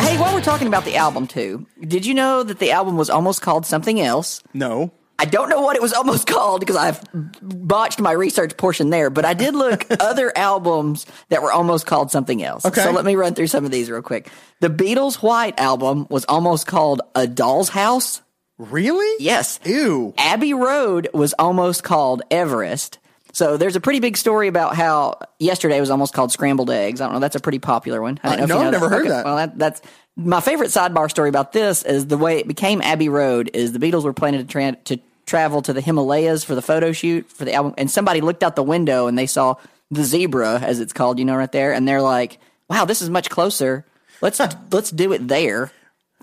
[0.01, 3.09] Hey, while we're talking about the album too, did you know that the album was
[3.09, 4.43] almost called something else?
[4.53, 4.91] No.
[5.19, 7.01] I don't know what it was almost called because I've
[7.41, 12.11] botched my research portion there, but I did look other albums that were almost called
[12.11, 12.65] something else.
[12.65, 12.83] Okay.
[12.83, 14.29] So let me run through some of these real quick.
[14.61, 18.23] The Beatles' White album was almost called A Doll's House.
[18.59, 19.17] Really?
[19.25, 19.59] Yes.
[19.65, 20.15] Ew.
[20.19, 22.99] Abbey Road was almost called Everest.
[23.33, 27.01] So there's a pretty big story about how yesterday was almost called scrambled eggs.
[27.01, 27.19] I don't know.
[27.21, 28.21] That's a pretty popular one.
[28.23, 29.25] I don't Uh, know if no, you know I've never heard that.
[29.25, 29.83] Well, that, that's
[30.17, 33.79] my favorite sidebar story about this is the way it became Abbey Road is the
[33.79, 37.45] Beatles were planning to tra- to travel to the Himalayas for the photo shoot for
[37.45, 39.57] the album, and somebody looked out the window and they saw
[39.91, 42.39] the zebra, as it's called, you know, right there, and they're like,
[42.69, 43.85] "Wow, this is much closer.
[44.21, 45.73] Let's let's do it there."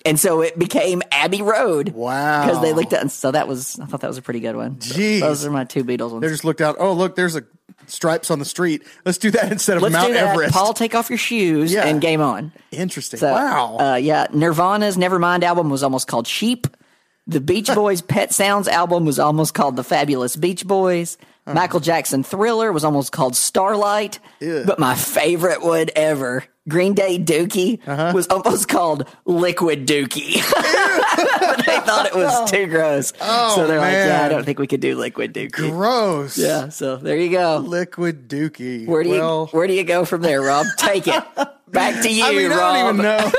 [0.06, 1.90] And so it became Abbey Road.
[1.90, 2.46] Wow.
[2.46, 4.56] Because they looked at, and so that was, I thought that was a pretty good
[4.56, 4.76] one.
[4.78, 5.20] Jeez.
[5.20, 6.22] Those are my two Beatles ones.
[6.22, 6.78] They just looked out.
[6.80, 7.44] Oh, look, there's a
[7.88, 8.84] stripes on the street.
[9.06, 10.30] Let's do that instead of Let's Mount do that.
[10.34, 10.54] Everest.
[10.54, 11.86] Paul, take off your shoes Yeah.
[11.86, 12.52] and game on.
[12.72, 13.20] Interesting.
[13.20, 13.78] So, wow.
[13.80, 16.68] Uh, yeah, Nirvana's Nevermind album was almost called Sheep.
[17.28, 21.18] The Beach Boys' Pet Sounds album was almost called The Fabulous Beach Boys.
[21.46, 24.20] Michael Jackson Thriller was almost called Starlight.
[24.40, 24.64] Ew.
[24.66, 28.12] But my favorite one ever, Green Day Dookie, Uh-huh.
[28.14, 30.36] was almost called Liquid Dookie.
[30.54, 33.14] but they thought it was too gross.
[33.20, 35.72] Oh, so they're like, yeah, I don't think we could do Liquid Dookie.
[35.72, 36.38] Gross.
[36.38, 37.58] Yeah, so there you go.
[37.58, 38.86] Liquid Dookie.
[38.86, 40.66] Where do you where do you go from there, Rob?
[40.78, 41.24] Take it.
[41.72, 42.60] Back to you, I mean, Rob.
[42.60, 43.32] I don't even know.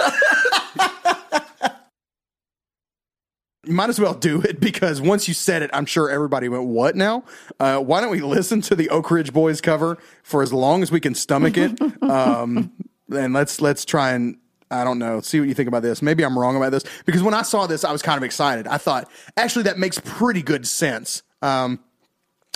[3.64, 6.64] You might as well do it because once you said it, I'm sure everybody went,
[6.64, 7.24] What now?
[7.60, 10.90] Uh, why don't we listen to the Oak Ridge Boys cover for as long as
[10.90, 11.80] we can stomach it?
[12.02, 12.72] um,
[13.14, 14.36] and let's let's try and
[14.70, 16.00] I don't know, see what you think about this.
[16.00, 18.66] Maybe I'm wrong about this because when I saw this, I was kind of excited.
[18.66, 21.22] I thought, actually, that makes pretty good sense.
[21.42, 21.80] Um,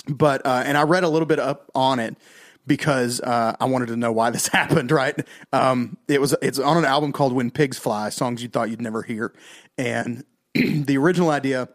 [0.07, 2.17] but uh, and I read a little bit up on it
[2.65, 4.91] because uh, I wanted to know why this happened.
[4.91, 5.15] Right?
[5.53, 8.81] Um, it was it's on an album called "When Pigs Fly," songs you thought you'd
[8.81, 9.33] never hear,
[9.77, 10.23] and
[10.53, 11.69] the original idea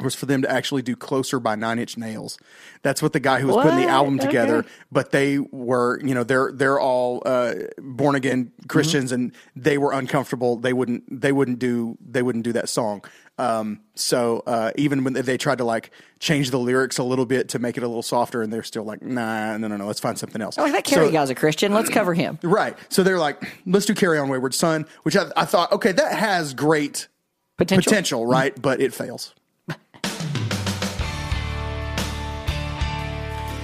[0.00, 2.38] was for them to actually do "Closer" by Nine Inch Nails.
[2.82, 4.58] That's what the guy who was putting the album together.
[4.58, 4.68] Okay.
[4.90, 9.92] But they were, you know, they're they're all uh, born again Christians, and they were
[9.92, 10.56] uncomfortable.
[10.56, 13.04] They wouldn't they wouldn't do they wouldn't do that song.
[13.38, 15.90] Um, so uh, even when they tried to like
[16.20, 18.84] change the lyrics a little bit to make it a little softer, and they're still
[18.84, 20.56] like, nah, no, no, no, let's find something else.
[20.58, 21.72] Oh, that Kerry So- guy's a Christian.
[21.74, 22.38] Let's cover him.
[22.42, 22.76] Right.
[22.88, 26.12] So they're like, let's do Carry On Wayward Son, which I, I thought, okay, that
[26.18, 27.08] has great
[27.56, 27.90] Potential.
[27.90, 28.60] potential, right?
[28.60, 29.34] But it fails.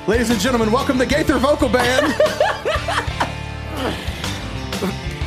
[0.09, 2.07] Ladies and gentlemen, welcome to Gaither Vocal Band.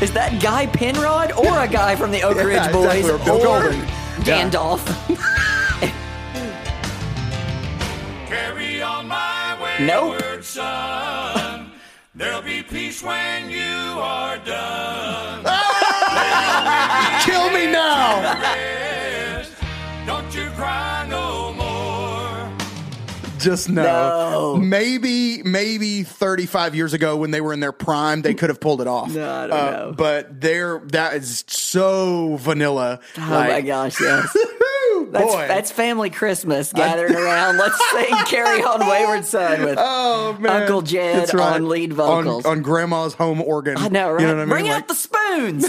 [0.02, 3.20] Is that Guy Penrod or a guy from the Oak Yeah, Ridge Boys exactly, or
[3.20, 3.80] Bill or Golden.
[4.26, 4.49] Yeah.
[4.49, 4.84] Gandalf?
[8.28, 10.44] Carry on my Nope.
[10.44, 11.72] son.
[12.16, 13.60] There'll be peace when you
[13.99, 15.44] are done.
[17.24, 18.90] Kill me now.
[23.41, 23.84] Just no.
[23.84, 24.55] No.
[24.57, 28.81] Maybe, maybe 35 years ago when they were in their prime, they could have pulled
[28.81, 29.13] it off.
[29.13, 29.93] No, I don't Uh, know.
[29.97, 32.99] But they're, that is so vanilla.
[33.18, 34.35] Oh my gosh, yes.
[35.11, 37.57] That's, that's family Christmas gathering around.
[37.57, 41.55] Let's sing "Carry On, Wayward Son" with Oh man, Uncle Jed right.
[41.55, 42.45] on lead vocals.
[42.45, 43.77] on, on Grandma's home organ.
[43.77, 44.22] I know, right?
[44.22, 44.49] You know what I mean?
[44.49, 45.68] Bring Like, out the spoons.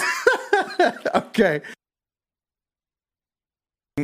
[1.14, 1.62] okay.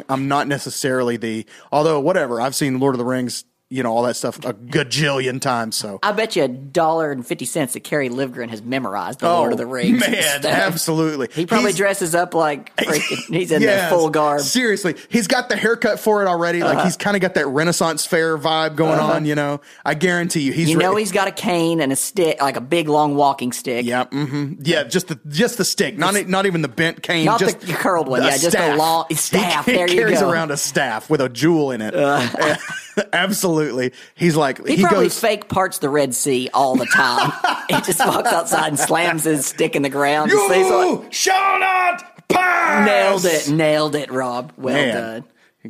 [0.08, 2.40] I'm not necessarily the, although whatever.
[2.40, 5.76] I've seen Lord of the Rings, you know, all that stuff a gajillion times.
[5.76, 9.28] So I bet you a dollar and fifty cents that Kerry Livgren has memorized the
[9.28, 10.02] oh, Lord of the Rings.
[10.06, 11.28] Oh, man, absolutely.
[11.32, 13.34] He probably He's- dresses up like freaking.
[13.34, 14.40] He's in Yes, the full garb.
[14.40, 16.62] Seriously, he's got the haircut for it already.
[16.62, 16.84] Like uh-huh.
[16.84, 19.12] he's kind of got that Renaissance fair vibe going uh-huh.
[19.12, 19.26] on.
[19.26, 21.96] You know, I guarantee you, he's You know re- he's got a cane and a
[21.96, 23.84] stick, like a big long walking stick.
[23.84, 27.26] Yeah, hmm yeah, just the just the stick, not e- not even the bent cane,
[27.26, 30.20] Not just the curled one, yeah, just a long- staff, He, he there you carries
[30.20, 30.30] go.
[30.30, 31.94] Around a staff with a jewel in it.
[31.94, 32.56] Uh-huh.
[33.12, 35.18] Absolutely, he's like He, he, probably goes.
[35.20, 37.32] fake parts the Red Sea all the time.
[37.68, 40.30] he just walks outside and slams his stick in the ground.
[40.30, 42.86] and says, like, You shall not pass.
[42.86, 44.52] nailed it, nailed it, Rob.
[44.56, 44.94] Well Man.
[44.94, 45.24] done.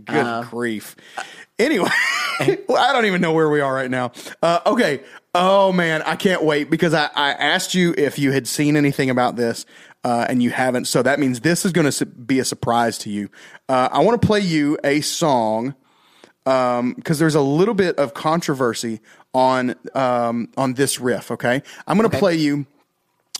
[0.04, 0.96] Good Uh, grief.
[1.58, 1.88] Anyway,
[2.68, 4.12] well, I don't even know where we are right now.
[4.42, 5.00] Uh, okay.
[5.34, 9.10] Oh man, I can't wait because I, I asked you if you had seen anything
[9.10, 9.66] about this,
[10.04, 10.86] uh, and you haven't.
[10.86, 13.28] So that means this is going to be a surprise to you.
[13.68, 15.74] Uh, I want to play you a song
[16.96, 19.00] because there's a little bit of controversy
[19.34, 21.30] on um, on this riff.
[21.30, 22.66] Okay, I'm going to play you.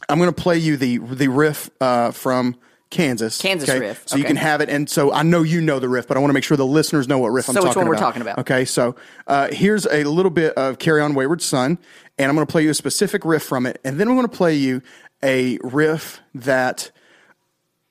[0.09, 2.57] I'm going to play you the the riff uh, from
[2.91, 3.41] Kansas.
[3.41, 4.71] Kansas riff, So you can have it.
[4.71, 6.65] And so I know you know the riff, but I want to make sure the
[6.67, 8.01] listeners know what riff I'm So which talking one we're about.
[8.07, 8.39] talking about?
[8.39, 8.65] Okay.
[8.65, 11.79] So uh, here's a little bit of Carry On Wayward Son,
[12.19, 13.81] and I'm going to play you a specific riff from it.
[13.85, 14.83] And then I'm going to play you
[15.23, 16.91] a riff that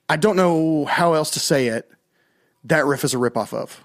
[0.08, 1.88] I don't know how else to say it.
[2.64, 3.84] That riff is a ripoff of.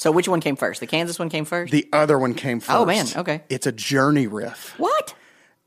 [0.00, 0.80] So which one came first?
[0.80, 1.72] The Kansas one came first.
[1.72, 2.74] The other one came first.
[2.74, 3.06] Oh, man.
[3.14, 3.42] Okay.
[3.50, 4.72] It's a Journey riff.
[4.78, 5.14] what?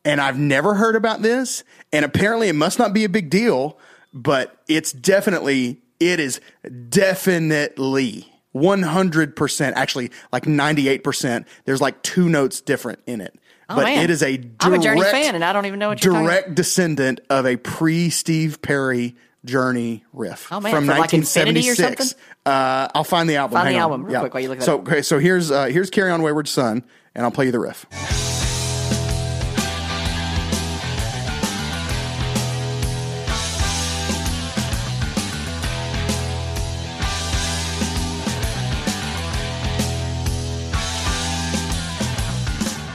[0.03, 1.63] and I've never heard about this.
[1.91, 3.77] And apparently, it must not be a big deal,
[4.11, 6.41] but it's definitely, it is
[6.89, 11.45] definitely 100%, actually like 98%.
[11.65, 13.39] There's like two notes different in it.
[13.69, 14.03] Oh, but man.
[14.03, 16.11] it is a direct, I'm a Journey fan, and I don't even know what you're
[16.11, 21.13] talking direct descendant of a pre Steve Perry Journey riff Oh, man, from from, like,
[21.13, 22.09] Infinity or 1976.
[22.09, 22.23] something?
[22.45, 23.55] Uh, I'll find the album.
[23.55, 23.91] Find Hang the on.
[23.91, 26.47] album real quick while you look so, okay, so here's uh, here's Carry On Wayward
[26.47, 26.83] Son,
[27.15, 27.85] and I'll play you the riff.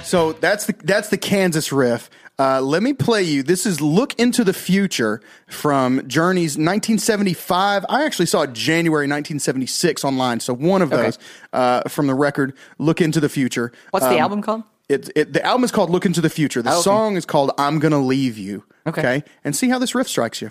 [0.04, 2.08] So that's the that's the Kansas riff.
[2.40, 3.42] Uh, let me play you.
[3.42, 7.84] This is "Look Into the Future" from Journey's 1975.
[7.88, 10.38] I actually saw January 1976 online.
[10.38, 11.02] So one of Okay.
[11.02, 11.18] those
[11.52, 14.62] uh, from the record "Look Into the Future." What's the Um, album called?
[14.88, 16.82] It, it, the album is called "Look Into the Future." The Oh, okay.
[16.82, 19.24] song is called "I'm Gonna Leave You." Okay.
[19.44, 20.50] and see how this riff strikes you.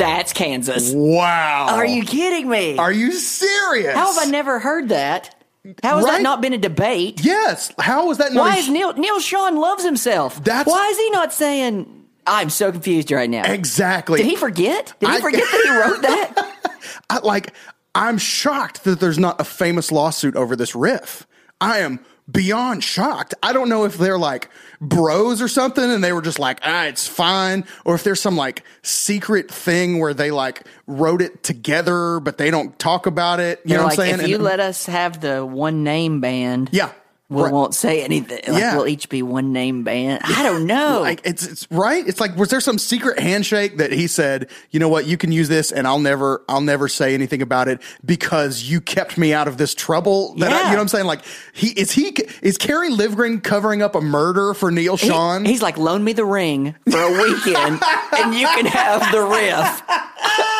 [0.00, 0.92] That's Kansas.
[0.94, 1.68] Wow!
[1.70, 2.78] Are you kidding me?
[2.78, 3.94] Are you serious?
[3.94, 5.34] How have I never heard that?
[5.82, 6.12] How has Right?
[6.16, 7.22] that not been a debate?
[7.22, 7.70] Yes.
[7.78, 8.40] How was that not?
[8.42, 10.42] Why is Neil Neal Schon loves himself?
[10.42, 13.42] That's- why is he not saying I'm so confused right now?
[13.44, 14.18] exactly?
[14.22, 14.94] Did he forget?
[15.00, 16.46] Did he I- forget that he wrote that?
[17.10, 17.52] I, like
[17.94, 21.26] I'm shocked that there's not a famous lawsuit over this riff.
[21.60, 23.34] I am beyond shocked.
[23.42, 24.50] I don't know if they're like
[24.80, 27.64] bros or something and they were just like, ah, it's fine.
[27.84, 32.50] Or if there's some like secret thing where they like wrote it together, but they
[32.50, 33.60] don't talk about it.
[33.64, 34.20] You They're know like, what I'm saying?
[34.24, 36.92] if you And- let us have the one name band, yeah.
[37.30, 37.52] We right.
[37.52, 38.40] won't say anything.
[38.48, 38.76] Like, Yeah.
[38.76, 40.20] we'll each be one name band.
[40.24, 41.00] I don't know.
[41.00, 42.06] Like it's it's right.
[42.06, 45.30] It's like was there some secret handshake that he said, you know what, you can
[45.30, 49.32] use this, and I'll never I'll never say anything about it because you kept me
[49.32, 50.34] out of this trouble.
[50.34, 50.58] That I- Yeah.
[50.64, 51.06] you know what I'm saying?
[51.06, 51.20] Like
[51.52, 55.44] he is he is Kerry Livgren covering up a murder for Neil He- Sean?
[55.44, 57.80] he's like, loan me the ring for a weekend,
[58.18, 59.82] and you can have the riff.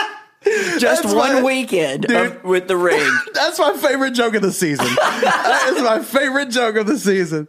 [0.78, 2.16] Just That's one what- weekend Dude.
[2.16, 3.10] of, with the ring.
[3.34, 4.86] That's my favorite joke of the season.
[4.86, 7.46] that is my favorite joke of the season.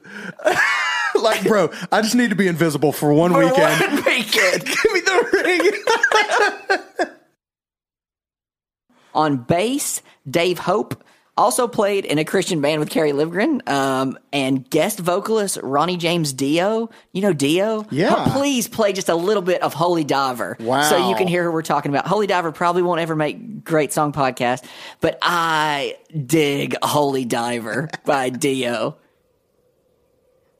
[1.21, 3.81] like, bro, I just need to be invisible for one For weekend.
[3.81, 4.65] one weekend.
[4.65, 5.29] Give me the
[6.99, 7.07] ring.
[9.13, 11.03] On bass, Dave Hope
[11.41, 16.33] also played in a Christian band with Kerry Livgren, um, and guest vocalist Ronnie James
[16.33, 16.89] Dio.
[17.11, 17.85] You know Dio?
[17.89, 18.13] Yeah.
[18.15, 20.55] Oh, please play just a little bit of Holy Diver.
[20.59, 20.83] Wow.
[20.83, 22.07] So you can hear who we're talking about.
[22.07, 24.63] Holy Diver probably won't ever make great song podcast,
[24.99, 28.97] but I dig Holy Diver by Dio.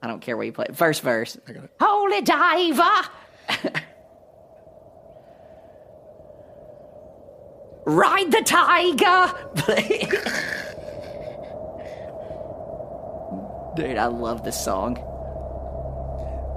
[0.01, 0.75] I don't care where you play it.
[0.75, 1.37] First verse.
[1.79, 3.09] Holy Diver.
[7.85, 9.33] Ride the tiger.
[13.75, 14.95] Dude, I love this song.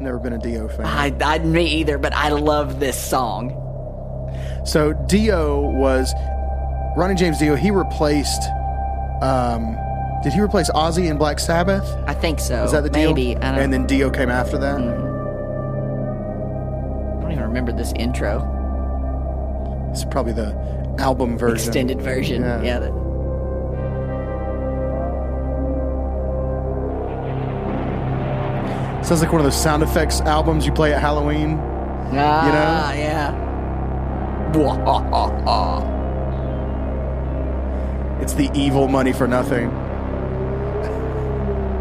[0.01, 0.87] Never been a Dio fan.
[0.87, 3.61] I, I me either, but I love this song.
[4.67, 6.13] So Dio was
[6.97, 7.55] Ronnie James Dio.
[7.55, 8.43] He replaced.
[9.23, 9.77] Um,
[10.23, 11.87] did he replace Ozzy in Black Sabbath?
[12.07, 12.65] I think so.
[12.65, 13.15] Is that the deal?
[13.15, 13.37] Maybe.
[13.37, 14.77] I don't, and then Dio came after that.
[14.77, 14.81] I
[17.23, 18.51] don't even remember this intro.
[19.93, 20.53] It's probably the
[20.99, 22.43] album version, Extended version.
[22.43, 22.63] Yeah.
[22.63, 22.79] Yeah.
[22.81, 22.93] that,
[29.05, 31.59] Sounds like one of those sound effects albums you play at Halloween.
[31.59, 33.33] ah, yeah.
[38.23, 39.69] It's the evil money for nothing.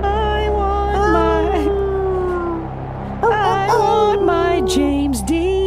[0.04, 1.68] I want my.
[3.30, 5.63] I want my James Dio.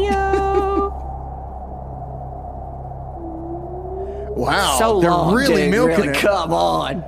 [4.36, 6.16] Wow, so they're long, really dude, milking really, it.
[6.16, 7.00] Come on.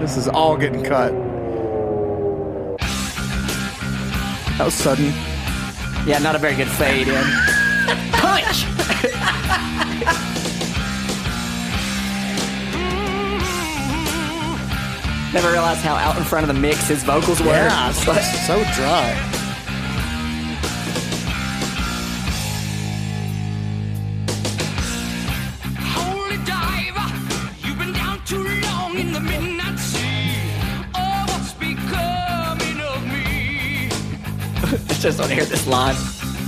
[0.00, 1.12] This is all getting cut.
[4.56, 5.12] That was sudden.
[6.06, 7.14] Yeah, not a very good fade in.
[8.12, 8.64] Punch!
[15.34, 17.48] Never realized how out in front of the mix his vocals were.
[17.48, 19.43] Yeah, so dry.
[35.04, 35.94] Just want to hear this line.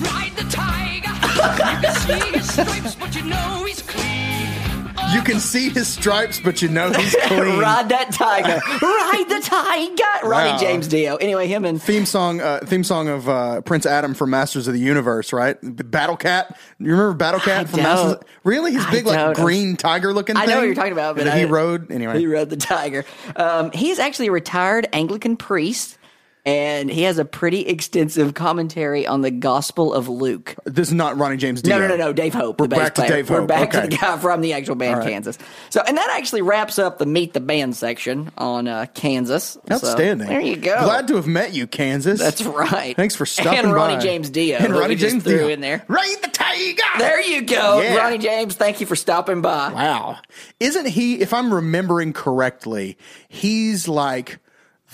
[0.00, 1.12] Ride the tiger.
[1.36, 4.90] You can see his stripes, but you know he's clean.
[5.14, 7.58] You can see his stripes, but you know he's clean.
[7.58, 8.58] Ride that tiger.
[8.82, 10.26] Ride the tiger.
[10.28, 10.58] Ronnie Wow.
[10.58, 11.16] James Dio.
[11.16, 14.72] Anyway, him and theme song uh, theme song of uh, Prince Adam from Masters of
[14.74, 15.58] the Universe, right?
[15.62, 16.58] Battle Cat.
[16.78, 17.84] You remember Battle Cat from don't.
[17.84, 18.12] Masters?
[18.14, 20.36] Of- really, his I big like green tiger looking.
[20.38, 22.18] I know thing what you're talking about, but that he rode anyway.
[22.18, 23.04] He rode the tiger.
[23.36, 25.98] Um, he's actually a retired Anglican priest,
[26.46, 30.54] and he has a pretty extensive commentary on the Gospel of Luke.
[30.64, 31.76] This is not Ronnie James Dio.
[31.76, 32.12] No, no, no, no.
[32.12, 32.60] Dave Hope.
[32.60, 33.08] We're back to player.
[33.16, 33.48] Dave We're Hope.
[33.48, 33.82] back Okay.
[33.82, 35.08] to the guy from the actual band right.
[35.08, 35.36] Kansas.
[35.70, 39.58] So, and that actually wraps up the Meet the Band section on uh, Kansas.
[39.68, 40.28] So, Outstanding.
[40.28, 40.84] there you go.
[40.84, 42.20] Glad to have met you, Kansas.
[42.20, 42.94] That's right.
[42.94, 44.00] Thanks for stopping and Ronnie by.
[44.02, 44.56] James Dio.
[44.58, 45.48] And Ronnie James threw Dio.
[45.48, 45.84] in there.
[45.88, 46.82] Ride the tiger.
[46.98, 47.96] There you go, Yeah.
[47.96, 48.54] Ronnie James.
[48.54, 49.72] Thank you for stopping by.
[49.72, 50.18] Wow.
[50.60, 52.96] Isn't he, if I'm remembering correctly,
[53.28, 54.38] he's like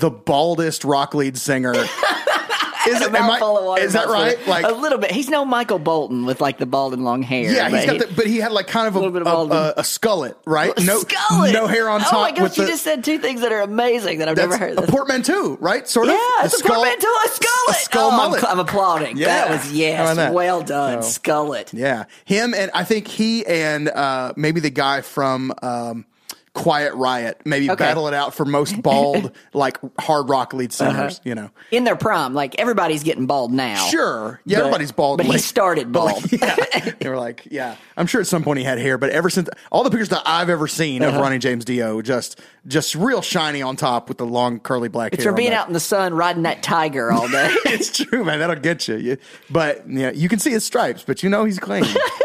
[0.03, 1.73] the baldest rock lead singer.
[2.89, 4.47] is, it, I- water, is that of- right?
[4.49, 5.12] Like, a little bit.
[5.12, 7.53] He's no Michael Bolton with like the bald and long hair.
[7.53, 9.23] yeah, he's but got he- the, but he had like kind of a, Little bit
[9.24, 10.77] of a, a, a skullet, right?
[10.81, 11.53] No, Skullet.
[11.53, 12.15] no hair on top.
[12.15, 14.57] Oh my gosh, you the, just said two things that are amazing that I've never
[14.59, 14.77] heard.
[14.77, 15.87] a portmanteau, right?
[15.89, 16.15] Sort of.
[16.15, 17.70] Yeah, it's a portmanteau, a skullet.
[17.70, 18.45] A skull oh, I'm.
[18.45, 19.16] I'm applauding.
[19.16, 19.27] Yeah.
[19.27, 20.35] That was yes, that?
[20.35, 21.73] well done, So- skullet.
[21.73, 26.07] Yeah, him and I think he and uh, maybe the guy from um,
[26.55, 27.83] Quiet Riot maybe Okay.
[27.83, 31.15] battle it out for most bald like hard rock lead singers.
[31.15, 31.20] Uh-huh.
[31.24, 33.87] You know, In their prime, like everybody's getting bald now.
[33.87, 36.33] sure, yeah, But- everybody's bald, but he like- started like, bald.
[36.43, 36.57] yeah,
[37.01, 39.49] they were like, yeah, I'm sure at some point he had hair, but ever since
[39.70, 41.23] all the pictures that I've ever seen of Uh-huh.
[41.23, 45.24] Ronnie James Dio, just just real shiny on top with the long curly black It's
[45.24, 45.33] hair.
[45.33, 47.49] on being out in the sun riding that tiger all day.
[47.65, 48.39] it's true, man.
[48.41, 48.97] That'll get you.
[48.99, 49.16] you.
[49.51, 51.85] But yeah, you can see his stripes, but you know he's clean.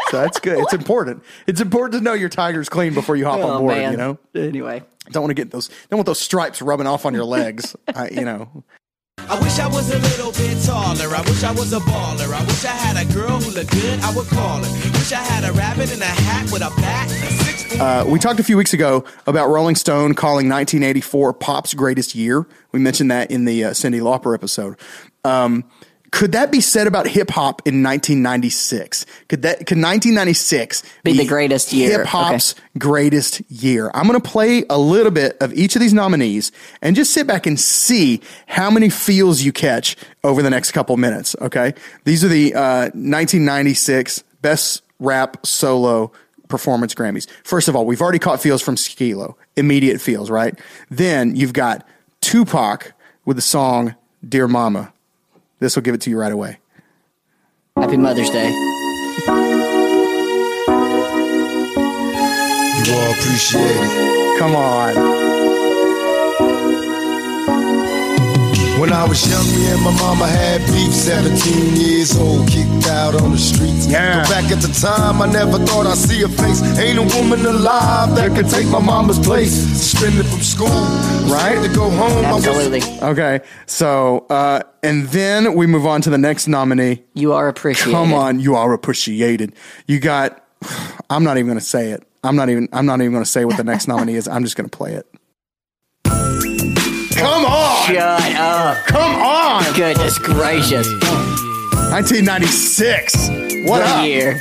[0.09, 0.59] So that's good.
[0.59, 1.23] It's important.
[1.47, 3.75] It's important to know your tiger's clean before you hop oh on board.
[3.75, 3.91] man.
[3.91, 5.69] You know, Anyway, don't want to get those.
[5.89, 7.75] Don't want those stripes rubbing off on your legs.
[7.93, 8.63] I, you know.
[9.19, 11.13] I wish I was a little bit taller.
[11.13, 12.33] I wish I was a baller.
[12.33, 13.99] I wish I had a girl who looked good.
[13.99, 14.91] I would call her.
[14.91, 17.11] Wish I had a rabbit in a hat with a bat
[17.79, 17.83] a.
[17.83, 22.47] Uh, we talked a few weeks ago about Rolling Stone calling 1984 pop's greatest year.
[22.71, 24.77] We mentioned that in the uh, Cyndi Lauper episode.
[25.23, 25.65] Um,
[26.17, 29.05] could that be said about hip hop in 1996?
[29.29, 31.99] Could that could 1996 Be the greatest year.
[31.99, 33.91] Hip hop's greatest year.
[33.93, 37.27] I'm going to play a little bit of each of these nominees and just sit
[37.27, 41.35] back and see how many feels you catch over the next couple minutes.
[41.39, 46.11] Okay, these are the uh, 1996 best rap solo
[46.47, 47.29] performance Grammys.
[47.43, 50.57] First of all, we've already caught feels from Skee-Lo, immediate feels, right?
[50.89, 51.87] Then you've got
[52.21, 53.95] Tupac with the song
[54.27, 54.93] "Dear Mama."
[55.59, 56.59] This will give it to you right away.
[57.75, 58.49] Happy Mother's Day.
[62.77, 64.39] You all appreciate it.
[64.39, 65.36] Come on.
[68.79, 70.93] When I was young, me and my mama had beef.
[70.93, 73.87] 17 years old, kicked out on the streets.
[73.87, 74.21] Yeah.
[74.21, 76.61] But back at the time, I never thought I'd see a face.
[76.77, 79.51] Ain't a woman alive that could take my mama's place.
[79.51, 80.67] Suspended from school,
[81.25, 81.59] right?
[81.63, 82.81] To go home, Absolutely.
[83.01, 87.03] Okay, so uh, and then we move on to the next nominee.
[87.15, 87.93] You are appreciated.
[87.93, 89.53] Come on, you are appreciated.
[89.87, 90.43] You got.
[91.09, 92.07] I'm not even going to say it.
[92.23, 92.69] I'm not even.
[92.73, 94.27] I'm not even going to say what the next nominee is.
[94.27, 95.07] I'm just going to play it.
[97.17, 97.97] Come on, Shut
[98.35, 98.85] up.
[98.85, 99.63] come on.
[99.73, 100.87] Goodness gracious.
[101.91, 103.29] 1996.
[103.67, 104.05] What up?
[104.05, 104.39] year.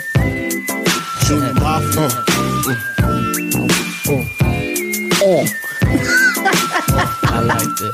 [4.08, 5.44] Oh,
[7.24, 7.92] I like this.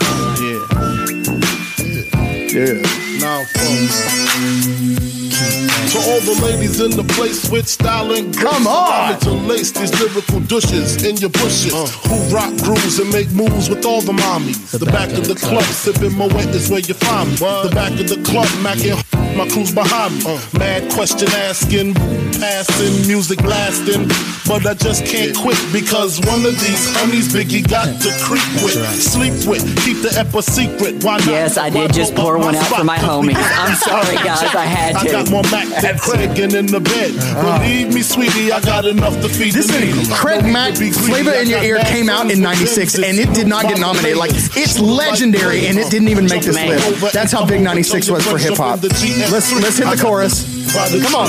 [2.52, 2.82] yeah.
[3.20, 3.38] Now,
[5.92, 9.18] to all the ladies in the place with style and grace, Come on.
[9.20, 11.74] to lace these lyrical douches in your bushes.
[11.74, 11.86] Uh.
[12.08, 14.70] Who rock grooves and make moves with all the mommies.
[14.78, 17.36] The, back, of the club, sipping my wet is where you find me.
[17.36, 18.96] The back of the club, macking
[19.36, 20.24] my crew's behind me.
[20.26, 20.58] Uh.
[20.58, 21.92] Mad question asking,
[22.42, 24.08] passing, music blasting.
[24.50, 28.74] But I just can't quit because one of these homies Biggie got to creep with,
[29.00, 31.04] sleep with, keep the ep a secret.
[31.04, 31.26] Why not?
[31.26, 33.38] Yes, I did Why just pour one out for my homies.
[33.38, 34.42] I'm sorry, guys.
[34.42, 35.30] I had I got to.
[35.30, 37.14] more Mac than Craig and in the bed.
[37.16, 37.58] Uh.
[37.62, 40.14] Believe me, sweetie, I got enough to feed This the is needy.
[40.14, 43.78] Craig Mack Flavor in Your Ear came out in 96 and it did not get
[43.78, 44.18] nominated.
[44.18, 47.12] Like, it's legendary and it didn't even make this list.
[47.12, 48.82] That's how big 96 was for hip hop.
[48.82, 50.51] Let's, let's hit the chorus.
[50.70, 51.28] Come on.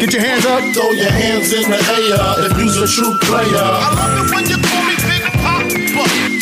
[0.00, 0.60] Get your hands up.
[0.74, 3.46] Throw your hands in the air if you's a true player.
[3.56, 5.68] I love it when you call me Big Papa.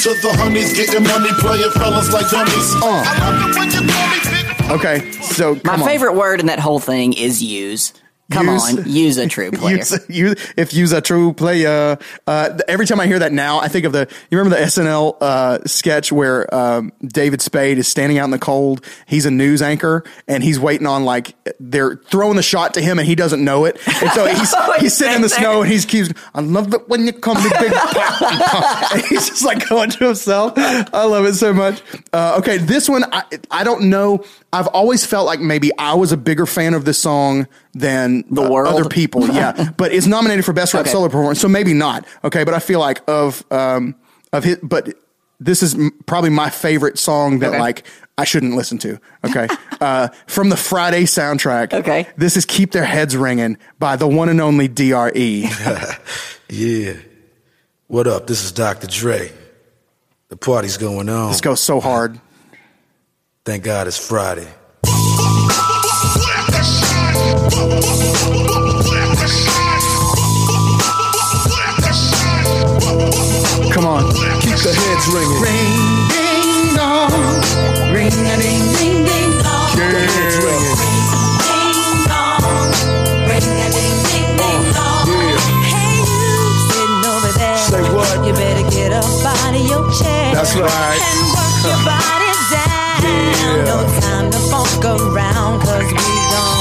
[0.02, 2.74] To the honeys, getting money, playing fellas like dummies.
[2.76, 3.02] Uh.
[3.04, 5.88] I love it when you call me Big Okay, so My come on.
[5.88, 7.92] favorite word in that whole thing is use.
[8.32, 9.76] Come Use- on, use a true player.
[9.78, 11.98] Use, you, if use a true player.
[12.26, 14.08] Uh, every time I hear that now, I think of the.
[14.30, 18.38] You remember the SNL uh, sketch where um, David Spade is standing out in the
[18.38, 18.84] cold.
[19.06, 22.98] He's a news anchor and he's waiting on like they're throwing the shot to him
[22.98, 23.76] and he doesn't know it.
[24.02, 26.10] And so he's Oh, he's sitting in the snow and he's keeps.
[26.34, 27.72] I love it when you come me big.
[27.74, 30.52] Pop." and he's just like going to himself.
[30.56, 31.82] I love it so much.
[32.12, 34.24] Uh, okay, this one I I don't know.
[34.52, 38.42] I've always felt like maybe I was a bigger fan of this song than The
[38.42, 38.74] uh, world?
[38.74, 39.26] other people.
[39.28, 40.90] Yeah, but it's nominated for best rap Okay.
[40.90, 42.06] solo performance, so maybe not.
[42.24, 43.94] Okay, but I feel like of um
[44.32, 44.94] of hit, but
[45.40, 47.58] this is m- probably my favorite song that Okay.
[47.60, 47.84] like
[48.18, 49.00] I shouldn't listen to.
[49.26, 49.48] Okay,
[49.80, 51.72] uh, from the Friday soundtrack.
[51.72, 52.06] Okay.
[52.16, 55.48] this is "Keep Their Heads Ringing" by the one and only Dre.
[56.48, 56.94] Yeah.
[57.86, 58.26] What up?
[58.26, 58.86] This is Dr.
[58.86, 59.32] Dre.
[60.28, 61.30] The party's going on.
[61.30, 62.20] this goes so hard.
[63.44, 64.48] Thank God it's Friday.
[73.72, 74.04] Come on,
[74.44, 75.40] Keep the heads ringing.
[75.40, 75.72] Ring,
[76.12, 77.08] ding, dong.
[77.94, 79.68] Ring, a ding, ding, ding, dong.
[79.72, 80.76] Keep the heads ringing.
[84.76, 85.08] Oh,
[85.72, 86.36] hey you
[86.68, 87.56] sitting over there.
[88.26, 90.34] You better get up out of your chair.
[90.34, 91.00] That's right.
[91.00, 93.00] And work your body down.
[93.00, 93.64] Yeah.
[93.64, 96.51] No time to funk around, cause we gon'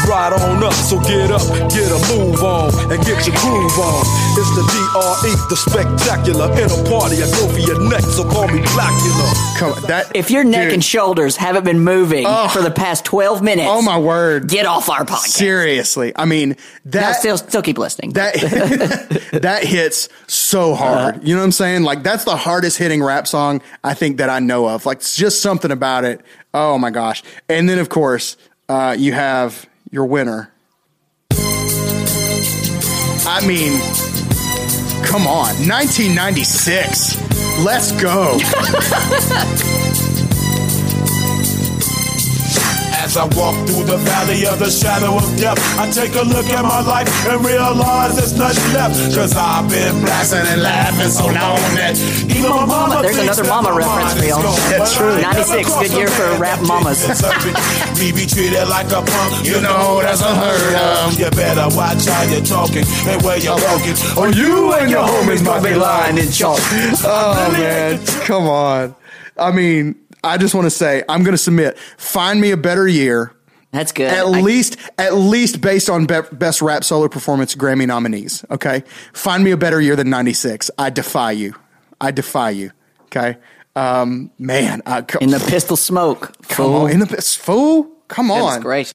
[0.00, 0.72] Funk you right on up.
[0.72, 4.04] So get up, get a move on, and get your groove on.
[4.36, 6.46] It's the DRE, the spectacular.
[6.52, 9.58] In a party, I go for your neck, so call me Blackula.
[9.58, 12.48] come on, that If your neck dude, and shoulders haven't been moving Oh.
[12.48, 15.28] for the past 12 minutes, oh my word, get off our podcast.
[15.28, 16.56] seriously, I mean No,
[16.92, 18.12] that still, still keep listening.
[18.14, 18.34] that
[19.42, 21.22] that hits so hard.
[21.26, 21.82] You know what I'm saying?
[21.82, 24.86] Like that's the hardest hitting rap song I think that I know of.
[24.86, 26.20] Like it's just something about it.
[26.52, 27.22] Oh my gosh!
[27.48, 28.36] And then of course
[28.68, 30.52] uh, you have your winner.
[33.32, 33.78] I mean,
[35.04, 37.18] come on, 1996.
[37.64, 38.38] Let's go.
[43.10, 46.46] As I walk through the valley of the shadow of death, I take a look
[46.46, 48.94] at my life and realize there's nothing left.
[49.18, 51.98] Cause I've been blasting and laughing so long that
[52.30, 54.54] even my mama There's another mama reference mind for y'all.
[54.70, 55.18] That's true.
[55.26, 57.02] 96, good year for rap mamas.
[57.02, 57.58] shit deserving.
[57.98, 61.18] Me be treated like a punk, you know that's unheard of.
[61.18, 65.42] You better watch how you're talking and where you're walking, or you and your homies
[65.42, 66.62] might be lying in chalk.
[67.02, 68.94] Oh man, come on.
[69.36, 71.78] I mean, I just want to say I'm going to submit.
[71.78, 73.34] Find me a better year.
[73.72, 74.08] That's good.
[74.08, 78.44] At I- least, at least based on be- best rap solo performance Grammy nominees.
[78.50, 78.82] Okay,
[79.12, 80.70] find me a better year than '96.
[80.76, 81.54] I defy you.
[82.00, 82.72] I defy you.
[83.04, 83.36] Okay,
[83.76, 86.36] um, man, I, in the pistol smoke.
[86.48, 86.74] come fool.
[86.74, 87.90] on, in the fool.
[88.08, 88.92] Come on, gracious.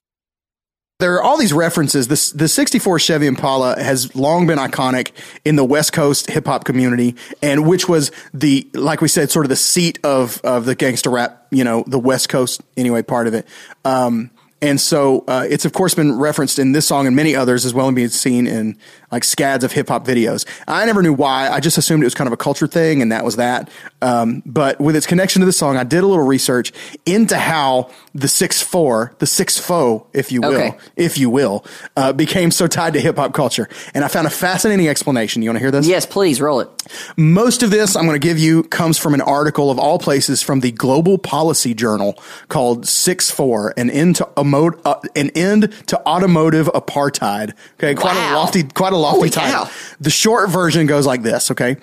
[0.98, 2.08] There are all these references.
[2.08, 5.12] This the '64 Chevy Impala has long been iconic
[5.44, 9.44] in the West Coast hip hop community, and which was the like we said, sort
[9.44, 11.46] of the seat of of the gangster rap.
[11.50, 13.46] You know, the West Coast anyway, part of it.
[13.84, 14.30] Um,
[14.62, 17.74] and so uh, it's of course been referenced in this song and many others as
[17.74, 18.78] well, and being seen in
[19.12, 20.44] like scads of hip hop videos.
[20.66, 21.48] I never knew why.
[21.48, 23.70] I just assumed it was kind of a culture thing, and that was that.
[24.02, 26.72] Um, but with its connection to the song, I did a little research
[27.04, 30.76] into how the six four, the six foe, if you will, Okay.
[30.96, 31.64] if you will,
[31.96, 33.68] uh, became so tied to hip hop culture.
[33.94, 35.42] And I found a fascinating explanation.
[35.42, 35.86] You want to hear this?
[35.86, 36.68] Yes, please roll it.
[37.16, 40.42] Most of this I'm going to give you comes from an article of all places
[40.42, 42.18] from the Global Policy Journal
[42.48, 47.52] called Six Four, an end to uh, an end to automotive apartheid.
[47.74, 49.64] Okay, quite a lofty, quite a lofty Holy title.
[49.66, 49.70] cow.
[50.00, 51.50] The short version goes like this.
[51.50, 51.76] Okay.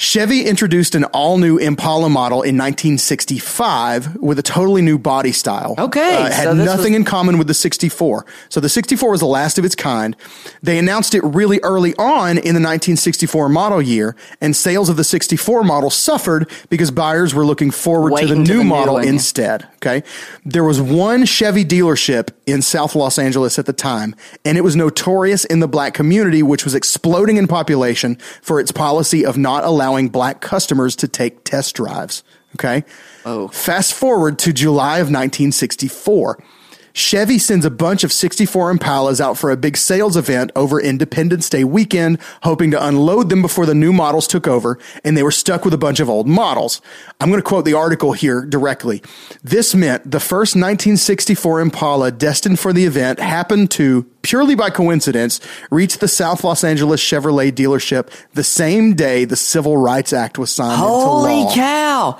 [0.00, 5.74] Chevy introduced an all new Impala model in 1965 with a totally new body style.
[5.76, 8.24] Okay, Uh, had so nothing was- in common with the 64.
[8.48, 10.14] So the 64 was the last of its kind.
[10.62, 15.02] They announced it really early on in the 1964 model year, and sales of the
[15.02, 19.02] 64 model suffered because buyers were looking forward to Waiting the to new the model
[19.02, 19.08] yeah.
[19.10, 19.66] instead.
[19.84, 20.04] Okay.
[20.46, 24.14] There was one Chevy dealership in South Los Angeles at the time,
[24.44, 28.70] and it was notorious in the black community, which was exploding in population for its
[28.70, 32.22] policy of not allowing black customers to take test drives.
[32.54, 32.84] Okay.
[33.24, 33.48] Oh.
[33.48, 36.42] Fast forward to July of 1964.
[36.92, 41.48] Chevy sends a bunch of 64 Impalas out for a big sales event over Independence
[41.48, 45.30] Day weekend, hoping to unload them before the new models took over, and they were
[45.30, 46.80] stuck with a bunch of old models.
[47.20, 49.02] I'm going to quote the article here directly.
[49.42, 55.40] This meant the first 1964 Impala destined for the event happened to, purely by coincidence,
[55.70, 60.50] reach the South Los Angeles Chevrolet dealership the same day the Civil Rights Act was
[60.50, 61.20] signed into law.
[61.20, 62.18] Holy cow.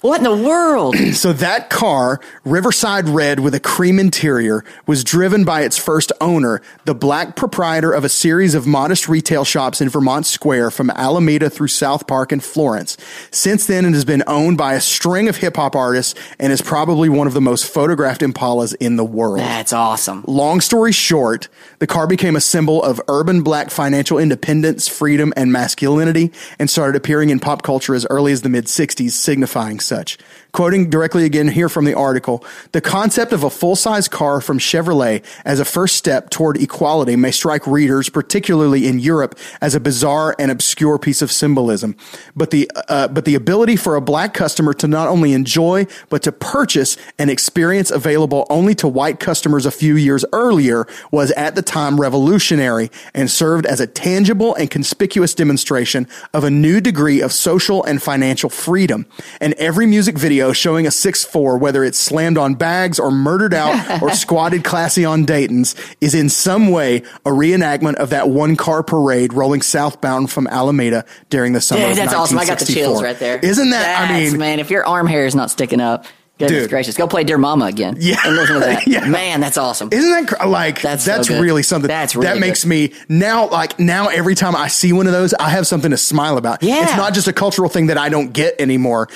[0.00, 0.96] What in the world?
[1.14, 6.62] so that car, Riverside Red with a cream interior, was driven by its first owner,
[6.84, 11.50] the black proprietor of a series of modest retail shops in Vermont Square from Alameda
[11.50, 12.96] through South Park and Florence.
[13.32, 16.62] Since then, it has been owned by a string of hip hop artists and is
[16.62, 19.40] probably one of the most photographed Impalas in the world.
[19.40, 20.24] That's awesome.
[20.28, 21.48] Long story short,
[21.80, 26.30] the car became a symbol of urban black financial independence, freedom, and masculinity,
[26.60, 30.18] and started appearing in pop culture as early as the mid 60s, signifying such.
[30.52, 32.42] Quoting directly again here from the article,
[32.72, 37.16] the concept of a full size car from Chevrolet as a first step toward equality
[37.16, 41.96] may strike readers, particularly in Europe, as a bizarre and obscure piece of symbolism.
[42.34, 46.22] But the, uh, but the ability for a black customer to not only enjoy, but
[46.22, 51.56] to purchase an experience available only to white customers a few years earlier was at
[51.56, 57.20] the time revolutionary and served as a tangible and conspicuous demonstration of a new degree
[57.20, 59.04] of social and financial freedom.
[59.42, 64.02] And every music video showing a 6'4, whether it's slammed on bags or murdered out
[64.02, 68.82] or squatted classy on Dayton's, is in some way a reenactment of that one car
[68.82, 72.38] parade rolling southbound from Alameda during the summer Dude, of that's awesome.
[72.38, 73.38] I got the chills right there.
[73.38, 76.06] Isn't that, I mean, man, if your arm hair is not sticking up,
[76.38, 76.70] goodness Dude.
[76.70, 77.96] gracious, go play Dear Mama again.
[77.98, 78.20] Yeah.
[78.24, 78.78] And listen to that.
[78.86, 79.06] Yeah.
[79.06, 79.88] Man, that's awesome.
[79.92, 81.88] Isn't that cr- like That's that's, so really something?
[81.88, 82.70] That's really that makes good.
[82.70, 85.96] me now like now every time I see one of those, I have something to
[85.96, 86.62] smile about.
[86.62, 86.84] Yeah.
[86.84, 89.08] it's not just a cultural thing that I don't get anymore.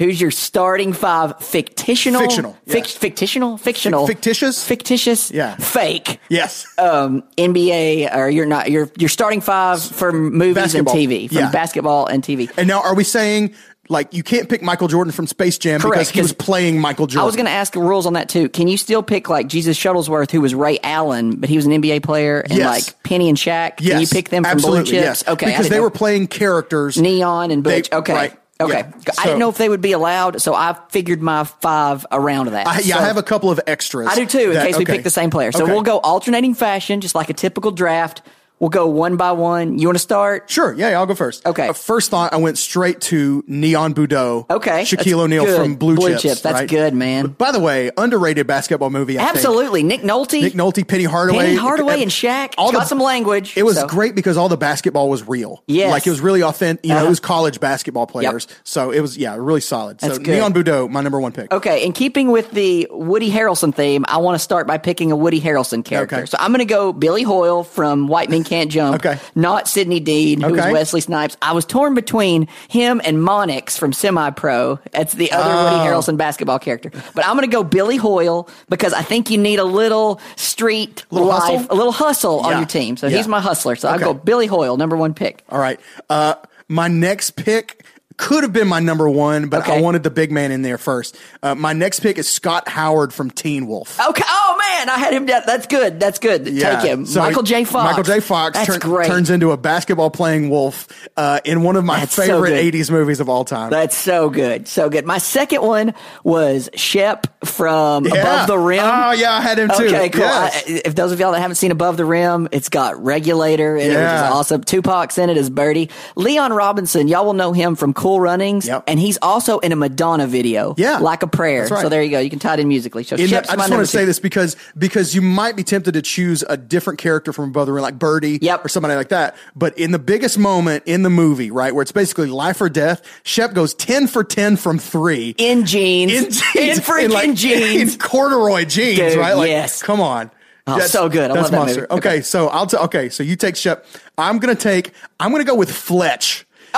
[0.00, 2.22] Who's your starting five fictitional?
[2.22, 3.58] Fictional, Fic- fictitional?
[3.60, 4.06] Fictional.
[4.06, 4.66] fictitious?
[4.66, 5.30] Fictitious?
[5.30, 5.56] Yeah.
[5.56, 6.18] Fake.
[6.30, 6.66] Yes.
[6.78, 10.96] Um, NBA, or you're not, you're, you're starting five from movies Basketball.
[10.96, 11.50] and TV, from Yeah.
[11.50, 12.50] basketball and TV.
[12.56, 13.52] And now, are we saying
[13.90, 17.06] like you can't pick Michael Jordan from Space Jam Correct, because he was playing Michael
[17.06, 17.22] Jordan?
[17.22, 18.48] I was going to ask rules on that too.
[18.48, 21.72] Can you still pick like Jesus Shuttlesworth, who was Ray Allen, but he was an
[21.72, 22.66] NBA player, and Yes.
[22.86, 23.76] like Penny and Shaq?
[23.78, 25.04] Can Yes, you pick them from absolutely, blue chips?
[25.26, 25.28] Yes.
[25.28, 25.82] Okay, because they know.
[25.82, 26.96] were playing characters.
[26.96, 28.12] Neon and They- okay.
[28.14, 28.84] right, Okay.
[28.88, 29.12] yeah.
[29.18, 32.66] I didn't know if they would be allowed, so I figured my five around that.
[32.66, 34.08] I, yeah, So- I have a couple of extras.
[34.08, 34.94] I do too, in that- case we okay.
[34.94, 35.52] pick the same player.
[35.52, 35.72] So Okay.
[35.72, 38.22] we'll go alternating fashion, just like a typical draft.
[38.60, 39.78] We'll go one by one.
[39.78, 40.50] You want to start?
[40.50, 40.74] Sure.
[40.74, 41.46] Yeah, yeah, I'll go first.
[41.46, 41.68] Okay.
[41.68, 44.44] Uh, first thought, I went straight to Neon Boudeaux.
[44.50, 44.82] Okay.
[44.82, 45.56] Shaquille O'Neal good.
[45.58, 46.22] from Blue, Blue Chips.
[46.22, 46.68] Chips, that's right?
[46.68, 47.22] good, man.
[47.28, 49.18] But by the way, underrated basketball movie.
[49.18, 49.36] I think.
[49.36, 49.82] Absolutely.
[49.82, 50.42] Nick Nolte.
[50.42, 52.52] Nick Nolte, Penny Hardaway, Penny Hardaway and Shaq.
[52.58, 53.56] All got the- some language.
[53.56, 55.62] It was so- great because all the basketball was real.
[55.66, 55.90] Yes.
[55.90, 56.84] like it was really authentic.
[56.84, 57.06] You know, Uh-huh.
[57.06, 58.46] it was college basketball players.
[58.64, 59.98] So it was yeah, really solid.
[60.00, 60.32] That's so good.
[60.32, 61.50] Neon Boudeaux, my number one pick.
[61.50, 65.16] Okay, in keeping with the Woody Harrelson theme, I want to start by picking a
[65.16, 66.16] Woody Harrelson character.
[66.16, 66.26] Okay.
[66.26, 68.96] So I'm going to go Billy Hoyle from White Men Can't Jump.
[68.96, 69.18] Okay.
[69.36, 70.72] Not Sidney Dean, who was Okay.
[70.72, 71.36] Wesley Snipes.
[71.40, 74.80] I was torn between him and Monix from Semi Pro.
[74.90, 75.64] That's the other Oh.
[75.64, 76.90] Woody Harrelson basketball character.
[77.14, 81.04] But I'm going to go Billy Hoyle because I think you need a little street
[81.12, 81.66] Little life, hustle?
[81.70, 82.96] a little hustle on your team.
[82.96, 83.18] So Yeah.
[83.18, 83.76] he's my hustler.
[83.76, 85.44] So I'll go Billy Hoyle, number one pick.
[85.48, 85.78] All right.
[86.10, 86.34] Uh,
[86.68, 87.84] my next pick
[88.20, 91.16] could have been my number one, but I wanted the big man in there first.
[91.42, 93.98] Uh, my next pick is Scott Howard from Teen Wolf.
[93.98, 94.22] Okay.
[94.26, 95.42] Oh man, I had him down.
[95.46, 95.98] That's good.
[95.98, 96.44] That's good.
[96.44, 97.06] Take him.
[97.06, 97.64] So Michael J.
[97.64, 97.84] Fox.
[97.90, 98.20] Michael J.
[98.20, 99.06] Fox That's turn- great.
[99.06, 100.86] turns into a basketball playing wolf
[101.16, 102.74] uh, in one of my That's favorite good.
[102.74, 103.70] 80s movies of all time.
[103.70, 104.68] That's so good.
[104.68, 105.06] So good.
[105.06, 108.20] My second one was Shep from Yeah.
[108.20, 108.80] Above the Rim.
[108.84, 109.86] Oh, yeah, I had him too.
[109.86, 110.20] Okay, cool.
[110.20, 110.64] Yes.
[110.68, 113.84] I, if those of y'all that haven't seen Above the Rim, it's got Regulator in
[113.86, 114.26] it, which Yeah.
[114.26, 114.62] is awesome.
[114.62, 115.88] Tupac's in it as Birdie.
[116.16, 120.26] Leon Robinson, y'all will know him from Cool Runnings, and he's also in a Madonna
[120.26, 120.74] video.
[120.76, 120.98] Yeah.
[120.98, 121.66] Like a Prayer.
[121.66, 121.80] Right.
[121.82, 122.18] So there you go.
[122.18, 123.04] You can tie it in musically.
[123.04, 125.94] So In the- I just want to say this because because you might be tempted
[125.94, 128.64] to choose a different character from Brother the Rim, like Birdie yep.
[128.64, 129.36] or somebody like that.
[129.54, 133.02] But in the biggest moment in the movie, right, where it's basically life or death,
[133.22, 135.34] Shep goes 10 for 10 from three.
[135.38, 136.12] In jeans.
[136.12, 136.42] In jeans.
[136.56, 137.94] In freaking like, jeans.
[137.94, 139.34] In corduroy jeans, Dude, right?
[139.34, 139.82] Like, yes.
[139.82, 140.30] come on.
[140.66, 141.30] Oh, so good.
[141.30, 141.80] I that's love that monster.
[141.82, 141.92] movie.
[141.92, 142.20] Okay, Okay.
[142.22, 143.86] so I'll t- okay, so you take Shep.
[144.18, 146.46] I'm gonna take I'm gonna go with Fletch.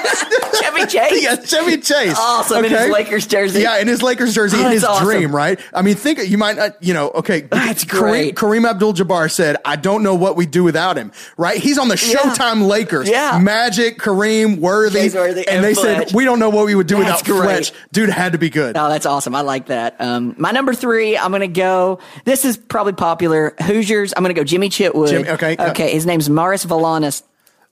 [0.60, 1.22] Chevy Chase.
[1.22, 2.14] yeah, Chevy Chase.
[2.18, 3.62] Awesome in his Lakers jersey.
[3.62, 5.04] Yeah, in his Lakers jersey, Oh, in his awesome.
[5.06, 5.58] dream, right?
[5.72, 7.40] I mean, think you might not, you know, okay.
[7.50, 8.34] That's Kareem, great.
[8.36, 11.58] Kareem Abdul-Jabbar said, "I don't know what we do without him." Right?
[11.60, 12.18] He's on the Yeah.
[12.18, 13.08] Showtime Lakers.
[13.08, 13.38] Yeah.
[13.40, 16.96] Magic, Kareem, Worthy, Worthy, and and they said, "We don't know what we would do
[17.02, 17.66] That's without great.
[17.66, 18.76] Fletch." Dude had to be good.
[18.76, 19.34] Oh, that's awesome.
[19.34, 19.96] I like that.
[20.00, 21.98] Um, my number three, I'm going to go.
[22.24, 23.54] This is probably popular.
[23.62, 24.12] Hoosiers.
[24.16, 25.08] I'm going to go Jimmy Chitwood.
[25.08, 25.70] Jimmy- okay, yeah.
[25.70, 25.92] Okay.
[25.92, 27.22] His name's Maris Valainis.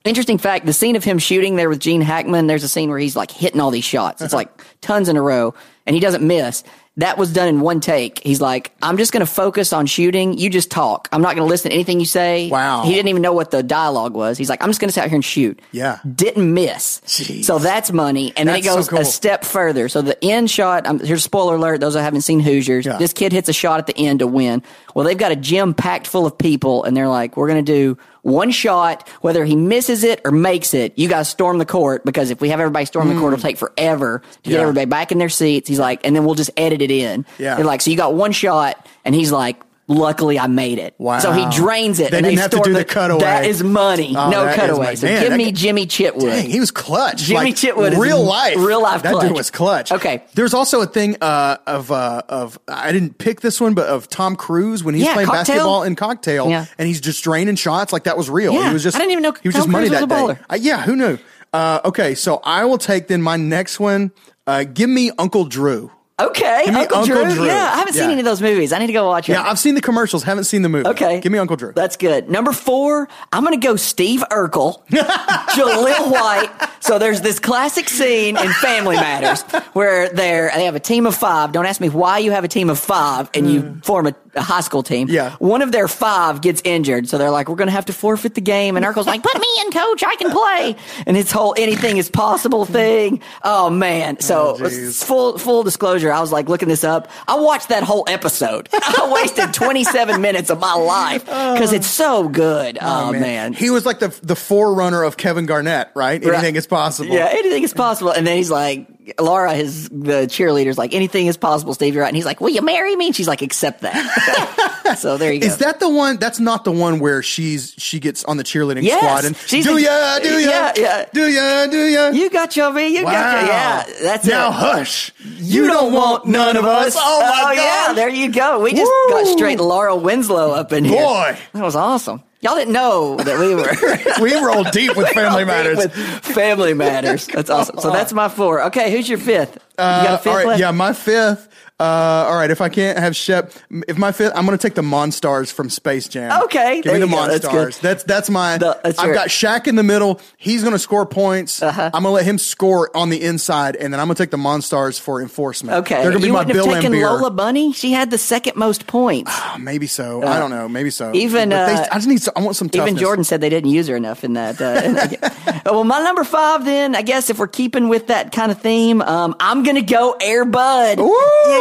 [0.04, 2.46] Interesting fact: the scene of him shooting there with Gene Hackman.
[2.46, 4.22] There's a scene where he's like hitting all these shots.
[4.22, 4.50] It's like
[4.80, 5.54] tons in a row,
[5.86, 6.62] and he doesn't miss.
[6.96, 8.18] that was done in one take.
[8.20, 10.36] He's like, I'm just going to focus on shooting.
[10.36, 11.08] You just talk.
[11.12, 12.48] I'm not going to listen to anything you say.
[12.50, 12.82] Wow.
[12.82, 14.36] He didn't even know what the dialogue was.
[14.36, 15.60] He's like, I'm just going to sit out here and shoot.
[15.70, 16.00] Yeah.
[16.12, 17.00] Didn't miss.
[17.44, 18.32] So that's money.
[18.36, 18.98] And then it That's so goes cool.
[18.98, 19.88] a step further.
[19.88, 22.84] So the end shot, um, here's spoiler alert, those that haven't seen Hoosiers.
[22.98, 24.64] This kid hits a shot at the end to win.
[24.96, 27.72] Well, they've got a gym packed full of people, and they're like, we're going to
[27.72, 32.04] do one shot, whether he misses it or makes it, you guys storm the court
[32.04, 33.48] because if we have everybody storm the court, it'll hmm.
[33.48, 35.68] take forever to get everybody back in their seats.
[35.68, 37.24] He's like, and then we'll just edit it in.
[37.38, 37.54] Yeah.
[37.56, 40.94] They're like, so you got one shot, and he's like, luckily I made it.
[40.98, 41.18] Wow.
[41.18, 42.10] So he drains it.
[42.10, 43.20] They and didn't they have to do the cutaway.
[43.20, 44.14] That is money.
[44.16, 44.94] Oh, no cutaway.
[44.96, 46.20] So Man, give me guy- Jimmy Chitwood.
[46.30, 47.22] Dang, he was clutch.
[47.22, 49.26] Jimmy Like, Chitwood is real life, real life That clutch.
[49.28, 49.90] dude was clutch.
[49.90, 50.22] Okay.
[50.34, 54.08] There's also a thing uh, of uh, of I didn't pick this one, but of
[54.08, 55.54] Tom Cruise when he's Yeah, playing Cocktail.
[55.56, 56.66] basketball in Cocktail, Yeah.
[56.78, 58.52] and he's just draining shots like that was real.
[58.52, 60.08] Yeah, he was just I didn't even know he was Tom just money Cruise that
[60.08, 60.38] day.
[60.50, 61.18] Uh, yeah, who knew?
[61.52, 64.12] Uh, okay, so I will take then my next one.
[64.46, 65.90] Uh, give me Uncle Drew.
[66.20, 67.34] Okay, Give me Uncle, Uncle Drew.
[67.34, 67.46] Drew.
[67.46, 68.10] Yeah, I haven't seen Yeah.
[68.10, 68.72] any of those movies.
[68.72, 69.32] I need to go watch it.
[69.32, 70.88] Yeah, I've seen the commercials, haven't seen the movie.
[70.88, 71.20] Okay.
[71.20, 71.72] give me Uncle Drew.
[71.72, 72.28] That's good.
[72.28, 76.50] Number four, I'm going to go Steve Urkel, Jaleel White.
[76.80, 79.42] So there's this classic scene in Family Matters
[79.74, 81.52] where they're, they have a team of five.
[81.52, 83.80] Don't ask me why you have a team of five and you hmm.
[83.80, 85.08] form a, a high school team.
[85.08, 85.36] Yeah.
[85.36, 87.08] One of their five gets injured.
[87.08, 88.76] So they're like, we're going to have to forfeit the game.
[88.76, 90.02] And Urkel's like, put me in, coach.
[90.02, 90.76] I can play.
[91.06, 93.20] And his whole anything is possible thing.
[93.42, 94.20] Oh, man.
[94.20, 95.04] So oh, jeez.
[95.04, 97.08] full, full disclosure, I was like looking this up.
[97.26, 98.68] I watched that whole episode.
[98.72, 102.78] I wasted 27 minutes of my life because it's so good.
[102.80, 103.52] Oh, oh man.
[103.52, 106.22] He was like the the forerunner of Kevin Garnett, right?
[106.24, 106.34] Right.
[106.34, 107.14] Anything is possible.
[107.14, 108.10] Yeah, anything is possible.
[108.10, 108.86] And then he's like,
[109.18, 111.94] Laura, his the cheerleader's like, anything is possible, Steve.
[111.94, 112.08] You're right.
[112.08, 113.06] And he's like, will you marry me?
[113.06, 114.94] And she's like, accept that.
[114.98, 115.46] so there you go.
[115.46, 116.16] Is that the one?
[116.18, 118.98] That's not the one where she's she gets on the cheerleading Yes.
[119.00, 121.04] squad and She's do ya, do ya, Yeah, yeah.
[121.12, 122.08] do ya, do ya.
[122.10, 122.88] you got your me.
[122.88, 123.38] You got Wow.
[123.40, 123.84] your yeah.
[124.02, 124.30] That's it.
[124.30, 124.52] now it.
[124.54, 125.12] hush.
[125.24, 126.94] You, don't want none of us.
[126.96, 127.94] Oh, oh my yeah, god!
[127.96, 128.60] there you go.
[128.60, 129.10] We just Woo.
[129.10, 131.02] got straight Laura Winslow up in here.
[131.02, 131.36] Boy.
[131.52, 132.22] that was awesome.
[132.40, 134.22] Y'all didn't know that we were.
[134.22, 135.78] we rolled deep with Family Matters.
[135.78, 137.26] With Family Matters.
[137.26, 137.78] That's awesome.
[137.78, 138.62] So that's my four.
[138.66, 139.54] Okay, who's your fifth?
[139.54, 140.60] you got a Uh, all right, left?
[140.60, 141.48] yeah, my fifth.
[141.80, 143.52] Uh, all right, if I can't have Shep,
[143.86, 146.42] if my fifth, I'm going to take the Monstars from Space Jam.
[146.42, 147.28] Okay, give me the go.
[147.28, 147.50] That's Monstars.
[147.52, 147.74] good.
[147.82, 148.58] That's that's my.
[148.58, 150.20] The- that's I've your- got Shaq in the middle.
[150.36, 151.62] He's going to score points.
[151.62, 151.82] Uh-huh.
[151.94, 154.32] I'm going to let him score on the inside, and then I'm going to take
[154.32, 155.78] the Monstars for enforcement.
[155.82, 157.00] Okay, they're going to be my Bill have taken.
[157.00, 157.72] Lola Bunny.
[157.72, 159.30] She had the second most points.
[159.32, 160.24] Oh, maybe so.
[160.24, 160.68] I don't know.
[160.68, 161.12] Maybe so.
[161.14, 162.20] Even, they- uh, I just need.
[162.20, 162.88] Some, I want some toughness.
[162.90, 164.60] Even Jordan said they didn't use her enough in that.
[164.60, 168.50] Uh, in well, my number five, then I guess if we're keeping with that kind
[168.50, 170.98] of theme, um, I'm gonna go Air Bud.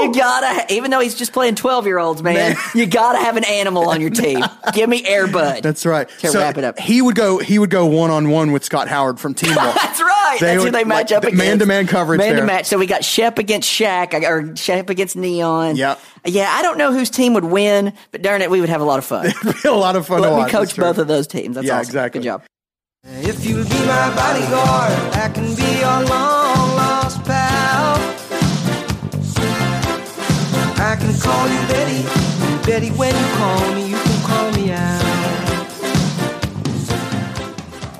[0.07, 3.43] You gotta, even though he's just playing twelve year olds, man, you gotta have an
[3.45, 4.43] animal on your team.
[4.73, 5.63] Give me Air Bud.
[5.63, 6.07] That's right.
[6.19, 6.79] To wrap it up.
[6.79, 7.37] He would go.
[7.39, 9.73] He would go one on one with Scott Howard from Team Ball.
[9.73, 10.37] That's right.
[10.39, 11.37] That's who they match like, up against.
[11.43, 12.45] Man-to-man coverage Man to there.
[12.45, 12.65] match.
[12.65, 15.75] So we got Shep against Shaq, or Shep against Neon.
[15.75, 15.99] Yep.
[16.25, 18.85] Yeah, I don't know whose team would win, but darn it, we would have a
[18.85, 19.31] lot of fun.
[19.65, 20.51] a lot of fun Let to me watch.
[20.51, 20.83] coach That's true.
[20.83, 21.55] both of those teams.
[21.55, 21.89] That's Yeah, awesome.
[21.89, 22.19] exactly.
[22.19, 22.43] Good job.
[23.05, 26.36] If you'll be my bodyguard, I can be your long
[30.97, 32.03] can call you Betty,
[32.65, 35.03] Betty, when you call me, you can call me out.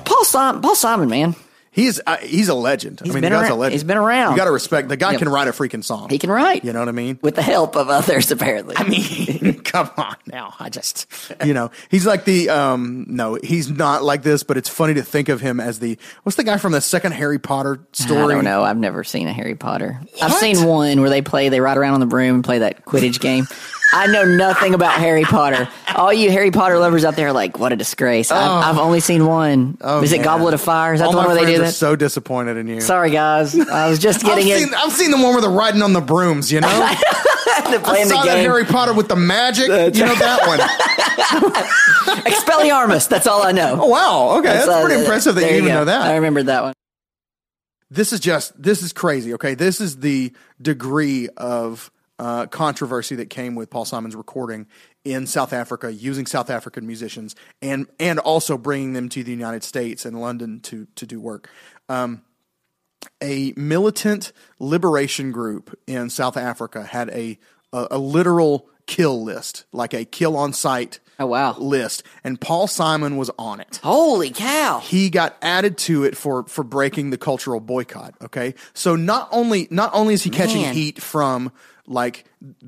[0.04, 1.34] Paul Simon, Paul Simon, man.
[1.78, 2.98] He's uh, he's a legend.
[3.00, 3.72] He's I mean, been the guy's around- a legend.
[3.74, 4.32] he's been around.
[4.32, 5.14] You got to respect the guy.
[5.14, 6.08] Can write a freaking song.
[6.10, 6.64] He can write.
[6.64, 7.20] You know what I mean?
[7.22, 8.74] with the help of others, apparently.
[8.76, 10.54] I mean, come on now.
[10.58, 11.06] I just,
[11.44, 15.02] you know, he's like the, um, no, he's not like this, but it's funny to
[15.02, 18.22] think of him as the, what's the guy from the second Harry Potter story?
[18.32, 18.62] I don't know.
[18.64, 20.00] I've never seen a Harry Potter.
[20.20, 22.84] I've seen one where they play, they ride around on the broom and play that
[22.84, 23.46] Quidditch game.
[23.92, 25.68] I know nothing about Harry Potter.
[25.94, 28.30] All you Harry Potter lovers out there are like, what a disgrace.
[28.30, 29.78] I've, I've only seen one.
[29.80, 30.24] Oh, Is it man.
[30.24, 30.92] Goblet of Fire?
[30.92, 31.72] Is that All the one where they friends do are that?
[31.72, 32.80] so disappointed in you.
[32.82, 33.58] Sorry, guys.
[33.58, 34.74] I was just I've getting in.
[34.74, 36.68] I've seen the one where they're riding on the brooms, you know?
[36.70, 38.44] I playing saw the that game.
[38.44, 39.68] Harry Potter with the magic.
[39.68, 40.58] you know that one.
[42.26, 43.08] Expelliarmus.
[43.08, 43.78] That's all I know.
[43.82, 44.38] Oh, wow.
[44.38, 44.48] Okay.
[44.48, 45.74] That's, uh, pretty impressive that there you even go.
[45.74, 46.02] know that.
[46.02, 46.72] I remembered that one.
[47.90, 53.30] this is just this is crazy okay this is the degree of uh, controversy that
[53.30, 54.66] came with paul simon's recording
[55.04, 59.62] in south africa using south african musicians and and also bringing them to the united
[59.62, 61.48] states and london to to do work.
[61.88, 62.22] Um,
[63.22, 67.38] a militant liberation group in south africa had a
[67.72, 71.56] a, a literal kill list like a kill on sight Oh, wow.
[71.58, 74.80] list and paul simon was on it Holy cow.
[74.80, 79.66] he got added to it for for breaking the cultural boycott okay so not only
[79.70, 80.74] not only is he catching Man.
[80.74, 81.50] heat from
[81.86, 82.24] like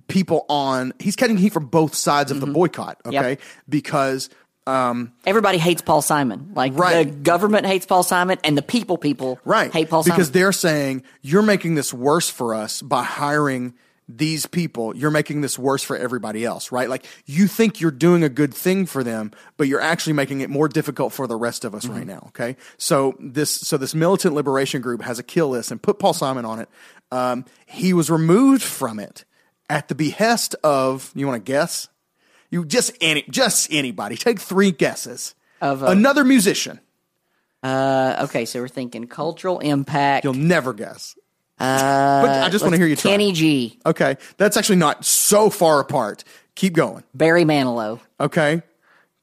[0.08, 3.28] people on he's catching heat from both sides of the boycott okay Mm-hmm.
[3.28, 3.40] Yep.
[3.68, 4.30] because
[4.66, 6.52] um Everybody hates Paul Simon.
[6.54, 7.04] Like Right.
[7.06, 10.16] the government hates Paul Simon, and the people people right hate Paul Simon.
[10.16, 10.38] because Simon.
[10.40, 13.74] they're saying you're making this worse for us by hiring
[14.16, 16.88] these people, you're making this worse for everybody else, right?
[16.88, 20.50] Like you think you're doing a good thing for them, but you're actually making it
[20.50, 22.24] more difficult for the rest of us right now.
[22.28, 22.56] Okay.
[22.78, 26.44] So this, so this militant liberation group has a kill list and put Paul Simon
[26.44, 26.68] on it.
[27.12, 29.24] Um, he was removed from it
[29.68, 31.88] at the behest of, you want to guess?
[32.50, 34.16] You just any, just anybody.
[34.16, 35.34] Take three guesses.
[35.60, 36.80] Of, uh, Another musician.
[37.62, 40.24] Uh, okay, so we're thinking cultural impact.
[40.24, 41.14] You'll never guess.
[41.60, 43.10] Uh, But I just want to hear you try.
[43.12, 44.16] Kenny G, Okay.
[44.38, 46.24] That's actually not so far apart.
[46.54, 47.04] Keep going.
[47.14, 48.62] Barry Manilow, Okay.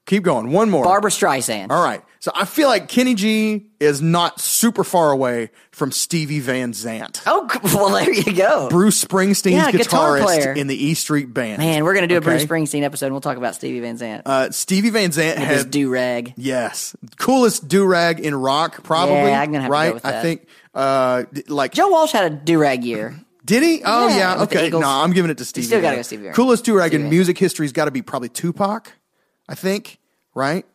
[0.05, 0.51] Keep going.
[0.51, 0.85] One more.
[0.85, 1.69] Barbra Streisand.
[1.69, 2.01] All right.
[2.19, 7.22] So I feel like Kenny G is not super far away from Stevie Van Zandt.
[7.26, 8.69] Oh, well, there you go.
[8.69, 10.53] Bruce Springsteen's Yeah, guitar guitarist player.
[10.53, 11.59] in the E Street Band.
[11.59, 13.07] Man, we're gonna do a Bruce Springsteen episode.
[13.07, 14.23] and We'll talk about Stevie Van Zandt.
[14.26, 16.34] Uh, Stevie Van Zandt has his do rag.
[16.38, 19.15] yes, coolest do rag in rock, probably.
[19.15, 19.93] Yeah, I'm gonna have to go right.
[19.93, 20.47] with I think
[20.78, 23.20] uh, like Joe Walsh had a do rag year.
[23.44, 23.82] Did he?
[23.86, 24.40] Oh Yeah, yeah.
[24.40, 24.68] with the okay.
[24.68, 24.82] Eagles.
[24.82, 25.68] No, I'm giving it to Stevie.
[25.68, 26.30] still gotta go Stevie.
[26.30, 28.91] Coolest do rag in music history's got to be probably Tupac.
[29.49, 29.99] I think.
[30.36, 30.66] Right.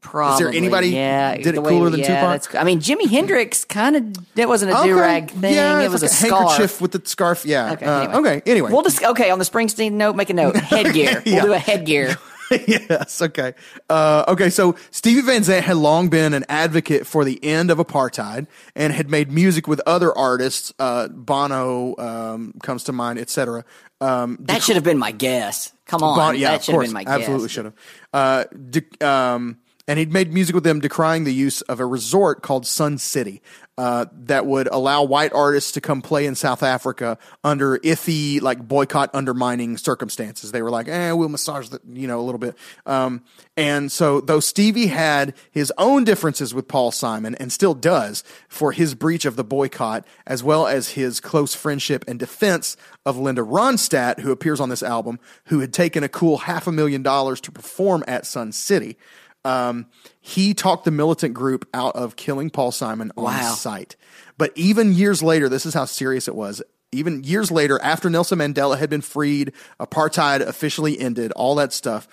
[0.00, 0.32] Probably.
[0.32, 2.42] Is there anybody yeah, did it the way- cooler than yeah, Tupac?
[2.42, 5.54] that's- I mean, Jimi Hendrix kind of that wasn't a do rag thing.
[5.54, 6.32] Yeah, it it's was like a, scarf.
[6.48, 7.44] handkerchief with the scarf.
[7.44, 7.72] Yeah.
[7.72, 7.84] Okay.
[7.84, 8.16] Uh, anyway.
[8.38, 8.50] okay.
[8.50, 8.70] Anyway.
[8.72, 10.16] we'll just okay on the Springsteen note.
[10.16, 10.56] Make a note.
[10.72, 11.22] Headgear.
[11.26, 11.34] Yeah.
[11.34, 12.16] We'll do a headgear.
[12.66, 13.22] yes.
[13.22, 13.54] Okay.
[13.88, 14.50] Uh, okay.
[14.50, 18.92] So Stevie Van Zandt had long been an advocate for the end of apartheid and
[18.92, 20.72] had made music with other artists.
[20.78, 23.64] Uh, Bono um, comes to mind, etc.
[24.00, 25.72] Um, That should have been my guess.
[25.86, 27.52] Come on, Bon- yeah, that of should have been my absolutely guess.
[27.52, 27.74] should have.
[28.12, 29.58] Uh, de- um,
[29.90, 33.42] and he'd made music with them decrying the use of a resort called Sun City
[33.76, 38.68] uh, that would allow white artists to come play in South Africa under iffy, like
[38.68, 40.52] boycott undermining circumstances.
[40.52, 42.56] They were like, eh, we'll massage the, you know, a little bit.
[42.86, 43.24] Um,
[43.56, 48.70] and so, though Stevie had his own differences with Paul Simon and still does for
[48.70, 53.42] his breach of the boycott, as well as his close friendship and defense of Linda
[53.42, 57.40] Ronstadt, who appears on this album, who had taken a cool half a million dollars
[57.40, 58.96] to perform at Sun City.
[59.44, 59.86] Um,
[60.20, 63.54] he talked the militant group out of killing Paul Simon on Wow.
[63.54, 63.96] site.
[64.36, 66.62] But even years later, this is how serious it was.
[66.92, 72.08] Even years later, after Nelson Mandela had been freed, apartheid officially ended, all that stuff.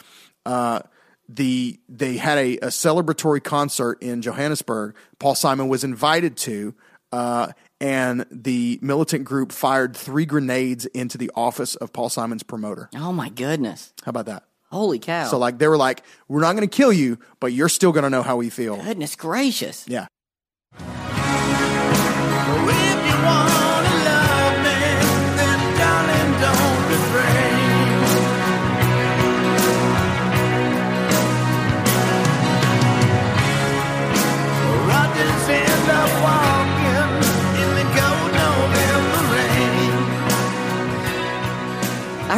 [0.46, 0.82] Uh,
[1.30, 4.96] the they had a, a celebratory concert in Johannesburg.
[5.20, 6.74] Paul Simon was invited to,
[7.12, 7.52] uh,
[7.82, 12.90] and the militant group fired three grenades into the office of Paul Simon's promoter.
[12.96, 13.92] Oh my goodness!
[14.06, 14.44] How about that?
[14.70, 15.28] Holy cow!
[15.28, 18.04] So like they were like, we're not going to kill you, but you're still going
[18.04, 18.78] to know how we feel.
[18.78, 19.86] goodness gracious!
[19.88, 20.08] Yeah.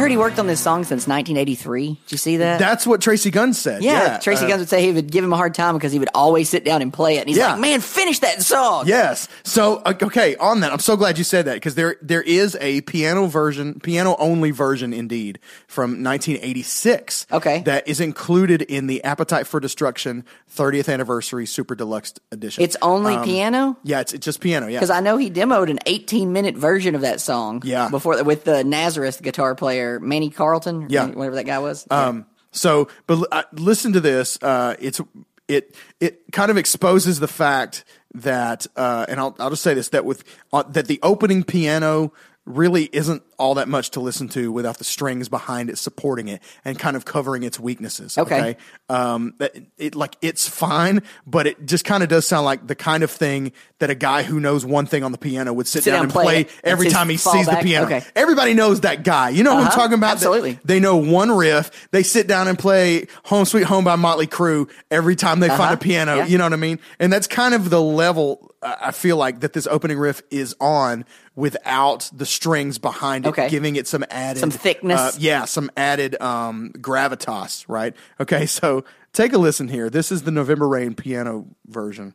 [0.00, 1.88] Heard he worked on this song since 1983.
[1.88, 2.58] Did you see that?
[2.58, 3.82] That's what Tracii Gunn said.
[3.82, 5.92] yeah, Yeah, Tracii uh, Guns would say he would give him a hard time because
[5.92, 7.20] he would always sit down and play it.
[7.20, 7.52] And he's Yeah.
[7.52, 9.28] like, "Man, finish that song." Yes.
[9.44, 12.56] So uh, okay, on that, I'm so glad you said that because there there is
[12.60, 17.26] a piano version, piano only version, indeed, from 1986.
[17.32, 17.62] Okay.
[17.62, 20.24] That is included in the Appetite for Destruction
[20.56, 22.62] 30th Anniversary Super Deluxe Edition.
[22.64, 23.76] It's only Um, piano.
[23.82, 24.66] Yeah, it's, it's just piano.
[24.66, 24.78] Yeah.
[24.78, 27.62] Because I know he demoed an 18 minute version of that song.
[27.64, 27.88] Yeah.
[27.88, 30.84] Before with the Nazareth guitar player Manny Charlton.
[30.84, 31.06] or Yeah.
[31.06, 31.86] Whatever that guy was.
[31.90, 34.38] Um, so, but uh, listen to this.
[34.42, 35.00] Uh, it's
[35.48, 37.84] it it kind of exposes the fact
[38.14, 42.12] that, uh, and I'll I'll just say this that with uh, that the opening piano
[42.56, 46.42] really isn't all that much to listen to without the strings behind it supporting it
[46.64, 48.18] and kind of covering its weaknesses.
[48.18, 48.56] Okay.
[48.88, 52.74] Um, that it like it's fine, but it just kind of does sound like the
[52.74, 55.84] kind of thing that a guy who knows one thing on the piano would sit,
[55.84, 57.86] Sit down, and play play every time he sees the piano.
[57.86, 58.02] Okay.
[58.14, 59.30] Everybody knows that guy.
[59.30, 59.76] You know what I'm Uh-huh.
[59.76, 60.12] talking about?
[60.12, 60.58] Absolutely.
[60.64, 61.70] They know one riff.
[61.92, 65.60] They sit down and play Home Sweet Home by Motley Crue every time they find
[65.62, 65.74] Uh-huh.
[65.74, 66.16] a piano.
[66.16, 66.26] Yeah.
[66.26, 66.78] You know what I mean?
[66.98, 71.06] And that's kind of the level I feel like that this opening riff is on
[71.40, 73.48] without the strings behind it, Okay.
[73.48, 75.00] giving it some added Some thickness.
[75.00, 77.96] uh, yeah, some added um, gravitas, right?
[78.20, 79.90] Okay, so take a listen here.
[79.90, 82.14] This is the November Rain piano version.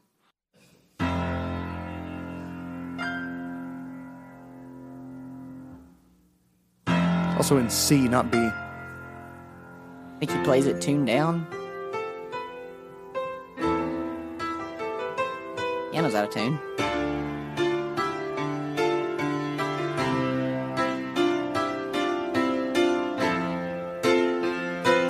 [7.38, 8.38] Also in C, not B.
[8.38, 8.54] I
[10.20, 11.46] think he plays it tuned down.
[15.92, 16.60] Piano's out of tune.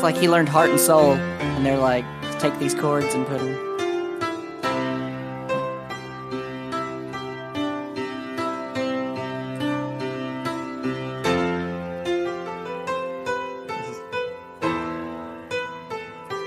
[0.05, 2.05] like he learned heart and soul, and they're like,
[2.37, 3.55] take these chords and put them.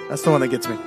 [0.08, 0.78] That's the one that gets me.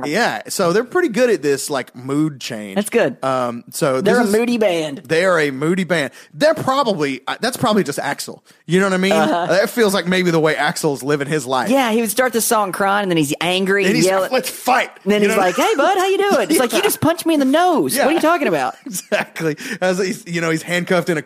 [0.05, 2.75] yeah, so they're pretty good at this like mood change.
[2.75, 3.23] That's good.
[3.23, 4.99] Um, so They're a is- moody band.
[4.99, 6.11] They are a moody band.
[6.33, 8.41] They're probably uh, that's probably just Axl.
[8.65, 9.11] You know what I mean?
[9.13, 9.45] Uh-huh.
[9.47, 11.69] That feels like maybe the way Axl's living his life.
[11.69, 14.21] Yeah, he would start the song crying, and then he's angry And and, he's yell.
[14.21, 16.73] like, "Let's fight." And then You he's like, "Hey, bud, how you doing?" It's like
[16.73, 17.95] you just punched me in the nose.
[17.95, 18.05] Yeah.
[18.05, 18.75] What are you talking about?
[18.85, 19.55] exactly.
[19.81, 21.23] As he's you know he's handcuffed in a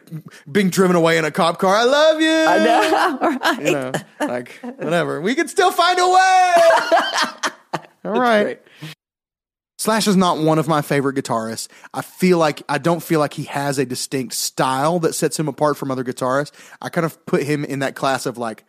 [0.51, 1.75] being driven away in a cop car.
[1.75, 2.29] I love you.
[2.29, 3.28] I know.
[3.29, 3.65] Right.
[3.65, 5.21] You know, like whatever.
[5.21, 6.53] We can still find a way.
[8.05, 8.61] All right.
[9.77, 11.69] Slash is not one of my favorite guitarists.
[11.93, 15.47] I feel like I don't feel like he has a distinct style that sets him
[15.47, 16.51] apart from other guitarists.
[16.81, 18.65] I kind of put him in that class of like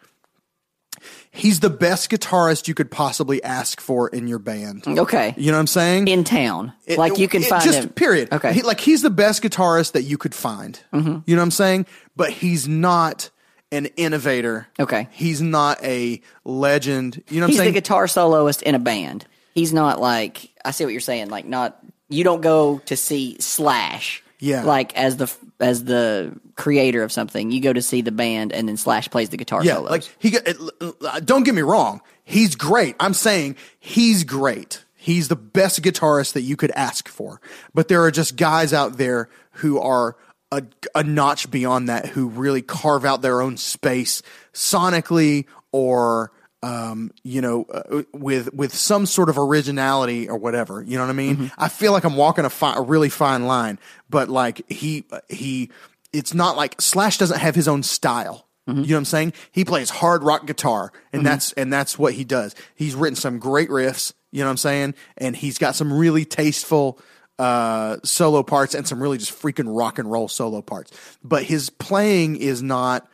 [1.33, 4.85] he's the best guitarist you could possibly ask for in your band.
[4.87, 5.35] Okay.
[5.37, 6.09] You know what I'm saying?
[6.09, 7.89] In town, It- like you can it- find just him.
[7.91, 8.33] period.
[8.33, 8.53] Okay.
[8.53, 10.79] He, like he's the best guitarist that you could find.
[10.93, 11.23] Mhm.
[11.27, 11.87] You know what I'm saying?
[12.17, 13.31] But he's not
[13.73, 14.67] an innovator.
[14.79, 15.09] Okay.
[15.13, 17.23] He's not a legend.
[17.29, 17.75] You know what he's I'm saying?
[17.75, 19.27] the guitar soloist in a band.
[19.55, 21.29] He's not like I see what you're saying.
[21.31, 21.79] Like not
[22.09, 24.23] you don't go to see Slash.
[24.39, 24.65] Yeah.
[24.65, 28.67] Like as the as the creator of something, you go to see the band, and
[28.69, 29.91] then Slash plays the guitar yeah, solos.
[29.91, 30.31] like he.
[30.31, 32.01] got- it- Don't get me wrong.
[32.25, 32.97] He's great.
[32.99, 34.85] I'm saying he's great.
[34.97, 37.41] He's the best guitarist that you could ask for.
[37.75, 40.17] But there are just guys out there who are
[40.53, 40.63] a,
[40.95, 44.23] a notch beyond that, who really carve out their own space
[44.53, 46.33] sonically or.
[46.63, 51.09] Um, you know, uh, with with some sort of originality or whatever, you know what
[51.09, 51.51] I mean.
[51.57, 53.79] I feel like I'm walking a, fi- a really fine line,
[54.11, 55.71] but like he he,
[56.13, 58.47] it's not like Slash doesn't have his own style.
[58.67, 59.33] You know what I'm saying?
[59.51, 62.55] He plays hard rock guitar, and that's and that's what he does.
[62.75, 64.13] He's written some great riffs.
[64.31, 64.95] You know what I'm saying?
[65.17, 67.01] And he's got some really tasteful
[67.41, 70.93] uh, solo parts and some really just freaking rock and roll solo parts.
[71.25, 73.09] But his playing is not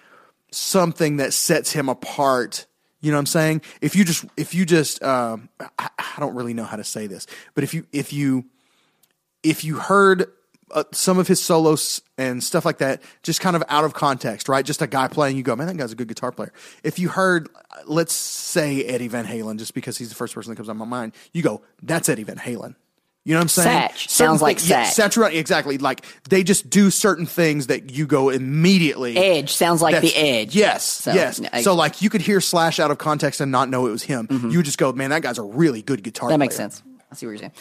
[0.50, 2.66] something that sets him apart.
[3.00, 3.62] You know what I'm saying?
[3.80, 7.06] If you just if you just um, I, I don't really know how to say
[7.06, 8.46] this, but if you if you
[9.44, 10.26] if you heard
[10.72, 14.48] uh, some of his solos and stuff like that, just kind of out of context,
[14.48, 14.64] right?
[14.64, 16.52] Just a guy playing, you go, man, that guy's a good guitar player.
[16.82, 17.48] If you heard,
[17.86, 20.84] let's say Eddie Van Halen, just because he's the first person that comes on my
[20.84, 22.74] mind, you go, that's Eddie Van Halen.
[23.26, 23.88] You know what I'm saying?
[23.90, 23.98] Satch.
[24.08, 25.08] Certain Sounds like things- yeah, Satch.
[25.10, 25.78] Satch, right, exactly.
[25.78, 29.16] Like they just do certain things that you go immediately.
[29.16, 30.54] Edge sounds like the Edge.
[30.54, 31.40] Yes, So, yes.
[31.52, 34.04] I- so like you could hear Slash out of context and not know it was
[34.04, 34.28] him.
[34.30, 36.28] You would just go, man, that guy's a really good guitar.
[36.28, 36.34] Mm-hmm.
[36.34, 36.82] That makes sense.
[37.10, 37.52] I see what you're saying.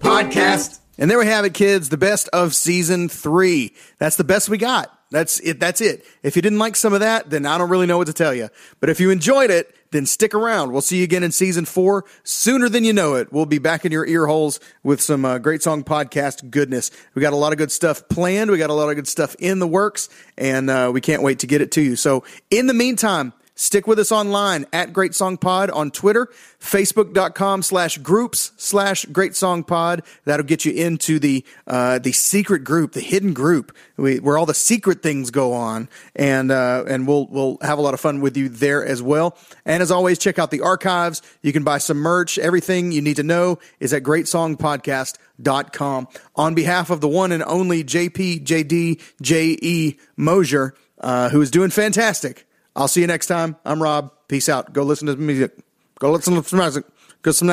[0.00, 0.80] podcast.
[0.98, 1.88] And there we have it, kids.
[1.88, 3.74] The best of season three.
[3.98, 4.90] That's the best we got.
[5.10, 5.58] That's it.
[5.60, 6.04] That's it.
[6.22, 8.34] If you didn't like some of that, then I don't really know what to tell
[8.34, 8.48] you.
[8.80, 10.72] But if you enjoyed it, then stick around.
[10.72, 13.32] We'll see you again in season four sooner than you know it.
[13.32, 16.90] We'll be back in your ear holes with some uh, great song podcast goodness.
[17.14, 18.50] We got a lot of good stuff planned.
[18.50, 21.38] We got a lot of good stuff in the works, and uh, we can't wait
[21.40, 21.96] to get it to you.
[21.96, 23.32] So in the meantime,
[23.62, 26.28] Stick with us online at Great Song Pod on Twitter,
[26.58, 30.02] Facebook.com slash groups slash Great Song Pod.
[30.24, 34.46] That'll get you into the uh, the secret group, the hidden group, we, where all
[34.46, 38.20] the secret things go on, and uh, and we'll we'll have a lot of fun
[38.20, 39.38] with you there as well.
[39.64, 41.22] And as always, check out the archives.
[41.42, 42.38] You can buy some merch.
[42.38, 46.08] Everything you need to know is at great song GreatSongPodcast.com.
[46.34, 51.70] On behalf of the one and only JP JD JE Mosier, uh, who is doing
[51.70, 52.44] fantastic.
[52.74, 53.56] I'll see you next time.
[53.64, 54.12] I'm Rob.
[54.28, 54.72] Peace out.
[54.72, 55.52] Go listen to music.
[55.98, 56.84] Go listen to some music.
[57.22, 57.48] Go some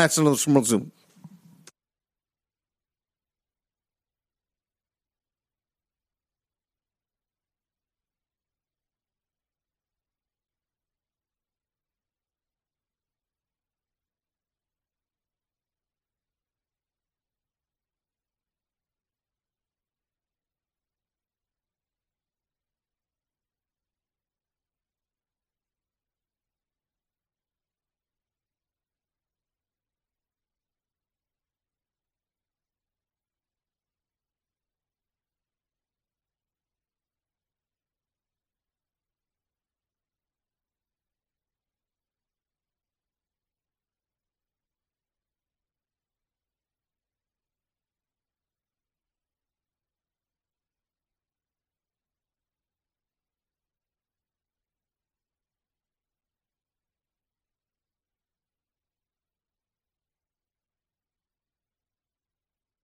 [0.53, 0.91] music.